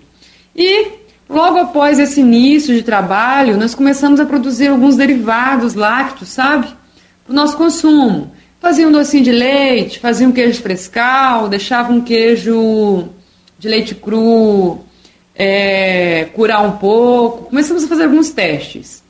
E 0.55 0.87
logo 1.29 1.59
após 1.59 1.97
esse 1.99 2.19
início 2.19 2.73
de 2.73 2.83
trabalho, 2.83 3.57
nós 3.57 3.73
começamos 3.73 4.19
a 4.19 4.25
produzir 4.25 4.67
alguns 4.67 4.95
derivados 4.95 5.75
lácteos, 5.75 6.29
sabe? 6.29 6.67
Para 7.25 7.31
o 7.31 7.35
nosso 7.35 7.55
consumo. 7.55 8.31
Fazia 8.59 8.87
um 8.87 8.91
docinho 8.91 9.23
de 9.23 9.31
leite, 9.31 9.99
fazia 9.99 10.27
um 10.27 10.31
queijo 10.31 10.61
frescal, 10.61 11.47
deixava 11.47 11.93
um 11.93 12.01
queijo 12.01 13.07
de 13.57 13.67
leite 13.67 13.95
cru 13.95 14.83
é, 15.38 16.25
curar 16.33 16.65
um 16.65 16.77
pouco. 16.77 17.45
Começamos 17.45 17.83
a 17.83 17.88
fazer 17.88 18.03
alguns 18.03 18.31
testes. 18.31 19.03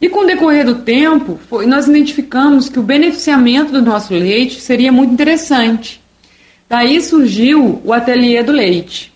E 0.00 0.08
com 0.08 0.20
o 0.20 0.26
decorrer 0.26 0.64
do 0.64 0.76
tempo, 0.76 1.38
foi, 1.48 1.66
nós 1.66 1.86
identificamos 1.86 2.68
que 2.68 2.78
o 2.78 2.82
beneficiamento 2.82 3.72
do 3.72 3.82
nosso 3.82 4.12
leite 4.12 4.60
seria 4.60 4.92
muito 4.92 5.12
interessante. 5.12 6.00
Daí 6.68 7.00
surgiu 7.00 7.80
o 7.84 7.92
Ateliê 7.92 8.42
do 8.42 8.52
Leite. 8.52 9.12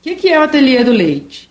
O 0.00 0.02
que, 0.02 0.16
que 0.16 0.28
é 0.28 0.38
o 0.38 0.42
Ateliê 0.42 0.84
do 0.84 0.92
Leite? 0.92 1.48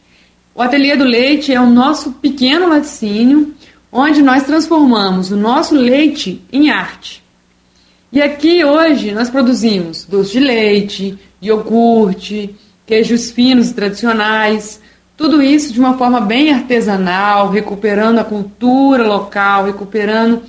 O 0.54 0.62
Ateliê 0.62 0.96
do 0.96 1.04
Leite 1.04 1.54
é 1.54 1.60
o 1.60 1.70
nosso 1.70 2.12
pequeno 2.14 2.68
laticínio, 2.70 3.54
onde 3.92 4.22
nós 4.22 4.44
transformamos 4.44 5.32
o 5.32 5.38
nosso 5.38 5.74
leite 5.76 6.42
em 6.52 6.70
arte. 6.70 7.24
E 8.12 8.22
aqui 8.22 8.64
hoje 8.64 9.12
nós 9.12 9.30
produzimos 9.30 10.06
doce 10.06 10.34
de 10.34 10.40
leite, 10.40 11.18
iogurte, 11.42 12.56
queijos 12.90 13.30
finos 13.30 13.72
tradicionais, 13.72 14.82
tudo 15.16 15.44
isso 15.44 15.72
de 15.72 15.80
uma 15.80 15.96
forma 15.96 16.20
bem 16.20 16.52
artesanal, 16.52 17.52
recuperando 17.52 18.18
a 18.18 18.24
cultura 18.24 19.06
local, 19.06 19.66
recuperando 19.66 20.42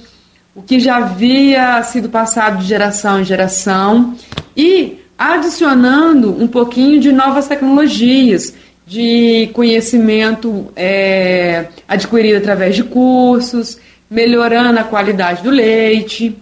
o 0.54 0.62
que 0.62 0.80
já 0.80 0.96
havia 0.96 1.82
sido 1.82 2.08
passado 2.08 2.56
de 2.56 2.64
geração 2.64 3.20
em 3.20 3.24
geração 3.24 4.14
e 4.56 5.00
adicionando 5.18 6.30
um 6.42 6.46
pouquinho 6.46 6.98
de 6.98 7.12
novas 7.12 7.46
tecnologias, 7.46 8.54
de 8.86 9.50
conhecimento 9.52 10.72
é, 10.74 11.66
adquirido 11.86 12.38
através 12.38 12.74
de 12.74 12.84
cursos, 12.84 13.78
melhorando 14.10 14.80
a 14.80 14.84
qualidade 14.84 15.42
do 15.42 15.50
leite. 15.50 16.34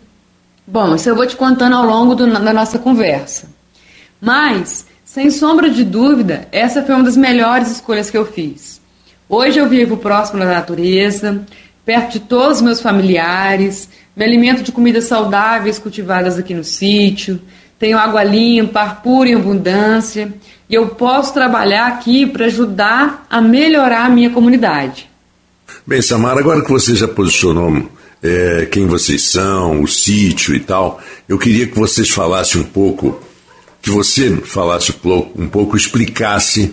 Bom, 0.64 0.94
isso 0.94 1.08
eu 1.08 1.16
vou 1.16 1.26
te 1.26 1.34
contando 1.34 1.74
ao 1.74 1.84
longo 1.84 2.14
do, 2.14 2.24
da 2.24 2.52
nossa 2.52 2.78
conversa. 2.78 3.48
Mas 4.20 4.86
sem 5.18 5.32
sombra 5.32 5.68
de 5.68 5.82
dúvida, 5.82 6.46
essa 6.52 6.80
foi 6.80 6.94
uma 6.94 7.02
das 7.02 7.16
melhores 7.16 7.72
escolhas 7.72 8.08
que 8.08 8.16
eu 8.16 8.24
fiz. 8.24 8.80
Hoje 9.28 9.58
eu 9.58 9.68
vivo 9.68 9.96
próximo 9.96 10.38
da 10.38 10.46
natureza, 10.46 11.44
perto 11.84 12.12
de 12.12 12.20
todos 12.20 12.58
os 12.58 12.62
meus 12.62 12.80
familiares, 12.80 13.88
me 14.14 14.24
alimento 14.24 14.62
de 14.62 14.70
comidas 14.70 15.06
saudáveis 15.06 15.76
cultivadas 15.76 16.38
aqui 16.38 16.54
no 16.54 16.62
sítio, 16.62 17.40
tenho 17.80 17.98
água 17.98 18.22
limpa, 18.22 18.78
ar 18.78 19.02
puro 19.02 19.28
em 19.28 19.34
abundância, 19.34 20.32
e 20.70 20.74
eu 20.76 20.90
posso 20.90 21.34
trabalhar 21.34 21.88
aqui 21.88 22.24
para 22.24 22.46
ajudar 22.46 23.26
a 23.28 23.40
melhorar 23.40 24.04
a 24.04 24.08
minha 24.08 24.30
comunidade. 24.30 25.10
Bem, 25.84 26.00
Samara, 26.00 26.38
agora 26.38 26.62
que 26.62 26.70
você 26.70 26.94
já 26.94 27.08
posicionou 27.08 27.90
é, 28.22 28.68
quem 28.70 28.86
vocês 28.86 29.22
são, 29.22 29.82
o 29.82 29.88
sítio 29.88 30.54
e 30.54 30.60
tal, 30.60 31.00
eu 31.28 31.36
queria 31.36 31.66
que 31.66 31.76
vocês 31.76 32.08
falassem 32.08 32.60
um 32.60 32.64
pouco 32.64 33.20
que 33.80 33.90
você 33.90 34.36
falasse 34.44 34.92
um 35.36 35.48
pouco, 35.48 35.76
explicasse 35.76 36.72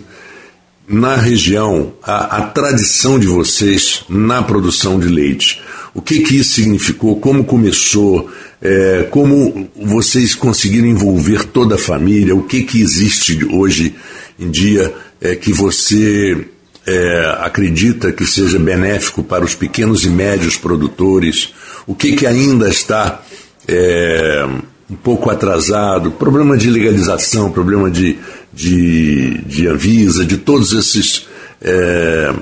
na 0.88 1.16
região 1.16 1.94
a, 2.02 2.38
a, 2.38 2.42
tradição 2.42 3.18
de 3.18 3.26
vocês 3.26 4.04
na 4.08 4.42
produção 4.42 5.00
de 5.00 5.08
leite. 5.08 5.60
O 5.92 6.00
que, 6.00 6.20
que 6.20 6.36
isso 6.36 6.52
significou? 6.52 7.18
Como 7.18 7.44
começou? 7.44 8.30
É, 8.60 9.06
como 9.10 9.68
vocês 9.74 10.34
conseguiram 10.34 10.86
envolver 10.86 11.44
toda 11.44 11.74
a 11.74 11.78
família? 11.78 12.36
O 12.36 12.42
que, 12.42 12.62
que 12.62 12.80
existe 12.80 13.44
hoje 13.46 13.94
em 14.38 14.50
dia 14.50 14.94
é, 15.20 15.34
que 15.34 15.52
você 15.52 16.46
é, 16.86 17.36
acredita 17.40 18.12
que 18.12 18.26
seja 18.26 18.58
benéfico 18.58 19.22
para 19.22 19.44
os 19.44 19.54
pequenos 19.54 20.04
e 20.04 20.08
médios 20.08 20.56
produtores? 20.56 21.52
o 21.86 21.94
que, 21.94 22.16
que 22.16 22.26
ainda 22.26 22.68
está 22.68 23.22
é, 23.68 24.46
um 24.90 24.94
pouco 24.94 25.30
atrasado, 25.30 26.12
problema 26.12 26.56
de 26.56 26.70
legalização, 26.70 27.50
problema 27.50 27.90
de, 27.90 28.18
de, 28.52 29.38
de 29.38 29.68
avisa, 29.68 30.24
de 30.24 30.38
todos 30.38 30.72
esses 30.72 31.26
é, 31.60 32.32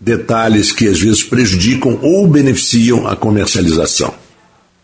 detalhes 0.00 0.70
que 0.70 0.86
às 0.86 1.00
vezes 1.00 1.24
prejudicam 1.24 1.98
ou 2.02 2.26
beneficiam 2.26 3.06
a 3.06 3.16
comercialização. 3.16 4.14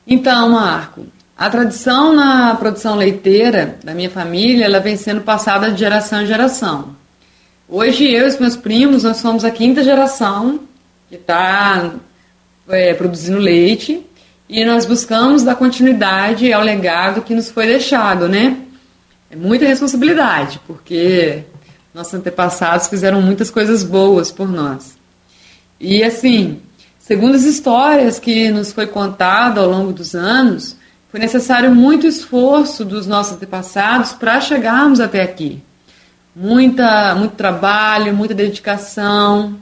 Então, 0.07 0.51
Marco, 0.51 1.07
a 1.37 1.49
tradição 1.49 2.13
na 2.15 2.55
produção 2.57 2.97
leiteira 2.97 3.79
da 3.85 3.95
minha 3.95 4.11
família, 4.11 4.65
ela 4.65 4.81
vem 4.81 4.97
sendo 4.97 5.21
passada 5.21 5.71
de 5.71 5.79
geração 5.79 6.23
em 6.23 6.27
geração. 6.27 6.97
Hoje 7.69 8.11
eu 8.11 8.25
e 8.25 8.29
os 8.29 8.39
meus 8.39 8.57
primos, 8.57 9.05
nós 9.05 9.19
somos 9.19 9.45
a 9.45 9.51
quinta 9.51 9.85
geração 9.85 10.61
que 11.09 11.15
está 11.15 11.93
é, 12.69 12.93
produzindo 12.95 13.39
leite 13.39 14.03
e 14.49 14.65
nós 14.65 14.87
buscamos 14.87 15.43
dar 15.43 15.57
continuidade 15.57 16.53
ao 16.53 16.63
legado 16.63 17.23
que 17.23 17.35
nos 17.35 17.51
foi 17.51 17.67
deixado, 17.67 18.29
né? 18.29 18.57
É 19.31 19.37
muita 19.37 19.67
responsabilidade, 19.67 20.59
porque 20.67 21.45
nossos 21.95 22.15
antepassados 22.15 22.89
fizeram 22.89 23.21
muitas 23.21 23.51
coisas 23.51 23.83
boas 23.85 24.33
por 24.33 24.49
nós. 24.49 24.97
E 25.79 26.03
assim, 26.03 26.63
segundo 26.99 27.35
as 27.35 27.45
histórias 27.45 28.19
que 28.19 28.51
nos 28.51 28.73
foi 28.73 28.87
contado 28.87 29.61
ao 29.61 29.69
longo 29.69 29.93
dos 29.93 30.15
anos, 30.15 30.77
foi 31.11 31.21
necessário 31.21 31.75
muito 31.75 32.07
esforço 32.07 32.85
dos 32.85 33.07
nossos 33.07 33.35
antepassados 33.35 34.13
para 34.13 34.41
chegarmos 34.41 34.99
até 34.99 35.23
aqui. 35.23 35.63
Muita, 36.35 37.15
muito 37.15 37.35
trabalho, 37.35 38.15
muita 38.15 38.35
dedicação. 38.35 39.59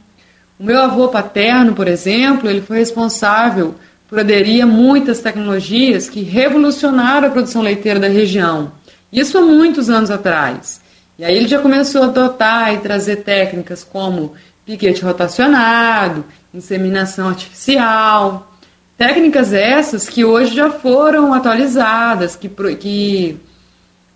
O 0.59 0.65
meu 0.65 0.81
avô 0.81 1.09
paterno, 1.09 1.75
por 1.75 1.89
exemplo, 1.89 2.49
ele 2.49 2.61
foi 2.61 2.79
responsável 2.79 3.75
por 4.09 4.21
aderir 4.21 4.63
a 4.63 4.67
muitas 4.67 5.21
tecnologias 5.21 6.09
que 6.09 6.23
revolucionaram 6.23 7.29
a 7.29 7.31
produção 7.31 7.63
leiteira 7.63 7.99
da 7.99 8.09
região. 8.09 8.73
Isso 9.13 9.39
há 9.39 9.43
muitos 9.43 9.91
anos 9.91 10.11
atrás. 10.11 10.81
E 11.19 11.25
aí 11.25 11.37
ele 11.37 11.49
já 11.49 11.59
começou 11.59 12.03
a 12.03 12.07
adotar 12.07 12.75
e 12.75 12.79
trazer 12.79 13.17
técnicas 13.17 13.83
como 13.83 14.35
piquete 14.65 15.03
rotacionado, 15.03 16.25
inseminação 16.53 17.29
artificial. 17.29 18.53
Técnicas 18.99 19.53
essas 19.53 20.09
que 20.09 20.25
hoje 20.25 20.55
já 20.55 20.71
foram 20.71 21.33
atualizadas, 21.33 22.37
que, 22.37 22.49
que 22.79 23.41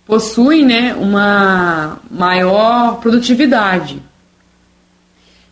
possuem 0.05 0.65
né, 0.65 0.93
uma 0.93 1.99
maior 2.09 2.99
produtividade. 2.99 4.01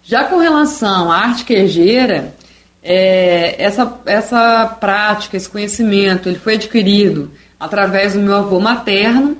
Já 0.03 0.23
com 0.23 0.37
relação 0.37 1.11
à 1.11 1.17
arte 1.17 1.45
queijeira, 1.45 2.33
é, 2.82 3.61
essa, 3.61 3.99
essa 4.05 4.65
prática, 4.80 5.36
esse 5.36 5.49
conhecimento, 5.49 6.30
ele 6.30 6.39
foi 6.39 6.55
adquirido 6.55 7.32
através 7.59 8.13
do 8.13 8.19
meu 8.19 8.36
avô 8.36 8.59
materno, 8.59 9.38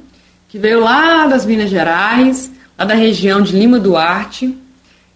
que 0.48 0.58
veio 0.58 0.82
lá 0.82 1.28
das 1.28 1.46
Minas 1.46 1.70
Gerais, 1.70 2.52
lá 2.78 2.86
da 2.86 2.96
região 2.96 3.42
de 3.42 3.56
Lima 3.56 3.80
Duarte. 3.80 4.58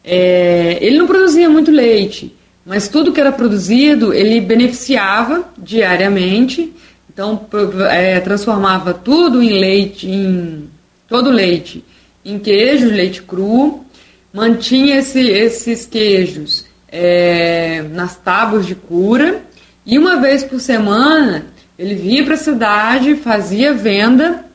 É, 0.03 0.77
ele 0.81 0.97
não 0.97 1.07
produzia 1.07 1.49
muito 1.49 1.71
leite, 1.71 2.33
mas 2.65 2.87
tudo 2.87 3.11
que 3.11 3.19
era 3.19 3.31
produzido 3.31 4.13
ele 4.13 4.39
beneficiava 4.39 5.45
diariamente. 5.57 6.73
Então 7.11 7.45
é, 7.89 8.19
transformava 8.21 8.93
tudo 8.93 9.41
em 9.43 9.59
leite, 9.59 10.09
em 10.09 10.69
todo 11.07 11.29
leite, 11.29 11.83
em 12.23 12.39
queijo, 12.39 12.87
leite 12.87 13.21
cru, 13.21 13.85
mantinha 14.33 14.97
esse, 14.97 15.19
esses 15.19 15.85
queijos 15.85 16.62
é, 16.95 17.83
nas 17.91 18.15
tábuas 18.15 18.67
de 18.67 18.75
cura 18.75 19.41
e 19.83 19.97
uma 19.97 20.21
vez 20.21 20.43
por 20.43 20.59
semana 20.59 21.47
ele 21.77 21.95
vinha 21.95 22.23
para 22.23 22.35
a 22.35 22.37
cidade, 22.37 23.15
fazia 23.15 23.73
venda 23.73 24.45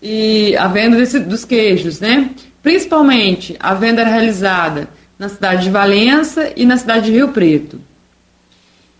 e 0.00 0.56
a 0.56 0.68
venda 0.68 0.96
desse, 0.96 1.18
dos 1.18 1.44
queijos, 1.44 1.98
né? 1.98 2.30
Principalmente 2.62 3.56
a 3.58 3.74
venda 3.74 4.02
era 4.02 4.10
realizada 4.10 4.88
na 5.18 5.28
cidade 5.28 5.64
de 5.64 5.70
Valença 5.70 6.52
e 6.54 6.64
na 6.64 6.76
cidade 6.76 7.06
de 7.06 7.12
Rio 7.12 7.28
Preto. 7.28 7.80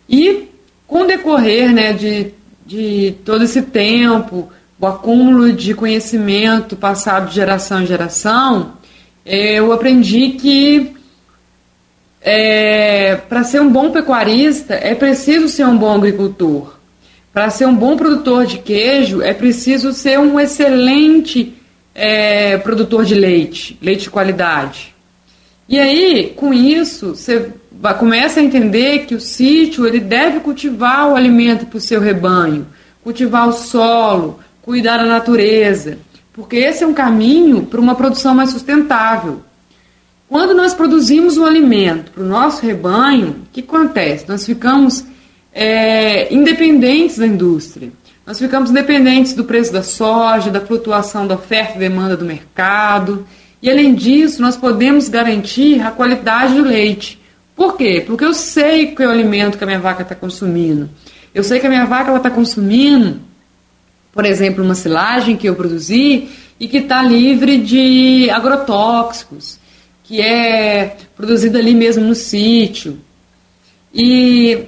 E 0.09 0.49
com 0.89 1.03
o 1.03 1.07
decorrer 1.07 1.73
né, 1.73 1.93
de, 1.93 2.33
de 2.67 3.15
todo 3.25 3.45
esse 3.45 3.63
tempo, 3.63 4.51
o 4.81 4.87
acúmulo 4.87 5.53
de 5.53 5.73
conhecimento 5.73 6.75
passado 6.75 7.29
de 7.29 7.35
geração 7.37 7.83
em 7.83 7.87
geração, 7.87 8.73
eu 9.25 9.73
aprendi 9.73 10.31
que 10.31 10.96
é, 12.29 13.15
para 13.15 13.45
ser 13.45 13.61
um 13.61 13.71
bom 13.71 13.93
pecuarista 13.93 14.75
é 14.75 14.97
preciso 14.97 15.49
ser 15.49 15.65
um 15.65 15.79
bom 15.79 15.95
agricultor. 15.95 16.75
Para 17.33 17.51
ser 17.51 17.67
um 17.67 17.75
bom 17.75 17.97
produtor 17.97 18.47
de 18.47 18.59
queijo 18.59 19.23
é 19.23 19.33
preciso 19.33 19.93
ser 19.93 20.19
um 20.19 20.41
excelente 20.41 21.55
é, 21.95 22.59
produtor 22.59 23.05
de 23.05 23.15
leite, 23.15 23.79
leite 23.81 24.03
de 24.03 24.11
qualidade. 24.11 24.93
E 25.69 25.79
aí, 25.79 26.33
com 26.35 26.53
isso, 26.53 27.15
você 27.15 27.53
começa 27.97 28.41
a 28.41 28.43
entender 28.43 29.07
que 29.07 29.15
o 29.15 29.21
sítio 29.21 29.87
ele 29.87 30.01
deve 30.01 30.41
cultivar 30.41 31.09
o 31.09 31.15
alimento 31.15 31.67
para 31.67 31.79
o 31.79 31.81
seu 31.81 32.01
rebanho, 32.01 32.67
cultivar 33.05 33.49
o 33.49 33.53
solo, 33.53 34.41
cuidar 34.63 34.97
da 34.99 35.07
natureza, 35.07 35.99
porque 36.33 36.57
esse 36.57 36.83
é 36.83 36.87
um 36.87 36.95
caminho 36.95 37.67
para 37.67 37.81
uma 37.81 37.95
produção 37.95 38.35
mais 38.35 38.51
sustentável. 38.51 39.43
Quando 40.29 40.55
nós 40.55 40.75
produzimos 40.75 41.37
um 41.37 41.45
alimento 41.45 42.11
para 42.11 42.23
o 42.23 42.27
nosso 42.27 42.67
rebanho, 42.67 43.29
o 43.29 43.53
que 43.53 43.61
acontece? 43.61 44.29
Nós 44.29 44.45
ficamos 44.45 45.05
é, 45.53 46.33
independentes 46.35 47.19
da 47.19 47.27
indústria. 47.27 47.93
Nós 48.27 48.37
ficamos 48.37 48.73
dependentes 48.73 49.35
do 49.35 49.45
preço 49.45 49.73
da 49.73 49.85
soja, 49.85 50.51
da 50.51 50.61
flutuação 50.61 51.29
da 51.29 51.37
oferta 51.37 51.77
e 51.77 51.79
demanda 51.79 52.17
do 52.17 52.25
mercado. 52.25 53.25
E 53.63 53.71
além 53.71 53.95
disso, 53.95 54.43
nós 54.43 54.57
podemos 54.57 55.09
garantir 55.09 55.81
a 55.81 55.93
qualidade 55.93 56.55
do 56.55 56.65
leite. 56.65 57.21
Por 57.55 57.77
quê? 57.77 58.03
Porque 58.05 58.25
eu 58.25 58.35
sei 58.35 58.89
que 58.89 59.03
é 59.05 59.07
o 59.07 59.11
alimento 59.11 59.57
que 59.57 59.63
a 59.63 59.67
minha 59.67 59.79
vaca 59.79 60.03
está 60.03 60.17
consumindo. 60.17 60.91
Eu 61.33 61.45
sei 61.45 61.61
que 61.61 61.67
a 61.67 61.71
minha 61.71 61.87
vaca 61.87 62.15
está 62.17 62.31
consumindo, 62.31 63.21
por 64.13 64.25
exemplo, 64.25 64.65
uma 64.65 64.75
silagem 64.75 65.37
que 65.37 65.49
eu 65.49 65.55
produzi 65.55 66.29
e 66.59 66.67
que 66.67 66.79
está 66.79 67.01
livre 67.01 67.59
de 67.59 68.29
agrotóxicos 68.31 69.65
que 70.07 70.21
é 70.21 70.97
produzida 71.17 71.59
ali 71.59 71.75
mesmo 71.75 72.05
no 72.05 72.15
sítio. 72.15 72.99
E, 73.93 74.65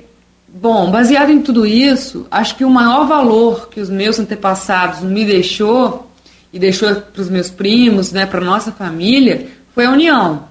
bom, 0.49 0.91
baseado 0.91 1.31
em 1.31 1.41
tudo 1.41 1.65
isso, 1.65 2.27
acho 2.31 2.57
que 2.57 2.65
o 2.65 2.71
maior 2.71 3.07
valor 3.07 3.69
que 3.69 3.81
os 3.81 3.89
meus 3.89 4.19
antepassados 4.19 5.01
me 5.01 5.25
deixou 5.25 6.11
e 6.53 6.59
deixou 6.59 6.95
para 6.95 7.23
os 7.23 7.31
meus 7.31 7.51
primos, 7.51 8.11
né, 8.11 8.27
para 8.27 8.41
nossa 8.41 8.73
família, 8.73 9.47
foi 9.75 9.85
a 9.85 9.91
união. 9.91 10.49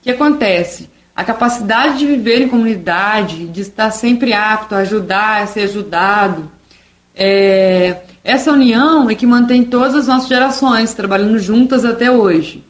O 0.00 0.04
que 0.04 0.10
acontece? 0.10 0.88
A 1.14 1.22
capacidade 1.22 1.98
de 1.98 2.06
viver 2.06 2.42
em 2.42 2.48
comunidade, 2.48 3.46
de 3.46 3.60
estar 3.60 3.90
sempre 3.90 4.32
apto 4.32 4.74
a 4.74 4.78
ajudar, 4.78 5.42
a 5.42 5.46
ser 5.46 5.62
ajudado. 5.62 6.50
É, 7.14 8.02
essa 8.22 8.52
união 8.52 9.10
é 9.10 9.14
que 9.14 9.26
mantém 9.26 9.64
todas 9.64 9.94
as 9.94 10.06
nossas 10.06 10.28
gerações 10.28 10.94
trabalhando 10.94 11.38
juntas 11.38 11.84
até 11.84 12.10
hoje. 12.10 12.64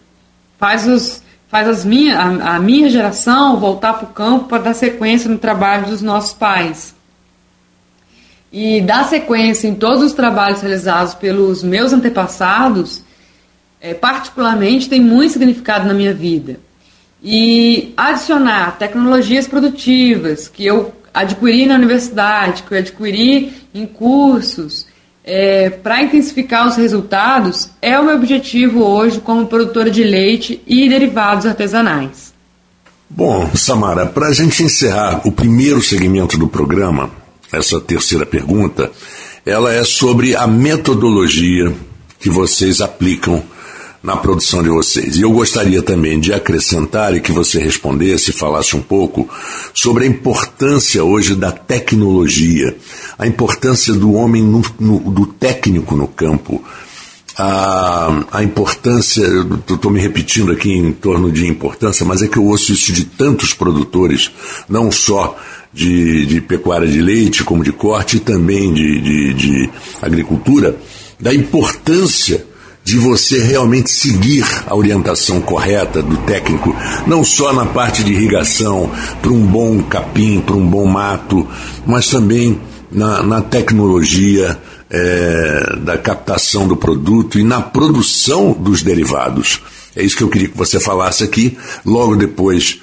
Faz 0.58 0.86
os 0.86 1.23
faz 1.54 1.68
as 1.68 1.84
minha, 1.84 2.18
a, 2.18 2.56
a 2.56 2.58
minha 2.58 2.90
geração 2.90 3.60
voltar 3.60 3.92
para 3.92 4.06
o 4.06 4.12
campo 4.12 4.48
para 4.48 4.60
dar 4.60 4.74
sequência 4.74 5.30
no 5.30 5.38
trabalho 5.38 5.86
dos 5.86 6.02
nossos 6.02 6.32
pais. 6.32 6.96
E 8.52 8.80
dar 8.80 9.04
sequência 9.04 9.68
em 9.68 9.74
todos 9.76 10.02
os 10.02 10.12
trabalhos 10.12 10.62
realizados 10.62 11.14
pelos 11.14 11.62
meus 11.62 11.92
antepassados, 11.92 13.04
é, 13.80 13.94
particularmente, 13.94 14.88
tem 14.88 15.00
muito 15.00 15.34
significado 15.34 15.86
na 15.86 15.94
minha 15.94 16.12
vida. 16.12 16.58
E 17.22 17.94
adicionar 17.96 18.76
tecnologias 18.76 19.46
produtivas 19.46 20.48
que 20.48 20.66
eu 20.66 20.92
adquiri 21.14 21.66
na 21.66 21.76
universidade, 21.76 22.64
que 22.64 22.74
eu 22.74 22.78
adquiri 22.78 23.52
em 23.72 23.86
cursos, 23.86 24.88
é, 25.24 25.70
para 25.70 26.02
intensificar 26.02 26.68
os 26.68 26.76
resultados 26.76 27.70
é 27.80 27.98
o 27.98 28.04
meu 28.04 28.16
objetivo 28.16 28.84
hoje 28.84 29.20
como 29.20 29.46
produtora 29.46 29.90
de 29.90 30.04
leite 30.04 30.62
e 30.66 30.88
derivados 30.88 31.46
artesanais. 31.46 32.34
Bom, 33.08 33.50
Samara, 33.54 34.06
para 34.06 34.28
a 34.28 34.32
gente 34.32 34.62
encerrar 34.62 35.22
o 35.26 35.32
primeiro 35.32 35.80
segmento 35.80 36.36
do 36.36 36.48
programa, 36.48 37.10
essa 37.50 37.80
terceira 37.80 38.26
pergunta, 38.26 38.90
ela 39.46 39.72
é 39.72 39.84
sobre 39.84 40.36
a 40.36 40.46
metodologia 40.46 41.72
que 42.18 42.28
vocês 42.28 42.80
aplicam 42.80 43.42
na 44.04 44.18
produção 44.18 44.62
de 44.62 44.68
vocês. 44.68 45.16
E 45.16 45.22
eu 45.22 45.32
gostaria 45.32 45.82
também 45.82 46.20
de 46.20 46.30
acrescentar 46.30 47.16
e 47.16 47.22
que 47.22 47.32
você 47.32 47.58
respondesse, 47.58 48.32
falasse 48.32 48.76
um 48.76 48.82
pouco 48.82 49.26
sobre 49.72 50.04
a 50.04 50.06
importância 50.06 51.02
hoje 51.02 51.34
da 51.34 51.50
tecnologia, 51.50 52.76
a 53.18 53.26
importância 53.26 53.94
do 53.94 54.12
homem, 54.12 54.42
no, 54.42 54.62
no, 54.78 54.98
do 55.10 55.26
técnico 55.26 55.96
no 55.96 56.06
campo. 56.06 56.62
a, 57.38 58.26
a 58.30 58.44
importância, 58.44 59.24
estou 59.66 59.90
me 59.90 59.98
repetindo 59.98 60.52
aqui 60.52 60.70
em 60.70 60.92
torno 60.92 61.32
de 61.32 61.46
importância, 61.46 62.04
mas 62.04 62.20
é 62.20 62.28
que 62.28 62.36
eu 62.36 62.44
ouço 62.44 62.72
isso 62.72 62.92
de 62.92 63.06
tantos 63.06 63.54
produtores, 63.54 64.30
não 64.68 64.92
só 64.92 65.34
de, 65.72 66.26
de 66.26 66.42
pecuária 66.42 66.86
de 66.86 67.00
leite, 67.00 67.42
como 67.42 67.64
de 67.64 67.72
corte, 67.72 68.18
e 68.18 68.20
também 68.20 68.74
de, 68.74 69.00
de, 69.00 69.34
de 69.34 69.70
agricultura, 70.02 70.76
da 71.18 71.34
importância 71.34 72.52
de 72.84 72.98
você 72.98 73.42
realmente 73.42 73.90
seguir 73.90 74.46
a 74.66 74.76
orientação 74.76 75.40
correta 75.40 76.02
do 76.02 76.18
técnico, 76.18 76.76
não 77.06 77.24
só 77.24 77.50
na 77.52 77.64
parte 77.64 78.04
de 78.04 78.12
irrigação, 78.12 78.90
para 79.22 79.32
um 79.32 79.46
bom 79.46 79.82
capim, 79.82 80.40
para 80.40 80.54
um 80.54 80.66
bom 80.66 80.84
mato, 80.84 81.48
mas 81.86 82.08
também 82.08 82.60
na, 82.92 83.22
na 83.22 83.40
tecnologia 83.40 84.60
é, 84.90 85.76
da 85.78 85.96
captação 85.96 86.68
do 86.68 86.76
produto 86.76 87.38
e 87.38 87.42
na 87.42 87.62
produção 87.62 88.52
dos 88.52 88.82
derivados. 88.82 89.62
É 89.96 90.02
isso 90.04 90.16
que 90.16 90.22
eu 90.22 90.28
queria 90.28 90.48
que 90.48 90.56
você 90.56 90.78
falasse 90.78 91.24
aqui. 91.24 91.56
Logo 91.86 92.16
depois 92.16 92.80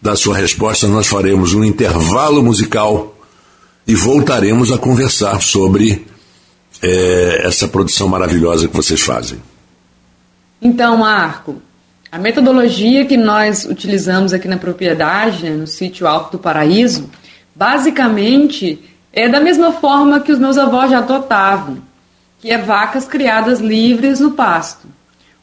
da 0.00 0.14
sua 0.14 0.36
resposta, 0.36 0.86
nós 0.86 1.06
faremos 1.06 1.54
um 1.54 1.64
intervalo 1.64 2.42
musical 2.42 3.18
e 3.86 3.94
voltaremos 3.94 4.70
a 4.70 4.78
conversar 4.78 5.42
sobre 5.42 6.06
é, 6.84 7.46
essa 7.46 7.66
produção 7.66 8.08
maravilhosa 8.08 8.68
que 8.68 8.76
vocês 8.76 9.00
fazem. 9.00 9.40
Então, 10.60 10.98
Marco, 10.98 11.62
a 12.12 12.18
metodologia 12.18 13.06
que 13.06 13.16
nós 13.16 13.64
utilizamos 13.64 14.34
aqui 14.34 14.46
na 14.46 14.58
propriedade, 14.58 15.44
né, 15.44 15.50
no 15.50 15.66
sítio 15.66 16.06
Alto 16.06 16.32
do 16.32 16.38
Paraíso, 16.38 17.08
basicamente 17.54 18.78
é 19.12 19.28
da 19.28 19.40
mesma 19.40 19.72
forma 19.72 20.20
que 20.20 20.30
os 20.30 20.38
meus 20.38 20.58
avós 20.58 20.90
já 20.90 20.98
adotavam, 20.98 21.78
que 22.40 22.50
é 22.50 22.58
vacas 22.58 23.06
criadas 23.06 23.60
livres 23.60 24.20
no 24.20 24.32
pasto. 24.32 24.86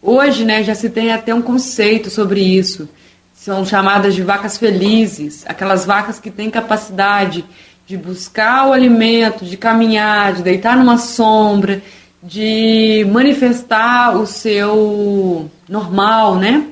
Hoje, 0.02 0.46
né, 0.46 0.64
já 0.64 0.76
se 0.76 0.90
tem 0.90 1.12
até 1.12 1.34
um 1.34 1.42
conceito 1.42 2.10
sobre 2.10 2.42
isso. 2.42 2.88
São 3.34 3.66
chamadas 3.66 4.14
de 4.14 4.22
vacas 4.22 4.58
felizes, 4.58 5.44
aquelas 5.48 5.86
vacas 5.86 6.20
que 6.20 6.30
têm 6.30 6.52
capacidade 6.52 7.44
de 7.92 7.98
buscar 7.98 8.70
o 8.70 8.72
alimento, 8.72 9.44
de 9.44 9.58
caminhar, 9.58 10.34
de 10.34 10.44
deitar 10.44 10.78
numa 10.78 10.98
sombra, 10.98 11.84
de 12.24 13.06
manifestar 13.12 14.16
o 14.16 14.26
seu 14.26 15.52
normal, 15.68 16.38
né? 16.38 16.68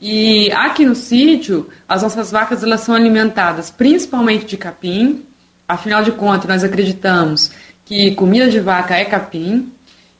E 0.00 0.50
aqui 0.50 0.84
no 0.84 0.96
sítio, 0.96 1.68
as 1.88 2.02
nossas 2.02 2.32
vacas 2.32 2.64
elas 2.64 2.80
são 2.80 2.96
alimentadas 2.96 3.70
principalmente 3.70 4.46
de 4.46 4.56
capim. 4.56 5.24
Afinal 5.68 6.02
de 6.02 6.10
contas, 6.10 6.48
nós 6.48 6.64
acreditamos 6.64 7.52
que 7.84 8.12
comida 8.16 8.50
de 8.50 8.58
vaca 8.58 8.96
é 8.96 9.04
capim. 9.04 9.72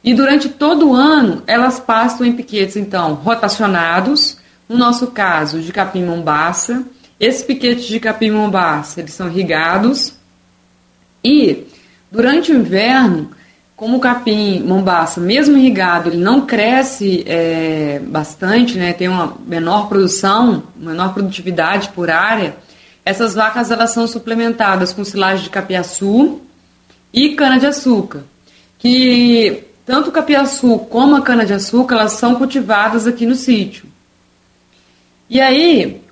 E 0.05 0.15
durante 0.15 0.49
todo 0.49 0.91
o 0.91 0.95
ano, 0.95 1.43
elas 1.49 1.81
pastam 1.81 2.25
em 2.25 2.33
piquetes, 2.33 2.77
então, 2.77 3.15
rotacionados, 3.15 4.37
no 4.69 4.79
nosso 4.79 5.09
caso, 5.09 5.61
de 5.61 5.73
capim 5.73 6.05
mombaça, 6.05 6.85
esses 7.19 7.43
piquetes 7.43 7.87
de 7.87 7.99
capim-mombaça, 7.99 9.01
eles 9.01 9.13
são 9.13 9.29
irrigados 9.29 10.15
e 11.25 11.67
durante 12.11 12.53
o 12.53 12.55
inverno, 12.55 13.31
como 13.75 13.97
o 13.97 14.01
capim-mombaça, 14.01 15.21
mesmo 15.21 15.57
irrigado, 15.57 16.09
ele 16.09 16.19
não 16.19 16.47
cresce 16.47 17.25
é, 17.27 18.01
bastante, 18.07 18.79
né, 18.79 18.93
tem 18.93 19.09
uma 19.09 19.37
menor 19.47 19.89
produção, 19.89 20.63
menor 20.77 21.13
produtividade 21.13 21.89
por 21.91 22.11
área, 22.11 22.57
essas 23.05 23.35
vacas 23.35 23.71
elas 23.71 23.91
são 23.91 24.07
suplementadas 24.07 24.93
com 24.93 25.05
silagem 25.05 25.45
de 25.45 25.51
capiaçu 25.51 26.41
e 27.13 27.35
cana-de-açúcar, 27.35 28.25
que 28.79 29.65
tanto 29.85 30.11
o 30.11 30.13
capiaçu 30.13 30.79
como 30.91 31.17
a 31.17 31.23
cana-de-açúcar 31.23 31.95
elas 31.95 32.13
são 32.13 32.35
cultivadas 32.35 33.07
aqui 33.07 33.25
no 33.25 33.35
sítio. 33.35 33.87
E 35.31 35.41
aí, 35.41 36.03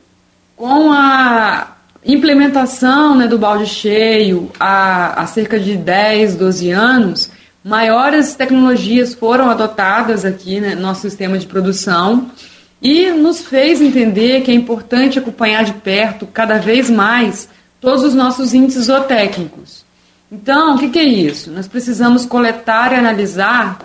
com 0.56 0.92
a 0.92 1.76
implementação 2.04 3.16
né, 3.16 3.26
do 3.26 3.38
balde 3.38 3.66
cheio 3.66 4.50
há, 4.58 5.22
há 5.22 5.26
cerca 5.26 5.58
de 5.58 5.76
10, 5.76 6.36
12 6.36 6.70
anos, 6.70 7.30
maiores 7.64 8.34
tecnologias 8.34 9.14
foram 9.14 9.50
adotadas 9.50 10.24
aqui 10.24 10.60
né, 10.60 10.74
no 10.74 10.82
nosso 10.82 11.00
sistema 11.00 11.38
de 11.38 11.46
produção 11.46 12.30
e 12.82 13.10
nos 13.10 13.40
fez 13.40 13.80
entender 13.80 14.42
que 14.42 14.50
é 14.50 14.54
importante 14.54 15.18
acompanhar 15.18 15.64
de 15.64 15.72
perto, 15.72 16.26
cada 16.26 16.58
vez 16.58 16.90
mais, 16.90 17.48
todos 17.80 18.04
os 18.04 18.14
nossos 18.14 18.52
índices 18.52 18.86
zootécnicos. 18.86 19.84
Então, 20.30 20.74
o 20.74 20.78
que, 20.78 20.90
que 20.90 20.98
é 20.98 21.04
isso? 21.04 21.50
Nós 21.50 21.66
precisamos 21.66 22.26
coletar 22.26 22.92
e 22.92 22.96
analisar 22.96 23.78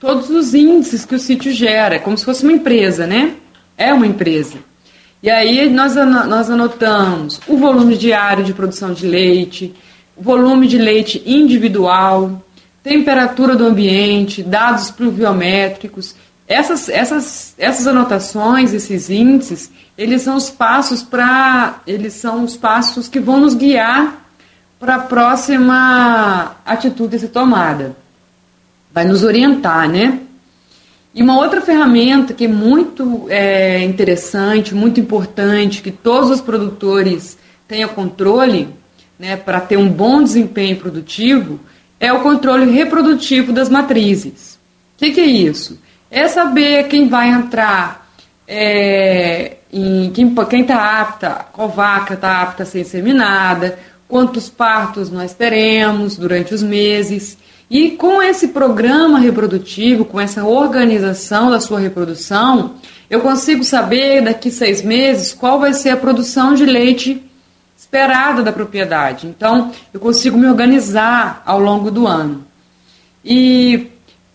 todos 0.00 0.30
os 0.30 0.54
índices 0.54 1.04
que 1.04 1.14
o 1.14 1.18
sítio 1.18 1.52
gera, 1.52 2.00
como 2.00 2.16
se 2.18 2.24
fosse 2.24 2.42
uma 2.42 2.52
empresa, 2.52 3.06
né? 3.06 3.34
É 3.76 3.92
uma 3.92 4.06
empresa. 4.06 4.58
E 5.22 5.30
aí 5.30 5.68
nós, 5.68 5.94
nós 5.94 6.48
anotamos 6.48 7.40
o 7.46 7.56
volume 7.58 7.96
diário 7.96 8.42
de 8.42 8.54
produção 8.54 8.92
de 8.92 9.06
leite, 9.06 9.74
volume 10.16 10.66
de 10.66 10.78
leite 10.78 11.22
individual, 11.26 12.42
temperatura 12.82 13.54
do 13.54 13.66
ambiente, 13.66 14.42
dados 14.42 14.90
pluviométricos. 14.90 16.14
Essas, 16.48 16.88
essas, 16.88 17.54
essas 17.58 17.86
anotações, 17.86 18.72
esses 18.72 19.10
índices, 19.10 19.70
eles 19.96 20.22
são 20.22 20.36
os 20.36 20.48
passos 20.48 21.02
para. 21.02 21.80
Eles 21.86 22.14
são 22.14 22.42
os 22.42 22.56
passos 22.56 23.06
que 23.06 23.20
vão 23.20 23.40
nos 23.40 23.54
guiar 23.54 24.26
para 24.78 24.94
a 24.94 25.00
próxima 25.00 26.56
atitude 26.64 27.16
a 27.16 27.18
ser 27.18 27.28
tomada. 27.28 27.94
Vai 28.92 29.04
nos 29.04 29.22
orientar, 29.22 29.88
né? 29.88 30.20
E 31.14 31.22
uma 31.22 31.36
outra 31.38 31.60
ferramenta 31.60 32.32
que 32.32 32.44
é 32.44 32.48
muito 32.48 33.26
é, 33.28 33.82
interessante, 33.82 34.74
muito 34.74 35.00
importante, 35.00 35.82
que 35.82 35.90
todos 35.90 36.30
os 36.30 36.40
produtores 36.40 37.36
tenham 37.66 37.88
controle 37.88 38.68
né, 39.18 39.36
para 39.36 39.60
ter 39.60 39.76
um 39.76 39.88
bom 39.88 40.22
desempenho 40.22 40.76
produtivo, 40.76 41.60
é 41.98 42.12
o 42.12 42.20
controle 42.20 42.70
reprodutivo 42.70 43.52
das 43.52 43.68
matrizes. 43.68 44.58
O 44.94 44.98
que, 44.98 45.12
que, 45.12 45.20
é 45.20 45.26
isso? 45.26 45.78
É 46.10 46.26
saber 46.28 46.88
quem 46.88 47.08
vai 47.08 47.28
entrar, 47.28 48.08
é, 48.48 49.58
em, 49.72 50.10
quem 50.10 50.32
está 50.60 51.00
apta, 51.00 51.46
qual 51.52 51.68
vaca 51.68 52.14
está 52.14 52.40
apta 52.40 52.62
a 52.62 52.66
ser 52.66 52.80
inseminada, 52.80 53.78
quantos 54.08 54.48
partos 54.48 55.10
nós 55.10 55.34
teremos 55.34 56.16
durante 56.16 56.54
os 56.54 56.62
meses. 56.62 57.36
E 57.70 57.92
com 57.92 58.20
esse 58.20 58.48
programa 58.48 59.20
reprodutivo, 59.20 60.04
com 60.04 60.20
essa 60.20 60.44
organização 60.44 61.50
da 61.52 61.60
sua 61.60 61.78
reprodução, 61.78 62.74
eu 63.08 63.20
consigo 63.20 63.62
saber 63.62 64.22
daqui 64.22 64.50
seis 64.50 64.82
meses 64.82 65.32
qual 65.32 65.60
vai 65.60 65.72
ser 65.72 65.90
a 65.90 65.96
produção 65.96 66.52
de 66.52 66.66
leite 66.66 67.24
esperada 67.76 68.42
da 68.42 68.52
propriedade. 68.52 69.28
Então, 69.28 69.70
eu 69.94 70.00
consigo 70.00 70.36
me 70.36 70.46
organizar 70.46 71.42
ao 71.46 71.60
longo 71.60 71.92
do 71.92 72.08
ano. 72.08 72.44
E 73.24 73.88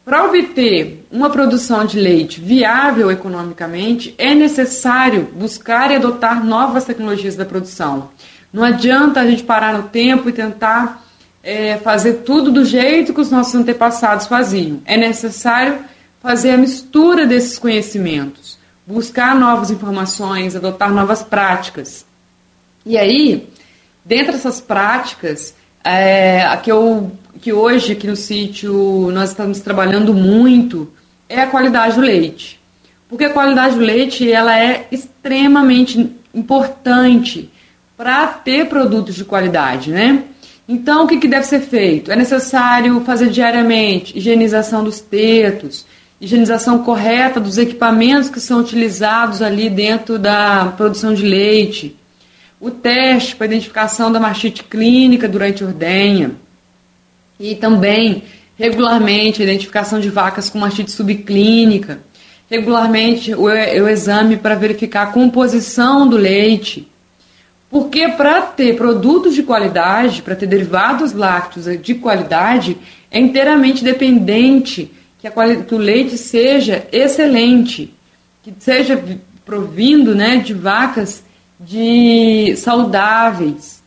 para 0.06 0.24
obter 0.26 1.06
uma 1.12 1.30
produção 1.30 1.86
de 1.86 2.00
leite 2.00 2.40
viável 2.40 3.12
economicamente, 3.12 4.16
é 4.18 4.34
necessário 4.34 5.30
buscar 5.36 5.92
e 5.92 5.96
adotar 5.96 6.46
novas 6.46 6.86
tecnologias 6.86 7.36
da 7.36 7.44
produção. 7.44 8.12
Não 8.54 8.64
adianta 8.64 9.20
a 9.20 9.26
gente 9.26 9.44
parar 9.44 9.74
no 9.78 9.90
tempo 9.90 10.30
e 10.30 10.34
tentar 10.34 11.05
é, 11.46 11.78
fazer 11.78 12.24
tudo 12.26 12.52
do 12.52 12.66
jeito 12.66 13.14
que 13.14 13.22
os 13.22 13.30
nossos 13.30 13.54
antepassados 13.54 14.26
faziam. 14.26 14.82
É 14.84 14.98
necessário 14.98 15.78
fazer 16.20 16.50
a 16.50 16.58
mistura 16.58 17.28
desses 17.28 17.60
conhecimentos, 17.60 18.58
buscar 18.86 19.36
novas 19.36 19.70
informações, 19.70 20.56
adotar 20.56 20.92
novas 20.92 21.22
práticas. 21.22 22.04
E 22.84 22.98
aí, 22.98 23.48
dentro 24.04 24.34
dessas 24.34 24.60
práticas, 24.60 25.54
é, 25.84 26.44
a 26.44 26.58
que, 26.58 26.72
eu, 26.72 27.12
que 27.40 27.54
hoje 27.54 27.94
aqui 27.94 28.08
no 28.08 28.16
sítio 28.16 29.12
nós 29.14 29.30
estamos 29.30 29.60
trabalhando 29.60 30.16
muito 30.16 30.92
é 31.30 31.42
a 31.42 31.48
qualidade 31.48 31.96
do 31.96 32.02
leite. 32.02 32.60
Porque 33.08 33.26
a 33.26 33.30
qualidade 33.30 33.76
do 33.76 33.82
leite 33.82 34.32
ela 34.32 34.60
é 34.60 34.88
extremamente 34.92 36.12
importante 36.34 37.52
para 37.96 38.28
ter 38.28 38.68
produtos 38.68 39.14
de 39.14 39.24
qualidade, 39.24 39.92
né? 39.92 40.24
Então, 40.68 41.04
o 41.06 41.08
que, 41.08 41.18
que 41.18 41.28
deve 41.28 41.46
ser 41.46 41.62
feito? 41.62 42.12
É 42.12 42.16
necessário 42.16 43.00
fazer 43.02 43.30
diariamente 43.30 44.18
higienização 44.18 44.84
dos 44.84 45.00
tetos, 45.00 45.86
higienização 46.20 46.84
correta 46.84 47.40
dos 47.40 47.58
equipamentos 47.58 48.30
que 48.30 48.40
são 48.40 48.62
utilizados 48.62 49.42
ali 49.42 49.70
dentro 49.70 50.18
da 50.18 50.74
produção 50.76 51.14
de 51.14 51.24
leite, 51.24 51.96
o 52.60 52.72
teste 52.72 53.36
para 53.36 53.46
identificação 53.46 54.12
da 54.12 54.20
mastite 54.20 54.64
clínica 54.64 55.28
durante 55.28 55.64
a 55.64 55.68
ordenha 55.68 56.32
e 57.40 57.54
também 57.54 58.24
regularmente 58.58 59.42
a 59.42 59.46
identificação 59.46 60.00
de 60.00 60.10
vacas 60.10 60.50
com 60.50 60.58
mastite 60.58 60.90
subclínica, 60.90 62.00
regularmente 62.50 63.36
o, 63.36 63.44
o 63.44 63.90
exame 63.90 64.38
para 64.38 64.56
verificar 64.56 65.04
a 65.04 65.12
composição 65.12 66.08
do 66.08 66.18
leite 66.18 66.88
porque 67.76 68.08
para 68.08 68.42
ter 68.42 68.78
produtos 68.78 69.36
de 69.36 69.44
qualidade, 69.44 70.22
para 70.22 70.34
ter 70.34 70.48
derivados 70.48 71.12
lácteos 71.12 71.66
de 71.82 71.96
qualidade, 71.96 72.78
é 73.12 73.20
inteiramente 73.20 73.84
dependente 73.84 74.90
que 75.20 75.28
a 75.28 75.32
que 75.58 75.76
o 75.76 75.78
leite 75.78 76.18
seja 76.18 76.88
excelente, 76.90 77.94
que 78.42 78.54
seja 78.60 78.96
vi- 78.96 79.20
provindo 79.46 80.16
né, 80.16 80.38
de 80.38 80.54
vacas 80.54 81.22
de 81.60 82.56
saudáveis. 82.56 83.84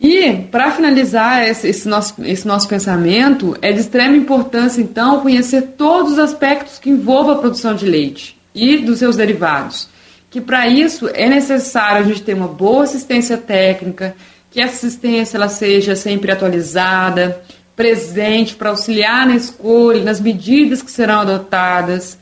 E, 0.00 0.32
para 0.50 0.70
finalizar 0.70 1.46
esse, 1.46 1.68
esse 1.68 1.86
nosso, 1.86 2.14
esse 2.24 2.48
nosso 2.48 2.66
pensamento, 2.66 3.54
é 3.60 3.70
de 3.70 3.80
extrema 3.80 4.16
importância, 4.16 4.80
então, 4.80 5.20
conhecer 5.20 5.74
todos 5.76 6.12
os 6.12 6.18
aspectos 6.18 6.78
que 6.78 6.88
envolvam 6.88 7.34
a 7.34 7.38
produção 7.38 7.74
de 7.74 7.84
leite 7.84 8.34
e 8.54 8.78
dos 8.78 8.98
seus 8.98 9.14
derivados. 9.14 9.94
Que, 10.36 10.40
para 10.42 10.68
isso, 10.68 11.08
é 11.14 11.30
necessário 11.30 12.04
a 12.04 12.06
gente 12.06 12.20
ter 12.20 12.34
uma 12.34 12.46
boa 12.46 12.84
assistência 12.84 13.38
técnica, 13.38 14.14
que 14.50 14.60
essa 14.60 14.86
assistência 14.86 15.38
ela 15.38 15.48
seja 15.48 15.96
sempre 15.96 16.30
atualizada, 16.30 17.40
presente 17.74 18.54
para 18.54 18.68
auxiliar 18.68 19.26
na 19.26 19.34
escolha, 19.34 20.04
nas 20.04 20.20
medidas 20.20 20.82
que 20.82 20.90
serão 20.90 21.20
adotadas, 21.20 22.18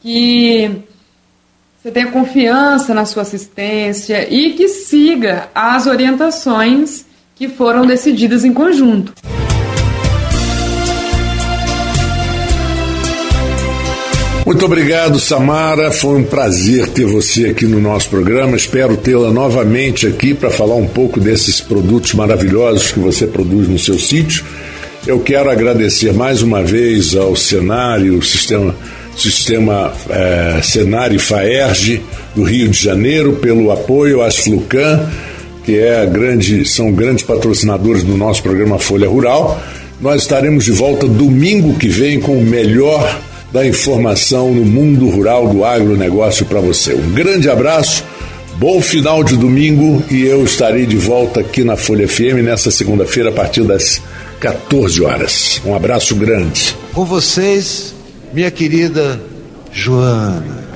que 0.00 0.70
você 1.82 1.90
tenha 1.90 2.06
confiança 2.06 2.94
na 2.94 3.04
sua 3.04 3.24
assistência 3.24 4.26
e 4.32 4.54
que 4.54 4.66
siga 4.66 5.50
as 5.54 5.86
orientações 5.86 7.04
que 7.34 7.46
foram 7.46 7.84
decididas 7.84 8.42
em 8.42 8.54
conjunto. 8.54 9.12
Muito 14.50 14.64
obrigado, 14.64 15.20
Samara. 15.20 15.92
Foi 15.92 16.18
um 16.18 16.24
prazer 16.24 16.88
ter 16.88 17.06
você 17.06 17.50
aqui 17.50 17.66
no 17.66 17.78
nosso 17.78 18.08
programa. 18.10 18.56
Espero 18.56 18.96
tê-la 18.96 19.30
novamente 19.30 20.08
aqui 20.08 20.34
para 20.34 20.50
falar 20.50 20.74
um 20.74 20.88
pouco 20.88 21.20
desses 21.20 21.60
produtos 21.60 22.14
maravilhosos 22.14 22.90
que 22.90 22.98
você 22.98 23.28
produz 23.28 23.68
no 23.68 23.78
seu 23.78 23.96
sítio. 23.96 24.44
Eu 25.06 25.20
quero 25.20 25.48
agradecer 25.48 26.12
mais 26.12 26.42
uma 26.42 26.64
vez 26.64 27.14
ao 27.14 27.36
Cenário, 27.36 28.20
Sistema, 28.24 28.74
sistema 29.16 29.92
eh, 30.10 30.60
Cenário 30.64 31.20
Faerge 31.20 32.02
do 32.34 32.42
Rio 32.42 32.68
de 32.70 32.82
Janeiro, 32.82 33.34
pelo 33.34 33.70
apoio 33.70 34.20
às 34.20 34.36
Flucan, 34.36 35.08
que 35.64 35.78
é 35.78 36.04
grande, 36.06 36.68
são 36.68 36.90
grandes 36.90 37.24
patrocinadores 37.24 38.02
do 38.02 38.16
nosso 38.16 38.42
programa 38.42 38.80
Folha 38.80 39.08
Rural. 39.08 39.62
Nós 40.00 40.22
estaremos 40.22 40.64
de 40.64 40.72
volta 40.72 41.06
domingo 41.06 41.78
que 41.78 41.86
vem 41.86 42.18
com 42.18 42.36
o 42.36 42.42
melhor 42.42 43.29
da 43.52 43.66
informação 43.66 44.54
no 44.54 44.64
mundo 44.64 45.08
rural 45.08 45.48
do 45.48 45.64
agronegócio 45.64 46.46
para 46.46 46.60
você. 46.60 46.94
Um 46.94 47.10
grande 47.12 47.50
abraço, 47.50 48.04
bom 48.56 48.80
final 48.80 49.24
de 49.24 49.36
domingo 49.36 50.02
e 50.10 50.24
eu 50.24 50.44
estarei 50.44 50.86
de 50.86 50.96
volta 50.96 51.40
aqui 51.40 51.64
na 51.64 51.76
Folha 51.76 52.08
FM 52.08 52.42
nesta 52.44 52.70
segunda-feira 52.70 53.30
a 53.30 53.32
partir 53.32 53.62
das 53.64 54.00
14 54.38 55.02
horas. 55.02 55.60
Um 55.64 55.74
abraço 55.74 56.14
grande. 56.14 56.76
Com 56.92 57.04
vocês, 57.04 57.94
minha 58.32 58.50
querida 58.50 59.20
Joana. 59.72 60.69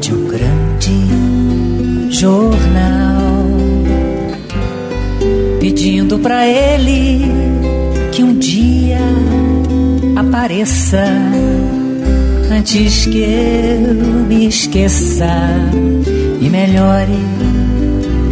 De 0.00 0.14
um 0.14 0.28
grande 0.28 2.10
jornal, 2.10 3.44
pedindo 5.58 6.20
pra 6.20 6.46
ele 6.46 7.22
que 8.12 8.22
um 8.22 8.38
dia 8.38 9.00
apareça 10.14 11.04
antes 12.52 13.06
que 13.06 13.18
eu 13.18 13.94
me 14.28 14.46
esqueça 14.46 15.26
e 16.40 16.48
melhore 16.48 17.18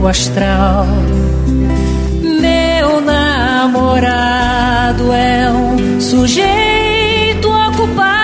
o 0.00 0.06
astral. 0.06 0.86
Meu 2.22 3.00
namorado 3.00 5.12
é 5.12 5.50
um 5.50 6.00
sujeito 6.00 7.48
ocupado, 7.48 8.21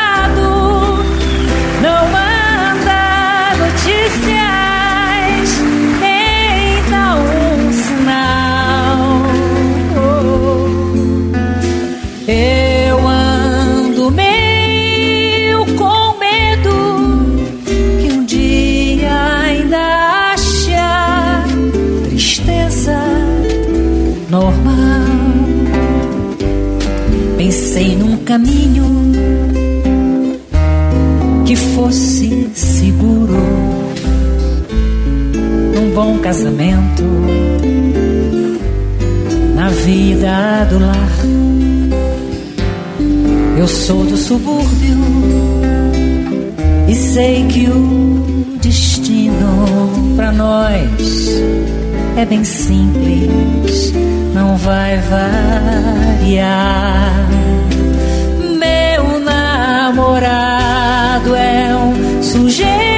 caminho 28.29 28.85
que 31.47 31.57
fosse 31.57 32.51
seguro, 32.55 33.39
num 35.75 35.95
bom 35.95 36.19
casamento, 36.19 37.05
na 39.55 39.71
vida 39.71 40.67
do 40.69 40.79
lar. 40.79 41.19
Eu 43.57 43.67
sou 43.67 44.05
do 44.05 44.19
subúrbio 44.19 44.99
e 46.87 46.95
sei 46.95 47.47
que 47.47 47.67
o 47.71 48.59
destino 48.61 50.15
pra 50.17 50.33
nós 50.33 51.31
é 52.15 52.27
bem 52.27 52.45
simples, 52.45 53.95
não 54.35 54.55
vai 54.59 54.99
variar. 56.19 56.69
Namorado 60.09 61.37
é 61.37 61.77
um 61.77 62.23
sujeito 62.23 62.98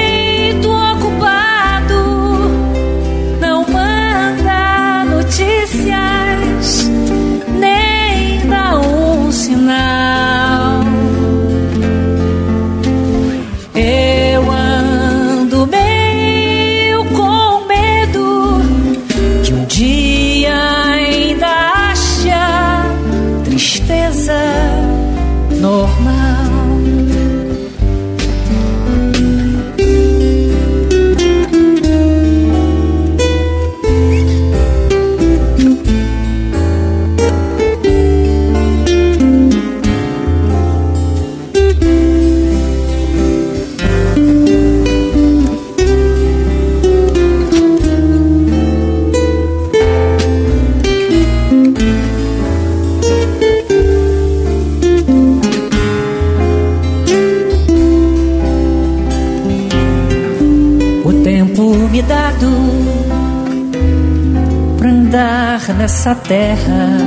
nessa 66.01 66.15
terra 66.15 66.97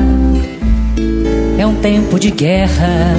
é 1.59 1.67
um 1.67 1.75
tempo 1.75 2.17
de 2.17 2.31
guerra, 2.31 3.17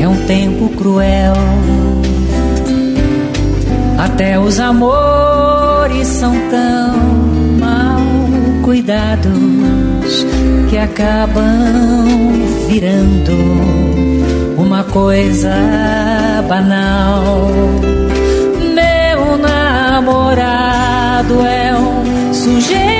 é 0.00 0.08
um 0.08 0.26
tempo 0.26 0.70
cruel. 0.70 1.34
Até 3.96 4.40
os 4.40 4.58
amores 4.58 6.08
são 6.08 6.34
tão 6.50 6.96
mal 7.60 8.00
cuidados 8.64 10.26
que 10.68 10.76
acabam 10.76 12.32
virando 12.66 13.38
uma 14.58 14.82
coisa 14.82 15.54
banal. 16.48 17.52
Meu 18.74 19.38
namorado 19.38 21.46
é 21.46 21.72
um 21.72 22.34
sujeito 22.34 22.93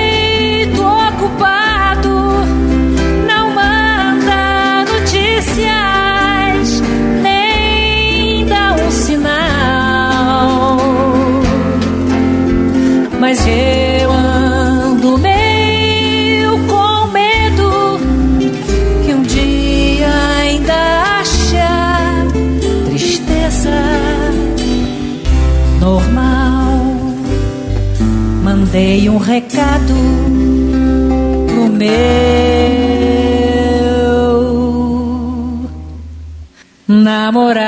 recado 29.25 29.95
pro 31.47 31.69
meu 31.73 31.95
namorado. 36.87 37.65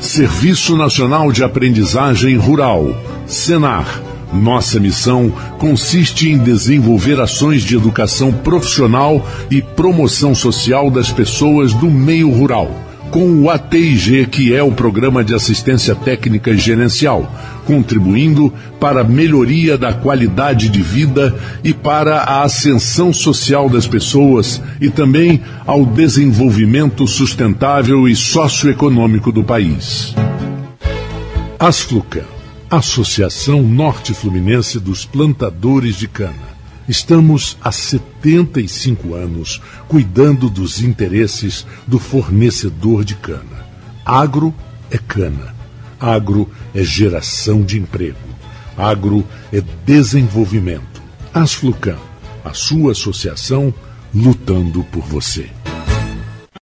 Serviço 0.00 0.74
Nacional 0.76 1.30
de 1.30 1.44
Aprendizagem 1.44 2.36
Rural, 2.36 2.96
Senar. 3.26 4.00
Nossa 4.32 4.80
missão 4.80 5.30
consiste 5.58 6.30
em 6.30 6.38
desenvolver 6.38 7.20
ações 7.20 7.62
de 7.62 7.76
educação 7.76 8.32
profissional 8.32 9.24
e 9.50 9.60
promoção 9.60 10.34
social 10.34 10.90
das 10.90 11.12
pessoas 11.12 11.74
do 11.74 11.90
meio 11.90 12.30
rural, 12.30 12.83
com 13.14 13.42
o 13.42 13.48
ATIG, 13.48 14.26
que 14.26 14.52
é 14.52 14.60
o 14.60 14.72
Programa 14.72 15.22
de 15.22 15.36
Assistência 15.36 15.94
Técnica 15.94 16.50
e 16.50 16.58
Gerencial, 16.58 17.32
contribuindo 17.64 18.52
para 18.80 19.02
a 19.02 19.04
melhoria 19.04 19.78
da 19.78 19.92
qualidade 19.92 20.68
de 20.68 20.82
vida 20.82 21.32
e 21.62 21.72
para 21.72 22.22
a 22.22 22.42
ascensão 22.42 23.12
social 23.12 23.70
das 23.70 23.86
pessoas 23.86 24.60
e 24.80 24.90
também 24.90 25.40
ao 25.64 25.86
desenvolvimento 25.86 27.06
sustentável 27.06 28.08
e 28.08 28.16
socioeconômico 28.16 29.30
do 29.30 29.44
país. 29.44 30.12
Asflucan, 31.56 32.24
Associação 32.68 33.62
Norte 33.62 34.12
Fluminense 34.12 34.80
dos 34.80 35.04
Plantadores 35.04 35.94
de 35.94 36.08
Cana. 36.08 36.53
Estamos 36.88 37.56
há 37.62 37.72
75 37.72 39.14
anos 39.14 39.60
cuidando 39.88 40.50
dos 40.50 40.82
interesses 40.82 41.66
do 41.86 41.98
fornecedor 41.98 43.04
de 43.04 43.14
cana. 43.14 43.66
Agro 44.04 44.54
é 44.90 44.98
cana. 44.98 45.54
Agro 45.98 46.50
é 46.74 46.82
geração 46.82 47.62
de 47.62 47.78
emprego. 47.78 48.18
Agro 48.76 49.24
é 49.50 49.62
desenvolvimento. 49.86 51.02
Asflucan, 51.32 51.96
a 52.44 52.52
sua 52.52 52.92
associação 52.92 53.72
lutando 54.14 54.84
por 54.84 55.02
você. 55.02 55.48